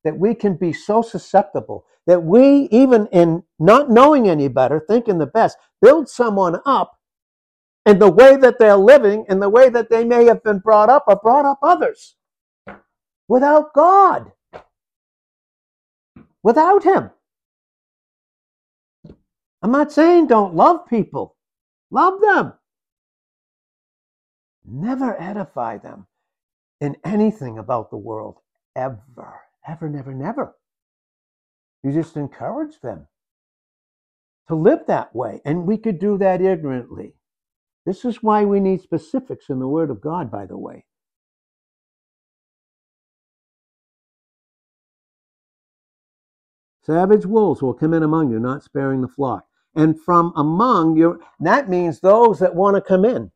That 0.04 0.18
we 0.18 0.34
can 0.34 0.56
be 0.56 0.72
so 0.72 1.02
susceptible 1.02 1.84
that 2.06 2.22
we, 2.22 2.68
even 2.70 3.06
in 3.08 3.44
not 3.58 3.90
knowing 3.90 4.28
any 4.28 4.48
better, 4.48 4.84
thinking 4.86 5.18
the 5.18 5.26
best, 5.26 5.56
build 5.80 6.08
someone 6.08 6.60
up 6.66 6.98
in 7.86 7.98
the 7.98 8.10
way 8.10 8.36
that 8.36 8.58
they're 8.58 8.76
living 8.76 9.24
and 9.28 9.40
the 9.40 9.48
way 9.48 9.68
that 9.68 9.90
they 9.90 10.04
may 10.04 10.24
have 10.24 10.42
been 10.42 10.58
brought 10.58 10.88
up 10.90 11.04
or 11.06 11.16
brought 11.16 11.44
up 11.44 11.58
others 11.62 12.16
without 13.28 13.72
God 13.74 14.32
without 16.42 16.84
him. 16.84 17.10
I'm 19.62 19.72
not 19.72 19.92
saying 19.92 20.26
don't 20.26 20.54
love 20.54 20.86
people, 20.88 21.36
love 21.90 22.20
them. 22.20 22.54
Never 24.64 25.20
edify 25.20 25.78
them 25.78 26.06
in 26.80 26.96
anything 27.04 27.58
about 27.58 27.90
the 27.90 27.96
world, 27.96 28.38
ever, 28.76 29.40
ever, 29.66 29.88
never, 29.88 30.14
never. 30.14 30.56
You 31.82 31.92
just 31.92 32.16
encourage 32.16 32.80
them 32.80 33.06
to 34.48 34.54
live 34.54 34.80
that 34.86 35.14
way. 35.14 35.40
And 35.44 35.66
we 35.66 35.78
could 35.78 35.98
do 35.98 36.18
that 36.18 36.40
ignorantly. 36.40 37.14
This 37.86 38.04
is 38.04 38.22
why 38.22 38.44
we 38.44 38.60
need 38.60 38.80
specifics 38.80 39.48
in 39.48 39.58
the 39.58 39.68
Word 39.68 39.90
of 39.90 40.00
God, 40.00 40.30
by 40.30 40.46
the 40.46 40.58
way. 40.58 40.84
Savage 46.84 47.26
wolves 47.26 47.62
will 47.62 47.74
come 47.74 47.94
in 47.94 48.02
among 48.02 48.30
you, 48.30 48.40
not 48.40 48.64
sparing 48.64 49.00
the 49.02 49.08
flock. 49.08 49.46
And 49.74 50.00
from 50.00 50.32
among 50.36 50.96
you, 50.96 51.22
that 51.40 51.68
means 51.68 52.00
those 52.00 52.40
that 52.40 52.54
want 52.54 52.76
to 52.76 52.82
come 52.82 53.04
in, 53.04 53.30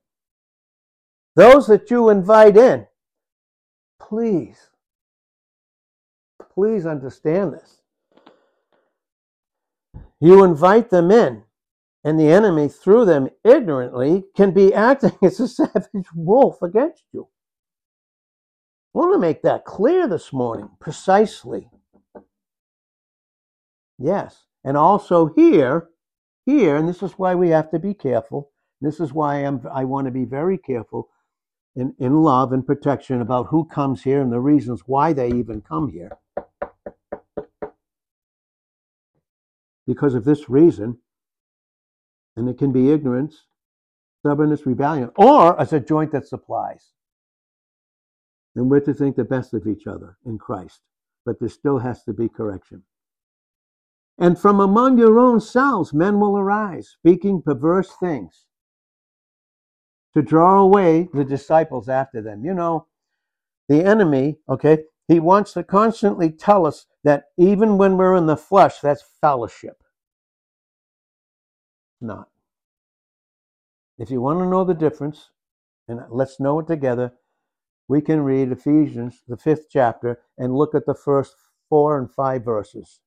those 1.34 1.66
that 1.68 1.90
you 1.90 2.10
invite 2.10 2.56
in. 2.56 2.86
Please, 4.00 4.70
please 6.54 6.86
understand 6.86 7.54
this. 7.54 7.80
You 10.20 10.44
invite 10.44 10.90
them 10.90 11.10
in, 11.10 11.44
and 12.04 12.18
the 12.18 12.28
enemy, 12.28 12.68
through 12.68 13.04
them 13.04 13.28
ignorantly, 13.44 14.24
can 14.36 14.52
be 14.52 14.74
acting 14.74 15.16
as 15.22 15.40
a 15.40 15.48
savage 15.48 16.08
wolf 16.14 16.62
against 16.62 17.04
you. 17.12 17.28
I 18.94 18.98
want 18.98 19.14
to 19.14 19.18
make 19.18 19.42
that 19.42 19.64
clear 19.64 20.08
this 20.08 20.32
morning, 20.32 20.70
precisely. 20.80 21.68
Yes. 23.98 24.44
And 24.64 24.76
also 24.76 25.32
here, 25.36 25.88
here, 26.44 26.76
and 26.76 26.88
this 26.88 27.02
is 27.02 27.12
why 27.12 27.34
we 27.34 27.50
have 27.50 27.70
to 27.70 27.78
be 27.78 27.94
careful. 27.94 28.50
This 28.80 29.00
is 29.00 29.12
why 29.12 29.36
I'm, 29.36 29.66
I 29.72 29.84
want 29.84 30.06
to 30.06 30.10
be 30.10 30.24
very 30.24 30.58
careful 30.58 31.08
in, 31.74 31.94
in 31.98 32.22
love 32.22 32.52
and 32.52 32.66
protection 32.66 33.20
about 33.20 33.48
who 33.48 33.64
comes 33.64 34.02
here 34.02 34.20
and 34.20 34.32
the 34.32 34.40
reasons 34.40 34.82
why 34.86 35.12
they 35.12 35.28
even 35.28 35.60
come 35.60 35.90
here. 35.90 36.18
Because 39.86 40.14
of 40.14 40.24
this 40.24 40.48
reason, 40.48 40.98
and 42.36 42.48
it 42.48 42.58
can 42.58 42.72
be 42.72 42.90
ignorance, 42.90 43.44
stubbornness, 44.20 44.66
rebellion, 44.66 45.10
or 45.16 45.58
as 45.60 45.72
a 45.72 45.80
joint 45.80 46.12
that 46.12 46.26
supplies. 46.26 46.90
And 48.56 48.68
we're 48.68 48.80
to 48.80 48.94
think 48.94 49.16
the 49.16 49.24
best 49.24 49.54
of 49.54 49.66
each 49.66 49.86
other 49.86 50.16
in 50.24 50.38
Christ, 50.38 50.80
but 51.24 51.38
there 51.38 51.48
still 51.48 51.78
has 51.78 52.02
to 52.04 52.12
be 52.12 52.28
correction. 52.28 52.82
And 54.18 54.38
from 54.38 54.60
among 54.60 54.98
your 54.98 55.18
own 55.18 55.40
selves 55.40 55.92
men 55.92 56.20
will 56.20 56.38
arise, 56.38 56.88
speaking 56.98 57.42
perverse 57.42 57.92
things, 58.00 58.46
to 60.14 60.22
draw 60.22 60.60
away 60.60 61.08
the 61.12 61.24
disciples 61.24 61.88
after 61.88 62.22
them. 62.22 62.44
You 62.44 62.54
know, 62.54 62.86
the 63.68 63.84
enemy, 63.84 64.38
okay, 64.48 64.84
he 65.08 65.20
wants 65.20 65.52
to 65.52 65.62
constantly 65.62 66.30
tell 66.30 66.66
us 66.66 66.86
that 67.04 67.24
even 67.36 67.76
when 67.76 67.96
we're 67.96 68.16
in 68.16 68.26
the 68.26 68.36
flesh, 68.36 68.80
that's 68.80 69.04
fellowship. 69.20 69.82
Not. 72.00 72.28
If 73.98 74.10
you 74.10 74.20
want 74.20 74.40
to 74.40 74.48
know 74.48 74.64
the 74.64 74.74
difference, 74.74 75.30
and 75.88 76.00
let's 76.10 76.40
know 76.40 76.60
it 76.60 76.66
together, 76.66 77.12
we 77.88 78.00
can 78.00 78.20
read 78.22 78.50
Ephesians, 78.50 79.22
the 79.28 79.36
fifth 79.36 79.66
chapter, 79.70 80.20
and 80.36 80.56
look 80.56 80.74
at 80.74 80.86
the 80.86 80.94
first 80.94 81.36
four 81.68 81.98
and 81.98 82.10
five 82.12 82.44
verses. 82.44 83.00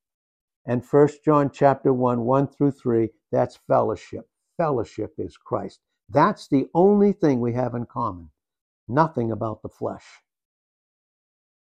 And 0.66 0.84
First 0.84 1.24
John 1.24 1.50
chapter 1.50 1.92
1, 1.92 2.20
1 2.20 2.46
through 2.48 2.72
3, 2.72 3.10
that's 3.32 3.58
fellowship. 3.66 4.28
Fellowship 4.56 5.14
is 5.18 5.36
Christ. 5.36 5.80
That's 6.08 6.48
the 6.48 6.66
only 6.74 7.12
thing 7.12 7.40
we 7.40 7.54
have 7.54 7.74
in 7.74 7.86
common. 7.86 8.30
Nothing 8.86 9.30
about 9.30 9.62
the 9.62 9.68
flesh. 9.68 10.04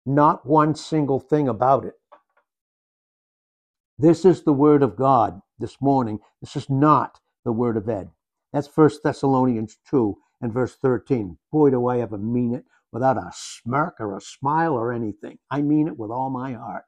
Not 0.04 0.44
one 0.44 0.74
single 0.74 1.20
thing 1.20 1.48
about 1.48 1.84
it. 1.84 1.94
This 3.98 4.24
is 4.24 4.42
the 4.42 4.52
word 4.52 4.82
of 4.82 4.96
God 4.96 5.40
this 5.58 5.80
morning. 5.80 6.18
This 6.40 6.56
is 6.56 6.68
not 6.68 7.20
the 7.44 7.52
word 7.52 7.76
of 7.76 7.88
Ed. 7.88 8.10
That's 8.52 8.68
First 8.68 9.02
Thessalonians 9.02 9.78
2 9.88 10.16
and 10.42 10.52
verse 10.52 10.76
13. 10.76 11.38
Boy, 11.50 11.70
do 11.70 11.86
I 11.86 12.00
ever 12.00 12.18
mean 12.18 12.54
it 12.54 12.64
without 12.94 13.16
a 13.16 13.30
smirk 13.34 13.96
or 13.98 14.16
a 14.16 14.20
smile 14.20 14.74
or 14.74 14.92
anything. 14.92 15.38
I 15.50 15.62
mean 15.62 15.88
it 15.88 15.98
with 15.98 16.10
all 16.10 16.30
my 16.30 16.52
heart. 16.52 16.84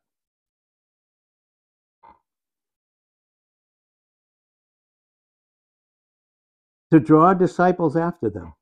To 6.92 7.00
draw 7.00 7.34
disciples 7.34 7.96
after 7.96 8.30
them. 8.30 8.54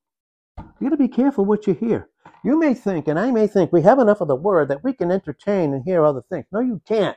You 0.58 0.88
got 0.88 0.90
to 0.90 0.96
be 0.96 1.08
careful 1.08 1.44
what 1.44 1.66
you 1.66 1.74
hear. 1.74 2.08
You 2.42 2.58
may 2.58 2.74
think, 2.74 3.08
and 3.08 3.18
I 3.18 3.30
may 3.30 3.46
think, 3.46 3.72
we 3.72 3.82
have 3.82 3.98
enough 3.98 4.20
of 4.20 4.28
the 4.28 4.36
word 4.36 4.68
that 4.68 4.84
we 4.84 4.92
can 4.92 5.10
entertain 5.10 5.72
and 5.72 5.82
hear 5.84 6.04
other 6.04 6.22
things. 6.22 6.46
No, 6.52 6.60
you 6.60 6.80
can't. 6.86 7.16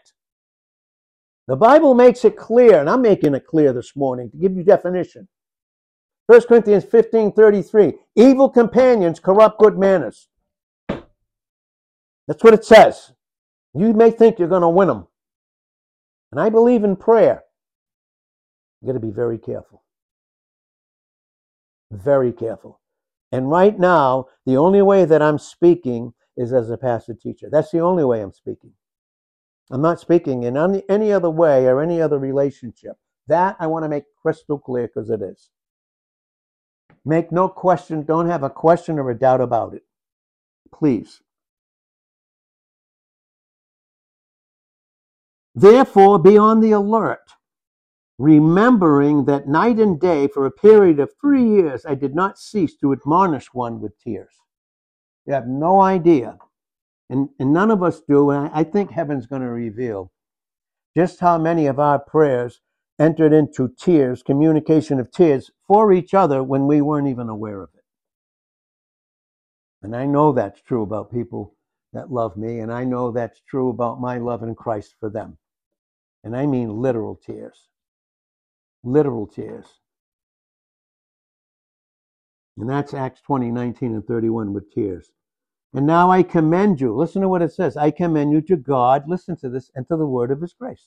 The 1.48 1.56
Bible 1.56 1.94
makes 1.94 2.26
it 2.26 2.36
clear, 2.36 2.80
and 2.80 2.90
I'm 2.90 3.02
making 3.02 3.36
it 3.36 3.46
clear 3.46 3.72
this 3.72 3.96
morning 3.96 4.30
to 4.32 4.38
give 4.38 4.56
you 4.56 4.64
definition. 4.64 5.28
1 6.28 6.42
Corinthians 6.42 6.84
15 6.84 7.32
33. 7.32 7.94
Evil 8.16 8.50
companions 8.50 9.20
corrupt 9.20 9.60
good 9.60 9.78
manners. 9.78 10.28
That's 12.28 12.44
what 12.44 12.54
it 12.54 12.66
says. 12.66 13.14
You 13.74 13.94
may 13.94 14.12
think 14.12 14.38
you're 14.38 14.50
going 14.50 14.62
to 14.62 14.70
win 14.70 14.90
them. 14.90 15.08
And 16.32 16.42
I 16.42 16.50
believe 16.50 16.84
in 16.84 16.98
prayer. 16.98 17.44
You 18.82 18.88
got 18.88 18.94
to 18.94 19.06
be 19.06 19.12
very 19.12 19.38
careful. 19.38 19.84
Very 21.92 22.32
careful. 22.32 22.80
And 23.32 23.50
right 23.50 23.78
now, 23.78 24.28
the 24.46 24.58
only 24.58 24.82
way 24.82 25.06
that 25.06 25.22
I'm 25.22 25.40
speaking 25.40 26.14
is 26.36 26.54
as 26.54 26.70
a 26.70 26.78
pastor 26.78 27.14
teacher. 27.14 27.50
That's 27.52 27.72
the 27.72 27.80
only 27.80 28.04
way 28.04 28.22
I'm 28.22 28.34
speaking. 28.34 28.72
I'm 29.70 29.82
not 29.82 30.00
speaking 30.00 30.44
in 30.44 30.56
any 30.90 31.12
other 31.12 31.30
way 31.30 31.66
or 31.66 31.82
any 31.82 32.02
other 32.02 32.20
relationship. 32.20 32.96
That 33.28 33.58
I 33.60 33.68
want 33.68 33.84
to 33.84 33.90
make 33.90 34.06
crystal 34.22 34.58
clear 34.58 34.88
because 34.88 35.10
it 35.10 35.22
is. 35.22 35.50
Make 37.04 37.32
no 37.32 37.50
question, 37.50 38.04
don't 38.04 38.30
have 38.30 38.44
a 38.44 38.50
question 38.50 39.00
or 39.00 39.10
a 39.10 39.18
doubt 39.18 39.42
about 39.42 39.74
it. 39.74 39.84
Please. 40.74 41.22
Therefore, 45.56 46.20
be 46.20 46.38
on 46.38 46.60
the 46.60 46.72
alert 46.72 47.32
remembering 48.18 49.26
that 49.26 49.48
night 49.48 49.78
and 49.78 50.00
day 50.00 50.28
for 50.28 50.46
a 50.46 50.52
period 50.52 51.00
of 51.00 51.12
three 51.22 51.48
years 51.48 51.86
I 51.86 51.96
did 51.96 52.16
not 52.16 52.40
cease 52.40 52.76
to 52.78 52.92
admonish 52.92 53.54
one 53.54 53.80
with 53.80 54.00
tears. 54.00 54.34
You 55.26 55.34
have 55.34 55.48
no 55.48 55.82
idea. 55.82 56.38
And, 57.10 57.30
and 57.40 57.54
none 57.54 57.72
of 57.72 57.84
us 57.84 58.02
do. 58.08 58.32
And 58.32 58.50
I, 58.50 58.62
I 58.62 58.64
think 58.64 58.92
heaven's 58.92 59.28
going 59.28 59.42
to 59.42 59.50
reveal 59.50 60.12
just 60.96 61.20
how 61.20 61.38
many 61.38 61.68
of 61.68 61.80
our 61.80 62.00
prayers 62.00 62.60
entered 63.00 63.34
into 63.34 63.70
tears, 63.80 64.24
communication 64.24 65.00
of 65.00 65.12
tears 65.12 65.52
for 65.68 65.94
each 65.94 66.14
other 66.14 66.44
when 66.44 66.66
we 66.66 66.82
weren't 66.82 67.08
even 67.08 67.30
aware 67.30 67.62
of 67.62 67.70
it. 67.76 67.84
And 69.84 69.96
I 69.96 70.06
know 70.06 70.32
that's 70.32 70.62
true 70.62 70.82
about 70.82 71.12
people 71.12 71.54
that 71.94 72.12
love 72.12 72.36
me, 72.36 72.60
and 72.60 72.74
I 72.74 72.84
know 72.84 73.12
that's 73.12 73.42
true 73.48 73.70
about 73.70 74.02
my 74.02 74.18
love 74.18 74.44
in 74.44 74.56
Christ 74.56 74.96
for 75.00 75.10
them. 75.10 75.38
And 76.24 76.36
I 76.36 76.46
mean 76.46 76.82
literal 76.82 77.16
tears. 77.16 77.68
Literal 78.84 79.28
tears. 79.28 79.66
And 82.58 82.70
that's 82.70 82.94
Acts 82.94 83.22
20, 83.22 83.52
19, 83.52 83.94
and 83.94 84.06
31 84.06 84.54
with 84.54 84.72
tears. 84.74 85.12
And 85.74 85.86
now 85.86 86.10
I 86.10 86.24
commend 86.24 86.82
you. 86.82 86.96
Listen 86.96 87.22
to 87.22 87.30
what 87.30 87.42
it 87.42 87.54
says. 87.54 87.78
I 87.78 87.92
commend 87.92 88.32
you 88.32 88.42
to 88.42 88.56
God, 88.56 89.04
listen 89.08 89.38
to 89.38 89.50
this, 89.50 89.70
and 89.76 89.88
to 89.88 89.98
the 89.98 90.08
word 90.08 90.32
of 90.32 90.42
his 90.42 90.54
grace. 90.54 90.86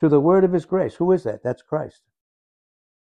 To 0.00 0.08
the 0.08 0.20
word 0.20 0.44
of 0.44 0.52
his 0.52 0.64
grace. 0.64 0.94
Who 0.94 1.10
is 1.12 1.24
that? 1.24 1.42
That's 1.42 1.62
Christ. 1.62 2.02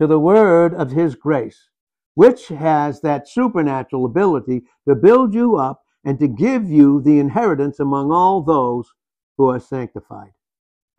To 0.00 0.06
the 0.06 0.20
word 0.20 0.74
of 0.74 0.92
his 0.92 1.14
grace, 1.14 1.70
which 2.14 2.48
has 2.48 3.00
that 3.00 3.28
supernatural 3.28 4.04
ability 4.04 4.62
to 4.86 4.94
build 4.94 5.34
you 5.34 5.56
up 5.56 5.82
and 6.04 6.18
to 6.20 6.28
give 6.28 6.70
you 6.70 7.00
the 7.00 7.18
inheritance 7.18 7.80
among 7.80 8.12
all 8.12 8.42
those 8.42 8.92
who 9.36 9.48
are 9.48 9.60
sanctified. 9.60 10.32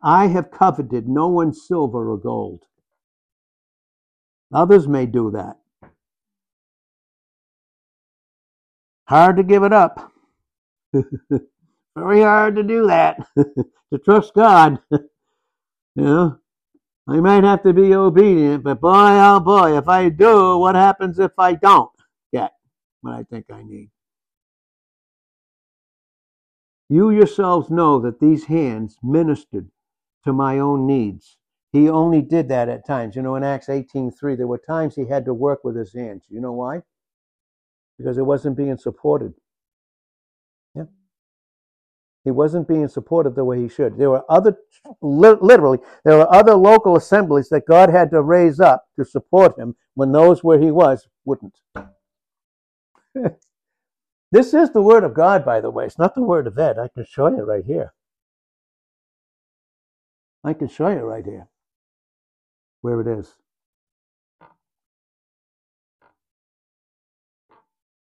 I 0.02 0.26
have 0.28 0.50
coveted 0.50 1.08
no 1.08 1.28
one's 1.28 1.66
silver 1.66 2.10
or 2.10 2.18
gold. 2.18 2.64
Others 4.52 4.86
may 4.86 5.06
do 5.06 5.30
that. 5.32 5.56
Hard 9.08 9.36
to 9.36 9.42
give 9.42 9.62
it 9.62 9.72
up. 9.72 10.12
Very 11.96 12.22
hard 12.22 12.56
to 12.56 12.62
do 12.62 12.86
that. 12.86 13.26
to 13.36 13.98
trust 14.04 14.34
God. 14.34 14.78
you 14.90 15.00
know, 15.96 16.38
I 17.08 17.20
might 17.20 17.44
have 17.44 17.62
to 17.62 17.72
be 17.72 17.94
obedient, 17.94 18.64
but 18.64 18.80
boy, 18.80 18.90
oh 18.92 19.40
boy, 19.40 19.78
if 19.78 19.88
I 19.88 20.08
do, 20.08 20.58
what 20.58 20.74
happens 20.74 21.18
if 21.18 21.32
I 21.38 21.54
don't 21.54 21.90
get 22.32 22.52
what 23.00 23.14
I 23.14 23.22
think 23.22 23.46
I 23.50 23.62
need? 23.62 23.90
You 26.88 27.10
yourselves 27.10 27.70
know 27.70 27.98
that 28.00 28.20
these 28.20 28.44
hands 28.44 28.96
ministered 29.02 29.70
to 30.26 30.32
my 30.32 30.58
own 30.58 30.86
needs. 30.86 31.38
He 31.72 31.88
only 31.88 32.22
did 32.22 32.48
that 32.50 32.68
at 32.68 32.86
times. 32.86 33.16
You 33.16 33.22
know, 33.22 33.36
in 33.36 33.42
Acts 33.42 33.68
18:3, 33.68 34.36
there 34.36 34.46
were 34.46 34.58
times 34.58 34.94
he 34.94 35.06
had 35.06 35.24
to 35.24 35.34
work 35.34 35.64
with 35.64 35.76
his 35.76 35.92
hands. 35.94 36.24
You 36.28 36.40
know 36.40 36.52
why? 36.52 36.82
Because 37.98 38.18
it 38.18 38.26
wasn't 38.26 38.56
being 38.56 38.76
supported. 38.78 39.34
Yeah. 40.74 40.84
He 42.24 42.30
wasn't 42.30 42.68
being 42.68 42.88
supported 42.88 43.34
the 43.34 43.44
way 43.44 43.60
he 43.60 43.68
should. 43.68 43.96
There 43.98 44.10
were 44.10 44.24
other, 44.30 44.58
literally, 45.00 45.78
there 46.04 46.18
were 46.18 46.34
other 46.34 46.54
local 46.54 46.96
assemblies 46.96 47.48
that 47.50 47.66
God 47.66 47.90
had 47.90 48.10
to 48.10 48.22
raise 48.22 48.60
up 48.60 48.86
to 48.98 49.04
support 49.04 49.58
him 49.58 49.76
when 49.94 50.12
those 50.12 50.44
where 50.44 50.58
he 50.58 50.70
was 50.70 51.08
wouldn't. 51.24 51.58
This 54.32 54.52
is 54.52 54.70
the 54.70 54.82
Word 54.82 55.04
of 55.04 55.14
God, 55.14 55.44
by 55.44 55.60
the 55.60 55.70
way. 55.70 55.86
It's 55.86 55.98
not 55.98 56.14
the 56.14 56.22
Word 56.22 56.46
of 56.46 56.58
Ed. 56.58 56.78
I 56.78 56.88
can 56.88 57.06
show 57.08 57.28
you 57.28 57.44
right 57.44 57.64
here. 57.64 57.94
I 60.46 60.54
can 60.54 60.68
show 60.68 60.88
you 60.90 61.00
right 61.00 61.24
here 61.24 61.48
where 62.80 63.00
it 63.00 63.08
is. 63.08 63.34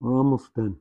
We're 0.01 0.19
almost 0.19 0.53
done. 0.53 0.77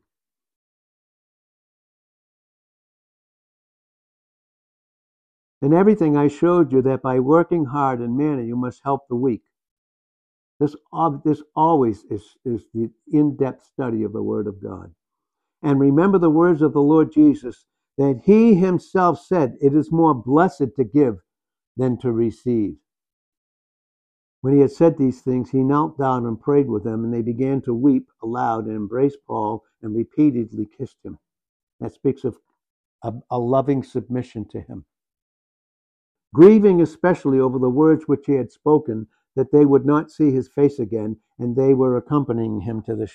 In 5.61 5.73
everything 5.73 6.17
I 6.17 6.27
showed 6.27 6.73
you 6.73 6.81
that 6.81 7.01
by 7.01 7.19
working 7.21 7.63
hard 7.63 8.01
and 8.01 8.17
manner 8.17 8.43
you 8.43 8.57
must 8.57 8.81
help 8.83 9.07
the 9.07 9.15
weak. 9.15 9.43
This, 10.59 10.75
this 11.23 11.41
always 11.55 12.03
is, 12.11 12.35
is 12.43 12.65
the 12.73 12.89
in 13.13 13.37
depth 13.37 13.65
study 13.65 14.03
of 14.03 14.11
the 14.11 14.21
Word 14.21 14.47
of 14.47 14.61
God. 14.61 14.93
And 15.63 15.79
remember 15.79 16.19
the 16.19 16.29
words 16.29 16.61
of 16.61 16.73
the 16.73 16.81
Lord 16.81 17.13
Jesus 17.13 17.65
that 17.97 18.23
he 18.25 18.55
himself 18.55 19.21
said, 19.25 19.55
It 19.61 19.73
is 19.73 19.89
more 19.89 20.13
blessed 20.13 20.75
to 20.75 20.83
give 20.83 21.19
than 21.77 21.97
to 21.99 22.11
receive. 22.11 22.75
When 24.41 24.53
he 24.53 24.59
had 24.61 24.71
said 24.71 24.97
these 24.97 25.21
things, 25.21 25.49
he 25.49 25.63
knelt 25.63 25.97
down 25.97 26.25
and 26.25 26.39
prayed 26.39 26.69
with 26.69 26.83
them, 26.83 27.03
and 27.03 27.13
they 27.13 27.21
began 27.21 27.61
to 27.61 27.73
weep 27.73 28.09
aloud 28.21 28.65
and 28.65 28.75
embrace 28.75 29.17
Paul 29.27 29.63
and 29.81 29.95
repeatedly 29.95 30.67
kissed 30.77 30.97
him. 31.03 31.17
That 31.79 31.93
speaks 31.93 32.23
of 32.23 32.37
a, 33.03 33.13
a 33.31 33.39
loving 33.39 33.83
submission 33.83 34.47
to 34.49 34.61
him. 34.61 34.85
Grieving 36.33 36.81
especially 36.81 37.39
over 37.39 37.59
the 37.59 37.69
words 37.69 38.03
which 38.07 38.25
he 38.25 38.33
had 38.33 38.51
spoken, 38.51 39.07
that 39.35 39.51
they 39.51 39.65
would 39.65 39.85
not 39.85 40.11
see 40.11 40.31
his 40.31 40.47
face 40.47 40.79
again, 40.79 41.17
and 41.39 41.55
they 41.55 41.73
were 41.73 41.97
accompanying 41.97 42.61
him 42.61 42.81
to 42.83 42.95
the. 42.95 43.07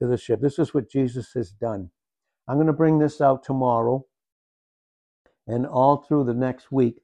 To 0.00 0.06
the 0.06 0.18
ship. 0.18 0.42
This 0.42 0.58
is 0.58 0.74
what 0.74 0.90
Jesus 0.90 1.32
has 1.32 1.52
done. 1.52 1.90
I'm 2.46 2.56
going 2.58 2.66
to 2.66 2.72
bring 2.74 2.98
this 2.98 3.22
out 3.22 3.42
tomorrow 3.42 4.04
and 5.46 5.66
all 5.66 5.98
through 5.98 6.24
the 6.24 6.34
next 6.34 6.70
week, 6.70 7.00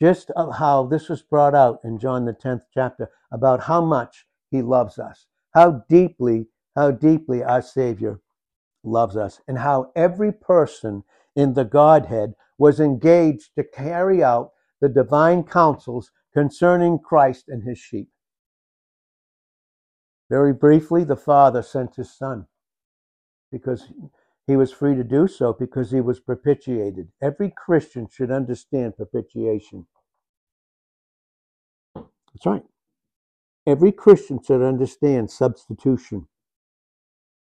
just 0.00 0.30
of 0.32 0.56
how 0.56 0.86
this 0.86 1.08
was 1.08 1.22
brought 1.22 1.54
out 1.54 1.80
in 1.84 1.98
John 1.98 2.24
the 2.24 2.32
10th 2.32 2.62
chapter 2.72 3.10
about 3.32 3.64
how 3.64 3.80
much 3.80 4.26
he 4.50 4.62
loves 4.62 4.98
us, 4.98 5.26
how 5.54 5.84
deeply, 5.88 6.46
how 6.74 6.90
deeply 6.90 7.42
our 7.42 7.62
Savior 7.62 8.20
loves 8.84 9.16
us, 9.16 9.40
and 9.48 9.58
how 9.58 9.90
every 9.96 10.32
person 10.32 11.02
in 11.34 11.54
the 11.54 11.64
Godhead 11.64 12.34
was 12.58 12.80
engaged 12.80 13.50
to 13.56 13.64
carry 13.64 14.22
out 14.22 14.52
the 14.80 14.88
divine 14.88 15.42
counsels 15.42 16.10
concerning 16.32 16.98
Christ 16.98 17.46
and 17.48 17.62
his 17.62 17.78
sheep. 17.78 18.10
Very 20.28 20.52
briefly, 20.52 21.04
the 21.04 21.16
Father 21.16 21.62
sent 21.62 21.96
his 21.96 22.16
Son 22.16 22.46
because 23.50 23.88
he 24.46 24.56
was 24.56 24.72
free 24.72 24.94
to 24.96 25.04
do 25.04 25.28
so 25.28 25.52
because 25.52 25.90
he 25.92 26.00
was 26.00 26.20
propitiated. 26.20 27.08
Every 27.22 27.52
Christian 27.56 28.08
should 28.10 28.30
understand 28.30 28.96
propitiation. 28.96 29.86
That's 32.34 32.46
right. 32.46 32.64
Every 33.66 33.92
Christian 33.92 34.40
should 34.42 34.62
understand 34.62 35.30
substitution. 35.30 36.28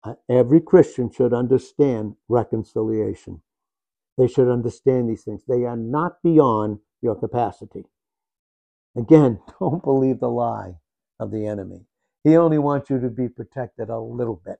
Uh, 0.04 0.14
every 0.30 0.60
Christian 0.60 1.10
should 1.10 1.34
understand 1.34 2.16
reconciliation. 2.28 3.42
They 4.18 4.28
should 4.28 4.50
understand 4.50 5.08
these 5.10 5.24
things. 5.24 5.42
They 5.48 5.64
are 5.64 5.76
not 5.76 6.22
beyond 6.22 6.80
your 7.02 7.16
capacity. 7.16 7.84
Again, 8.96 9.40
don't 9.60 9.84
believe 9.84 10.20
the 10.20 10.30
lie 10.30 10.76
of 11.20 11.30
the 11.30 11.46
enemy. 11.46 11.86
He 12.24 12.36
only 12.36 12.58
wants 12.58 12.90
you 12.90 13.00
to 13.00 13.10
be 13.10 13.28
protected 13.28 13.90
a 13.90 13.98
little 14.00 14.42
bit. 14.44 14.58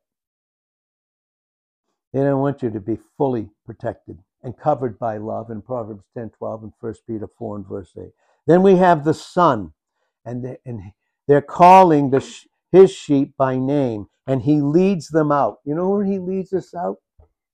They 2.12 2.20
don't 2.20 2.40
want 2.40 2.62
you 2.62 2.70
to 2.70 2.80
be 2.80 2.98
fully 3.16 3.50
protected 3.66 4.18
and 4.42 4.56
covered 4.56 4.98
by 4.98 5.18
love 5.18 5.50
in 5.50 5.62
Proverbs 5.62 6.04
10 6.14 6.30
12 6.30 6.62
and 6.62 6.72
1 6.80 6.94
Peter 7.06 7.28
4 7.38 7.56
and 7.56 7.66
verse 7.66 7.92
8. 7.98 8.10
Then 8.46 8.62
we 8.62 8.76
have 8.76 9.04
the 9.04 9.14
Son, 9.14 9.72
and, 10.24 10.56
and 10.64 10.80
they're 11.26 11.42
calling 11.42 12.10
the, 12.10 12.26
his 12.72 12.90
sheep 12.90 13.34
by 13.36 13.58
name, 13.58 14.06
and 14.26 14.42
he 14.42 14.60
leads 14.60 15.08
them 15.08 15.30
out. 15.30 15.58
You 15.64 15.74
know 15.74 15.90
where 15.90 16.04
he 16.04 16.18
leads 16.18 16.52
us 16.52 16.74
out? 16.74 16.96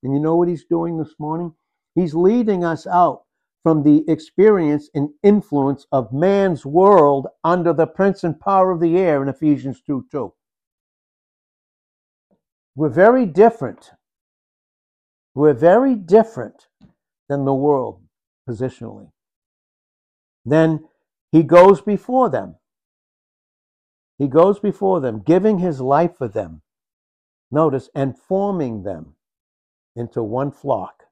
And 0.02 0.12
you 0.12 0.20
know 0.20 0.36
what 0.36 0.48
he's 0.48 0.64
doing 0.64 0.98
this 0.98 1.14
morning? 1.18 1.54
He's 1.94 2.14
leading 2.14 2.64
us 2.64 2.86
out 2.86 3.22
from 3.64 3.82
the 3.82 4.04
experience 4.08 4.90
and 4.94 5.08
influence 5.22 5.86
of 5.90 6.12
man's 6.12 6.66
world 6.66 7.26
under 7.42 7.72
the 7.72 7.86
prince 7.86 8.22
and 8.22 8.38
power 8.38 8.70
of 8.70 8.80
the 8.80 8.98
air 8.98 9.22
in 9.22 9.28
Ephesians 9.28 9.80
2 9.86 10.06
2. 10.12 10.32
We're 12.76 12.88
very 12.88 13.24
different 13.24 13.90
we're 15.34 15.54
very 15.54 15.94
different 15.94 16.66
than 17.28 17.44
the 17.44 17.54
world 17.54 18.02
positionally. 18.48 19.10
Then 20.44 20.84
he 21.32 21.42
goes 21.42 21.80
before 21.80 22.30
them. 22.30 22.56
He 24.18 24.28
goes 24.28 24.60
before 24.60 25.00
them, 25.00 25.22
giving 25.24 25.58
his 25.58 25.80
life 25.80 26.16
for 26.16 26.28
them. 26.28 26.62
Notice, 27.50 27.88
and 27.94 28.18
forming 28.18 28.82
them 28.82 29.16
into 29.96 30.22
one 30.22 30.50
flock. 30.52 31.04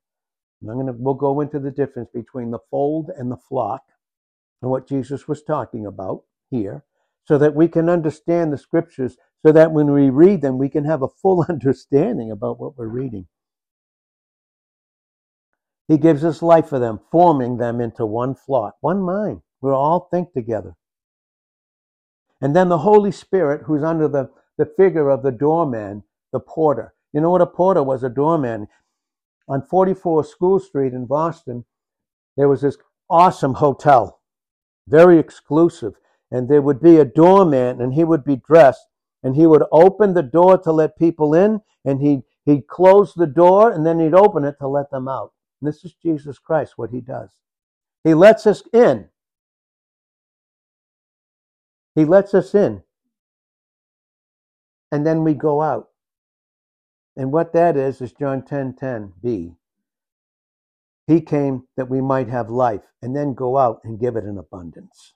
And 0.60 0.70
I'm 0.70 0.78
gonna 0.78 0.92
we'll 0.92 1.14
go 1.14 1.40
into 1.40 1.58
the 1.58 1.70
difference 1.70 2.10
between 2.14 2.50
the 2.50 2.60
fold 2.70 3.10
and 3.16 3.30
the 3.30 3.36
flock 3.36 3.82
and 4.60 4.70
what 4.70 4.88
Jesus 4.88 5.26
was 5.26 5.42
talking 5.42 5.86
about 5.86 6.22
here, 6.50 6.84
so 7.24 7.38
that 7.38 7.54
we 7.54 7.68
can 7.68 7.88
understand 7.88 8.52
the 8.52 8.58
scriptures, 8.58 9.16
so 9.44 9.52
that 9.52 9.72
when 9.72 9.92
we 9.92 10.10
read 10.10 10.40
them, 10.42 10.58
we 10.58 10.68
can 10.68 10.84
have 10.84 11.02
a 11.02 11.08
full 11.08 11.44
understanding 11.48 12.30
about 12.30 12.60
what 12.60 12.78
we're 12.78 12.86
reading. 12.86 13.26
He 15.89 15.99
gives 15.99 16.22
his 16.22 16.43
life 16.43 16.68
for 16.68 16.78
them, 16.78 17.01
forming 17.11 17.57
them 17.57 17.80
into 17.80 18.07
one 18.07 18.35
flock, 18.35 18.76
one 18.80 19.03
mind, 19.03 19.43
We'll 19.62 19.74
all 19.76 20.09
think 20.11 20.33
together. 20.33 20.74
And 22.41 22.55
then 22.55 22.68
the 22.68 22.78
Holy 22.78 23.12
Spirit, 23.12 23.62
who's 23.66 23.85
under 23.85 24.09
the, 24.09 24.30
the 24.59 24.66
figure 24.66 25.09
of 25.09 25.22
the 25.22 25.30
doorman, 25.30 26.03
the 26.33 26.41
porter. 26.41 26.95
You 27.12 27.20
know 27.20 27.30
what 27.30 27.41
a 27.41 27.47
porter 27.47 27.83
was? 27.83 28.03
A 28.03 28.09
doorman. 28.09 28.66
On 29.49 29.62
44 29.62 30.24
School 30.24 30.59
Street 30.59 30.93
in 30.93 31.07
Boston, 31.07 31.64
there 32.37 32.49
was 32.49 32.62
this 32.62 32.76
awesome 33.09 33.55
hotel, 33.55 34.20
very 34.89 35.18
exclusive. 35.18 35.95
And 36.33 36.49
there 36.49 36.62
would 36.62 36.80
be 36.80 36.97
a 36.97 37.05
doorman, 37.05 37.80
and 37.80 37.95
he 37.95 38.03
would 38.03 38.24
be 38.24 38.37
dressed, 38.37 38.87
and 39.22 39.37
he 39.37 39.47
would 39.47 39.62
open 39.70 40.14
the 40.14 40.22
door 40.22 40.59
to 40.59 40.72
let 40.72 40.99
people 40.99 41.35
in, 41.35 41.61
and 41.85 42.01
he'd, 42.01 42.22
he'd 42.47 42.66
close 42.66 43.12
the 43.14 43.26
door, 43.26 43.70
and 43.70 43.87
then 43.87 44.01
he'd 44.01 44.14
open 44.14 44.45
it 44.45 44.57
to 44.59 44.66
let 44.66 44.91
them 44.91 45.07
out. 45.07 45.33
And 45.62 45.68
this 45.68 45.84
is 45.84 45.94
Jesus 45.94 46.40
Christ, 46.40 46.72
what 46.76 46.90
he 46.90 47.00
does. 47.00 47.30
He 48.02 48.14
lets 48.14 48.48
us 48.48 48.64
in. 48.72 49.08
He 51.94 52.04
lets 52.04 52.34
us 52.34 52.52
in. 52.52 52.82
And 54.90 55.06
then 55.06 55.22
we 55.22 55.34
go 55.34 55.62
out. 55.62 55.90
And 57.16 57.30
what 57.30 57.52
that 57.52 57.76
is, 57.76 58.00
is 58.00 58.12
John 58.12 58.44
10 58.44 58.72
10b. 58.72 59.54
He 61.06 61.20
came 61.20 61.68
that 61.76 61.88
we 61.88 62.00
might 62.00 62.28
have 62.28 62.50
life 62.50 62.82
and 63.00 63.14
then 63.14 63.34
go 63.34 63.56
out 63.56 63.82
and 63.84 64.00
give 64.00 64.16
it 64.16 64.24
in 64.24 64.38
abundance. 64.38 65.14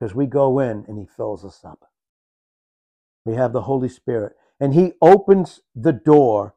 Because 0.00 0.16
we 0.16 0.26
go 0.26 0.58
in 0.58 0.84
and 0.88 0.98
he 0.98 1.06
fills 1.06 1.44
us 1.44 1.60
up. 1.64 1.84
We 3.24 3.34
have 3.34 3.52
the 3.52 3.62
Holy 3.62 3.88
Spirit. 3.88 4.32
And 4.58 4.74
he 4.74 4.94
opens 5.00 5.60
the 5.76 5.92
door 5.92 6.56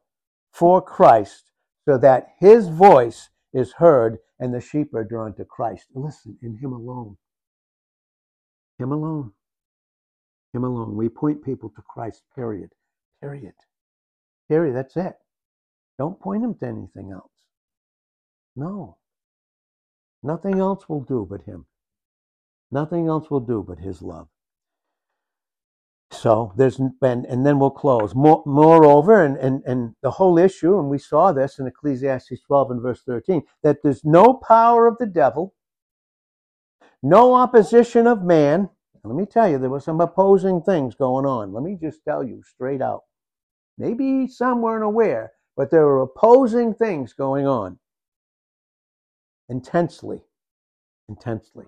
for 0.50 0.82
Christ 0.82 1.51
so 1.84 1.98
that 1.98 2.34
his 2.38 2.68
voice 2.68 3.28
is 3.52 3.72
heard 3.72 4.18
and 4.38 4.52
the 4.52 4.60
sheep 4.60 4.94
are 4.94 5.04
drawn 5.04 5.34
to 5.34 5.44
Christ. 5.44 5.86
Listen, 5.94 6.38
in 6.42 6.56
him 6.56 6.72
alone. 6.72 7.16
Him 8.78 8.92
alone. 8.92 9.32
Him 10.52 10.64
alone. 10.64 10.96
We 10.96 11.08
point 11.08 11.44
people 11.44 11.70
to 11.70 11.82
Christ, 11.82 12.22
period. 12.34 12.70
Period. 13.20 13.54
Period. 14.48 14.74
That's 14.76 14.96
it. 14.96 15.14
Don't 15.98 16.20
point 16.20 16.42
them 16.42 16.54
to 16.54 16.66
anything 16.66 17.12
else. 17.12 17.30
No. 18.56 18.98
Nothing 20.22 20.58
else 20.58 20.88
will 20.88 21.02
do 21.02 21.26
but 21.28 21.42
him. 21.42 21.66
Nothing 22.70 23.06
else 23.06 23.30
will 23.30 23.40
do 23.40 23.64
but 23.66 23.78
his 23.78 24.02
love. 24.02 24.28
So 26.12 26.52
there's 26.56 26.78
and, 26.78 26.94
and 27.00 27.44
then 27.44 27.58
we'll 27.58 27.70
close. 27.70 28.14
More, 28.14 28.42
moreover, 28.44 29.24
and, 29.24 29.36
and, 29.38 29.62
and 29.64 29.94
the 30.02 30.10
whole 30.10 30.38
issue, 30.38 30.78
and 30.78 30.90
we 30.90 30.98
saw 30.98 31.32
this 31.32 31.58
in 31.58 31.66
Ecclesiastes 31.66 32.40
12 32.46 32.70
and 32.70 32.82
verse 32.82 33.02
13, 33.02 33.42
that 33.62 33.78
there's 33.82 34.04
no 34.04 34.34
power 34.34 34.86
of 34.86 34.98
the 34.98 35.06
devil, 35.06 35.54
no 37.02 37.34
opposition 37.34 38.06
of 38.06 38.22
man. 38.22 38.68
Let 39.02 39.16
me 39.16 39.26
tell 39.26 39.48
you, 39.48 39.58
there 39.58 39.70
were 39.70 39.80
some 39.80 40.00
opposing 40.00 40.62
things 40.62 40.94
going 40.94 41.26
on. 41.26 41.52
Let 41.52 41.64
me 41.64 41.76
just 41.80 42.04
tell 42.04 42.22
you 42.22 42.42
straight 42.44 42.82
out. 42.82 43.02
Maybe 43.78 44.28
some 44.28 44.60
weren't 44.60 44.84
aware, 44.84 45.32
but 45.56 45.70
there 45.70 45.86
were 45.86 46.02
opposing 46.02 46.74
things 46.74 47.14
going 47.14 47.46
on 47.46 47.78
intensely. 49.48 50.20
Intensely. 51.08 51.64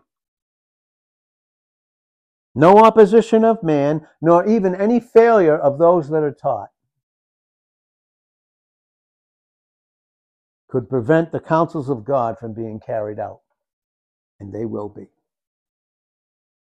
No 2.55 2.78
opposition 2.78 3.44
of 3.44 3.62
man, 3.62 4.07
nor 4.20 4.46
even 4.46 4.74
any 4.74 5.00
failure 5.00 5.59
of 5.59 5.78
those 5.78 6.09
that 6.11 6.22
are 6.22 6.32
taught 6.32 6.70
could 10.68 10.88
prevent 10.88 11.32
the 11.32 11.40
counsels 11.40 11.88
of 11.88 12.05
God 12.05 12.38
from 12.38 12.52
being 12.55 12.78
carried 12.78 13.18
out. 13.18 13.40
And 14.38 14.52
they 14.52 14.64
will 14.64 14.88
be. 14.88 15.09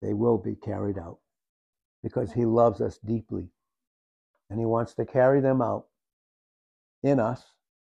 They 0.02 0.14
will 0.14 0.38
be 0.38 0.56
carried 0.56 0.98
out 0.98 1.20
because 2.04 2.34
He 2.34 2.46
loves 2.46 2.82
us 2.82 2.98
deeply 2.98 3.50
and 4.50 4.60
He 4.60 4.66
wants 4.66 4.94
to 4.96 5.06
carry 5.06 5.42
them 5.42 5.62
out 5.62 5.88
in 7.04 7.20
us 7.20 7.44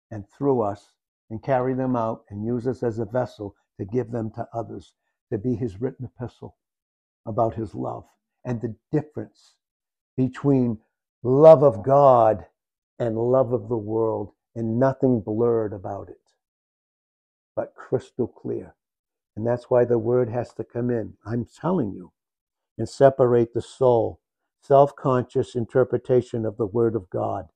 and 0.09 0.25
through 0.29 0.61
us 0.61 0.93
and 1.29 1.41
carry 1.41 1.73
them 1.73 1.95
out 1.95 2.25
and 2.29 2.45
use 2.45 2.67
us 2.67 2.83
as 2.83 2.99
a 2.99 3.05
vessel 3.05 3.55
to 3.79 3.85
give 3.85 4.11
them 4.11 4.31
to 4.31 4.47
others, 4.53 4.93
to 5.31 5.37
be 5.37 5.55
His 5.55 5.79
written 5.79 6.05
epistle 6.05 6.55
about 7.25 7.55
his 7.55 7.75
love 7.75 8.05
and 8.45 8.61
the 8.61 8.75
difference 8.91 9.55
between 10.17 10.79
love 11.23 11.63
of 11.63 11.83
God 11.83 12.45
and 12.99 13.17
love 13.17 13.51
of 13.53 13.67
the 13.69 13.77
world, 13.77 14.31
and 14.55 14.79
nothing 14.79 15.21
blurred 15.21 15.73
about 15.73 16.09
it, 16.09 16.21
but 17.55 17.73
crystal 17.75 18.27
clear. 18.27 18.75
And 19.35 19.47
that's 19.47 19.69
why 19.69 19.85
the 19.85 19.97
word 19.97 20.29
has 20.29 20.53
to 20.55 20.63
come 20.63 20.89
in. 20.91 21.15
I'm 21.25 21.45
telling 21.45 21.91
you, 21.93 22.11
and 22.77 22.87
separate 22.87 23.53
the 23.53 23.61
soul, 23.61 24.19
self 24.63 24.95
conscious 24.95 25.55
interpretation 25.55 26.45
of 26.45 26.57
the 26.57 26.67
word 26.67 26.95
of 26.95 27.09
God 27.09 27.47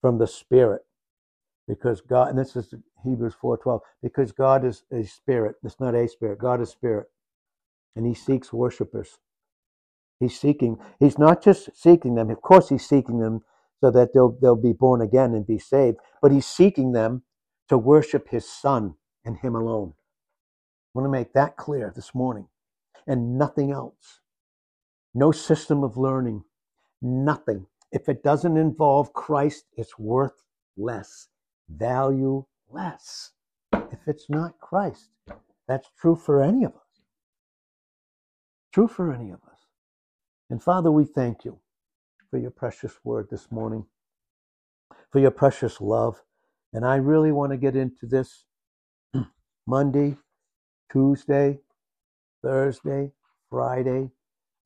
from 0.00 0.18
the 0.18 0.26
spirit. 0.26 0.82
Because 1.68 2.00
God, 2.00 2.30
and 2.30 2.38
this 2.38 2.56
is 2.56 2.74
Hebrews 3.04 3.34
4:12, 3.40 3.80
because 4.02 4.32
God 4.32 4.64
is 4.64 4.84
a 4.92 5.04
spirit. 5.04 5.56
It's 5.62 5.80
not 5.80 5.94
a 5.94 6.08
spirit. 6.08 6.38
God 6.38 6.60
is 6.60 6.70
spirit 6.70 7.06
and 7.96 8.06
he 8.06 8.14
seeks 8.14 8.52
worshipers. 8.52 9.18
He's 10.20 10.38
seeking, 10.38 10.78
he's 11.00 11.18
not 11.18 11.42
just 11.42 11.70
seeking 11.74 12.14
them, 12.14 12.30
of 12.30 12.40
course, 12.42 12.68
he's 12.68 12.86
seeking 12.86 13.18
them 13.18 13.42
so 13.80 13.90
that 13.90 14.12
they'll, 14.14 14.36
they'll 14.40 14.56
be 14.56 14.72
born 14.72 15.00
again 15.00 15.34
and 15.34 15.46
be 15.46 15.58
saved, 15.58 15.98
but 16.22 16.32
he's 16.32 16.46
seeking 16.46 16.92
them 16.92 17.22
to 17.68 17.76
worship 17.76 18.28
his 18.28 18.48
son 18.48 18.94
and 19.24 19.38
him 19.38 19.54
alone. 19.54 19.94
I 19.96 20.98
want 20.98 21.06
to 21.06 21.10
make 21.10 21.32
that 21.32 21.56
clear 21.56 21.92
this 21.94 22.14
morning. 22.14 22.48
And 23.06 23.38
nothing 23.38 23.70
else. 23.70 24.20
No 25.14 25.32
system 25.32 25.84
of 25.84 25.96
learning. 25.96 26.44
Nothing. 27.02 27.66
If 27.92 28.08
it 28.08 28.22
doesn't 28.22 28.56
involve 28.56 29.12
Christ, 29.12 29.64
it's 29.76 29.98
worth 29.98 30.42
less, 30.76 31.28
value 31.68 32.44
less. 32.70 33.32
If 33.72 34.00
it's 34.06 34.28
not 34.28 34.58
Christ, 34.58 35.10
that's 35.68 35.88
true 36.00 36.16
for 36.16 36.42
any 36.42 36.64
of 36.64 36.74
us 36.74 36.85
true 38.76 38.86
for 38.86 39.10
any 39.10 39.30
of 39.30 39.40
us. 39.50 39.58
And 40.50 40.62
Father, 40.62 40.90
we 40.90 41.06
thank 41.06 41.46
you 41.46 41.60
for 42.30 42.36
your 42.36 42.50
precious 42.50 42.92
word 43.04 43.28
this 43.30 43.50
morning, 43.50 43.86
for 45.10 45.18
your 45.18 45.30
precious 45.30 45.80
love. 45.80 46.20
And 46.74 46.84
I 46.84 46.96
really 46.96 47.32
want 47.32 47.52
to 47.52 47.56
get 47.56 47.74
into 47.74 48.04
this 48.04 48.44
Monday, 49.66 50.18
Tuesday, 50.92 51.60
Thursday, 52.42 53.12
Friday, 53.48 54.10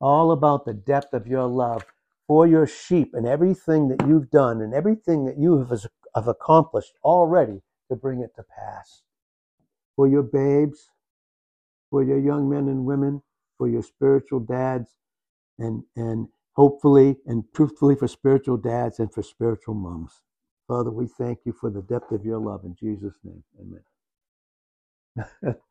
all 0.00 0.32
about 0.32 0.64
the 0.64 0.74
depth 0.74 1.12
of 1.12 1.28
your 1.28 1.46
love 1.46 1.84
for 2.26 2.48
your 2.48 2.66
sheep 2.66 3.12
and 3.14 3.28
everything 3.28 3.86
that 3.90 4.08
you've 4.08 4.32
done 4.32 4.60
and 4.60 4.74
everything 4.74 5.24
that 5.26 5.38
you 5.38 5.56
have, 5.56 5.86
have 6.16 6.26
accomplished 6.26 6.94
already 7.04 7.62
to 7.88 7.94
bring 7.94 8.22
it 8.22 8.34
to 8.34 8.42
pass. 8.42 9.02
For 9.94 10.08
your 10.08 10.24
babes, 10.24 10.90
for 11.90 12.02
your 12.02 12.18
young 12.18 12.50
men 12.50 12.66
and 12.68 12.84
women, 12.84 13.22
for 13.60 13.68
your 13.68 13.84
spiritual 13.84 14.40
dads 14.40 14.90
and 15.58 15.84
and 15.96 16.28
hopefully 16.54 17.16
and 17.26 17.44
truthfully 17.54 17.96
for 17.96 18.08
spiritual 18.08 18.56
dads 18.58 19.00
and 19.00 19.12
for 19.12 19.22
spiritual 19.22 19.74
moms. 19.74 20.22
Father, 20.68 20.90
we 20.90 21.06
thank 21.08 21.40
you 21.46 21.52
for 21.52 21.70
the 21.70 21.82
depth 21.82 22.12
of 22.12 22.24
your 22.24 22.38
love 22.38 22.64
in 22.64 22.76
Jesus' 22.80 23.14
name. 23.24 23.44
Amen. 23.60 23.96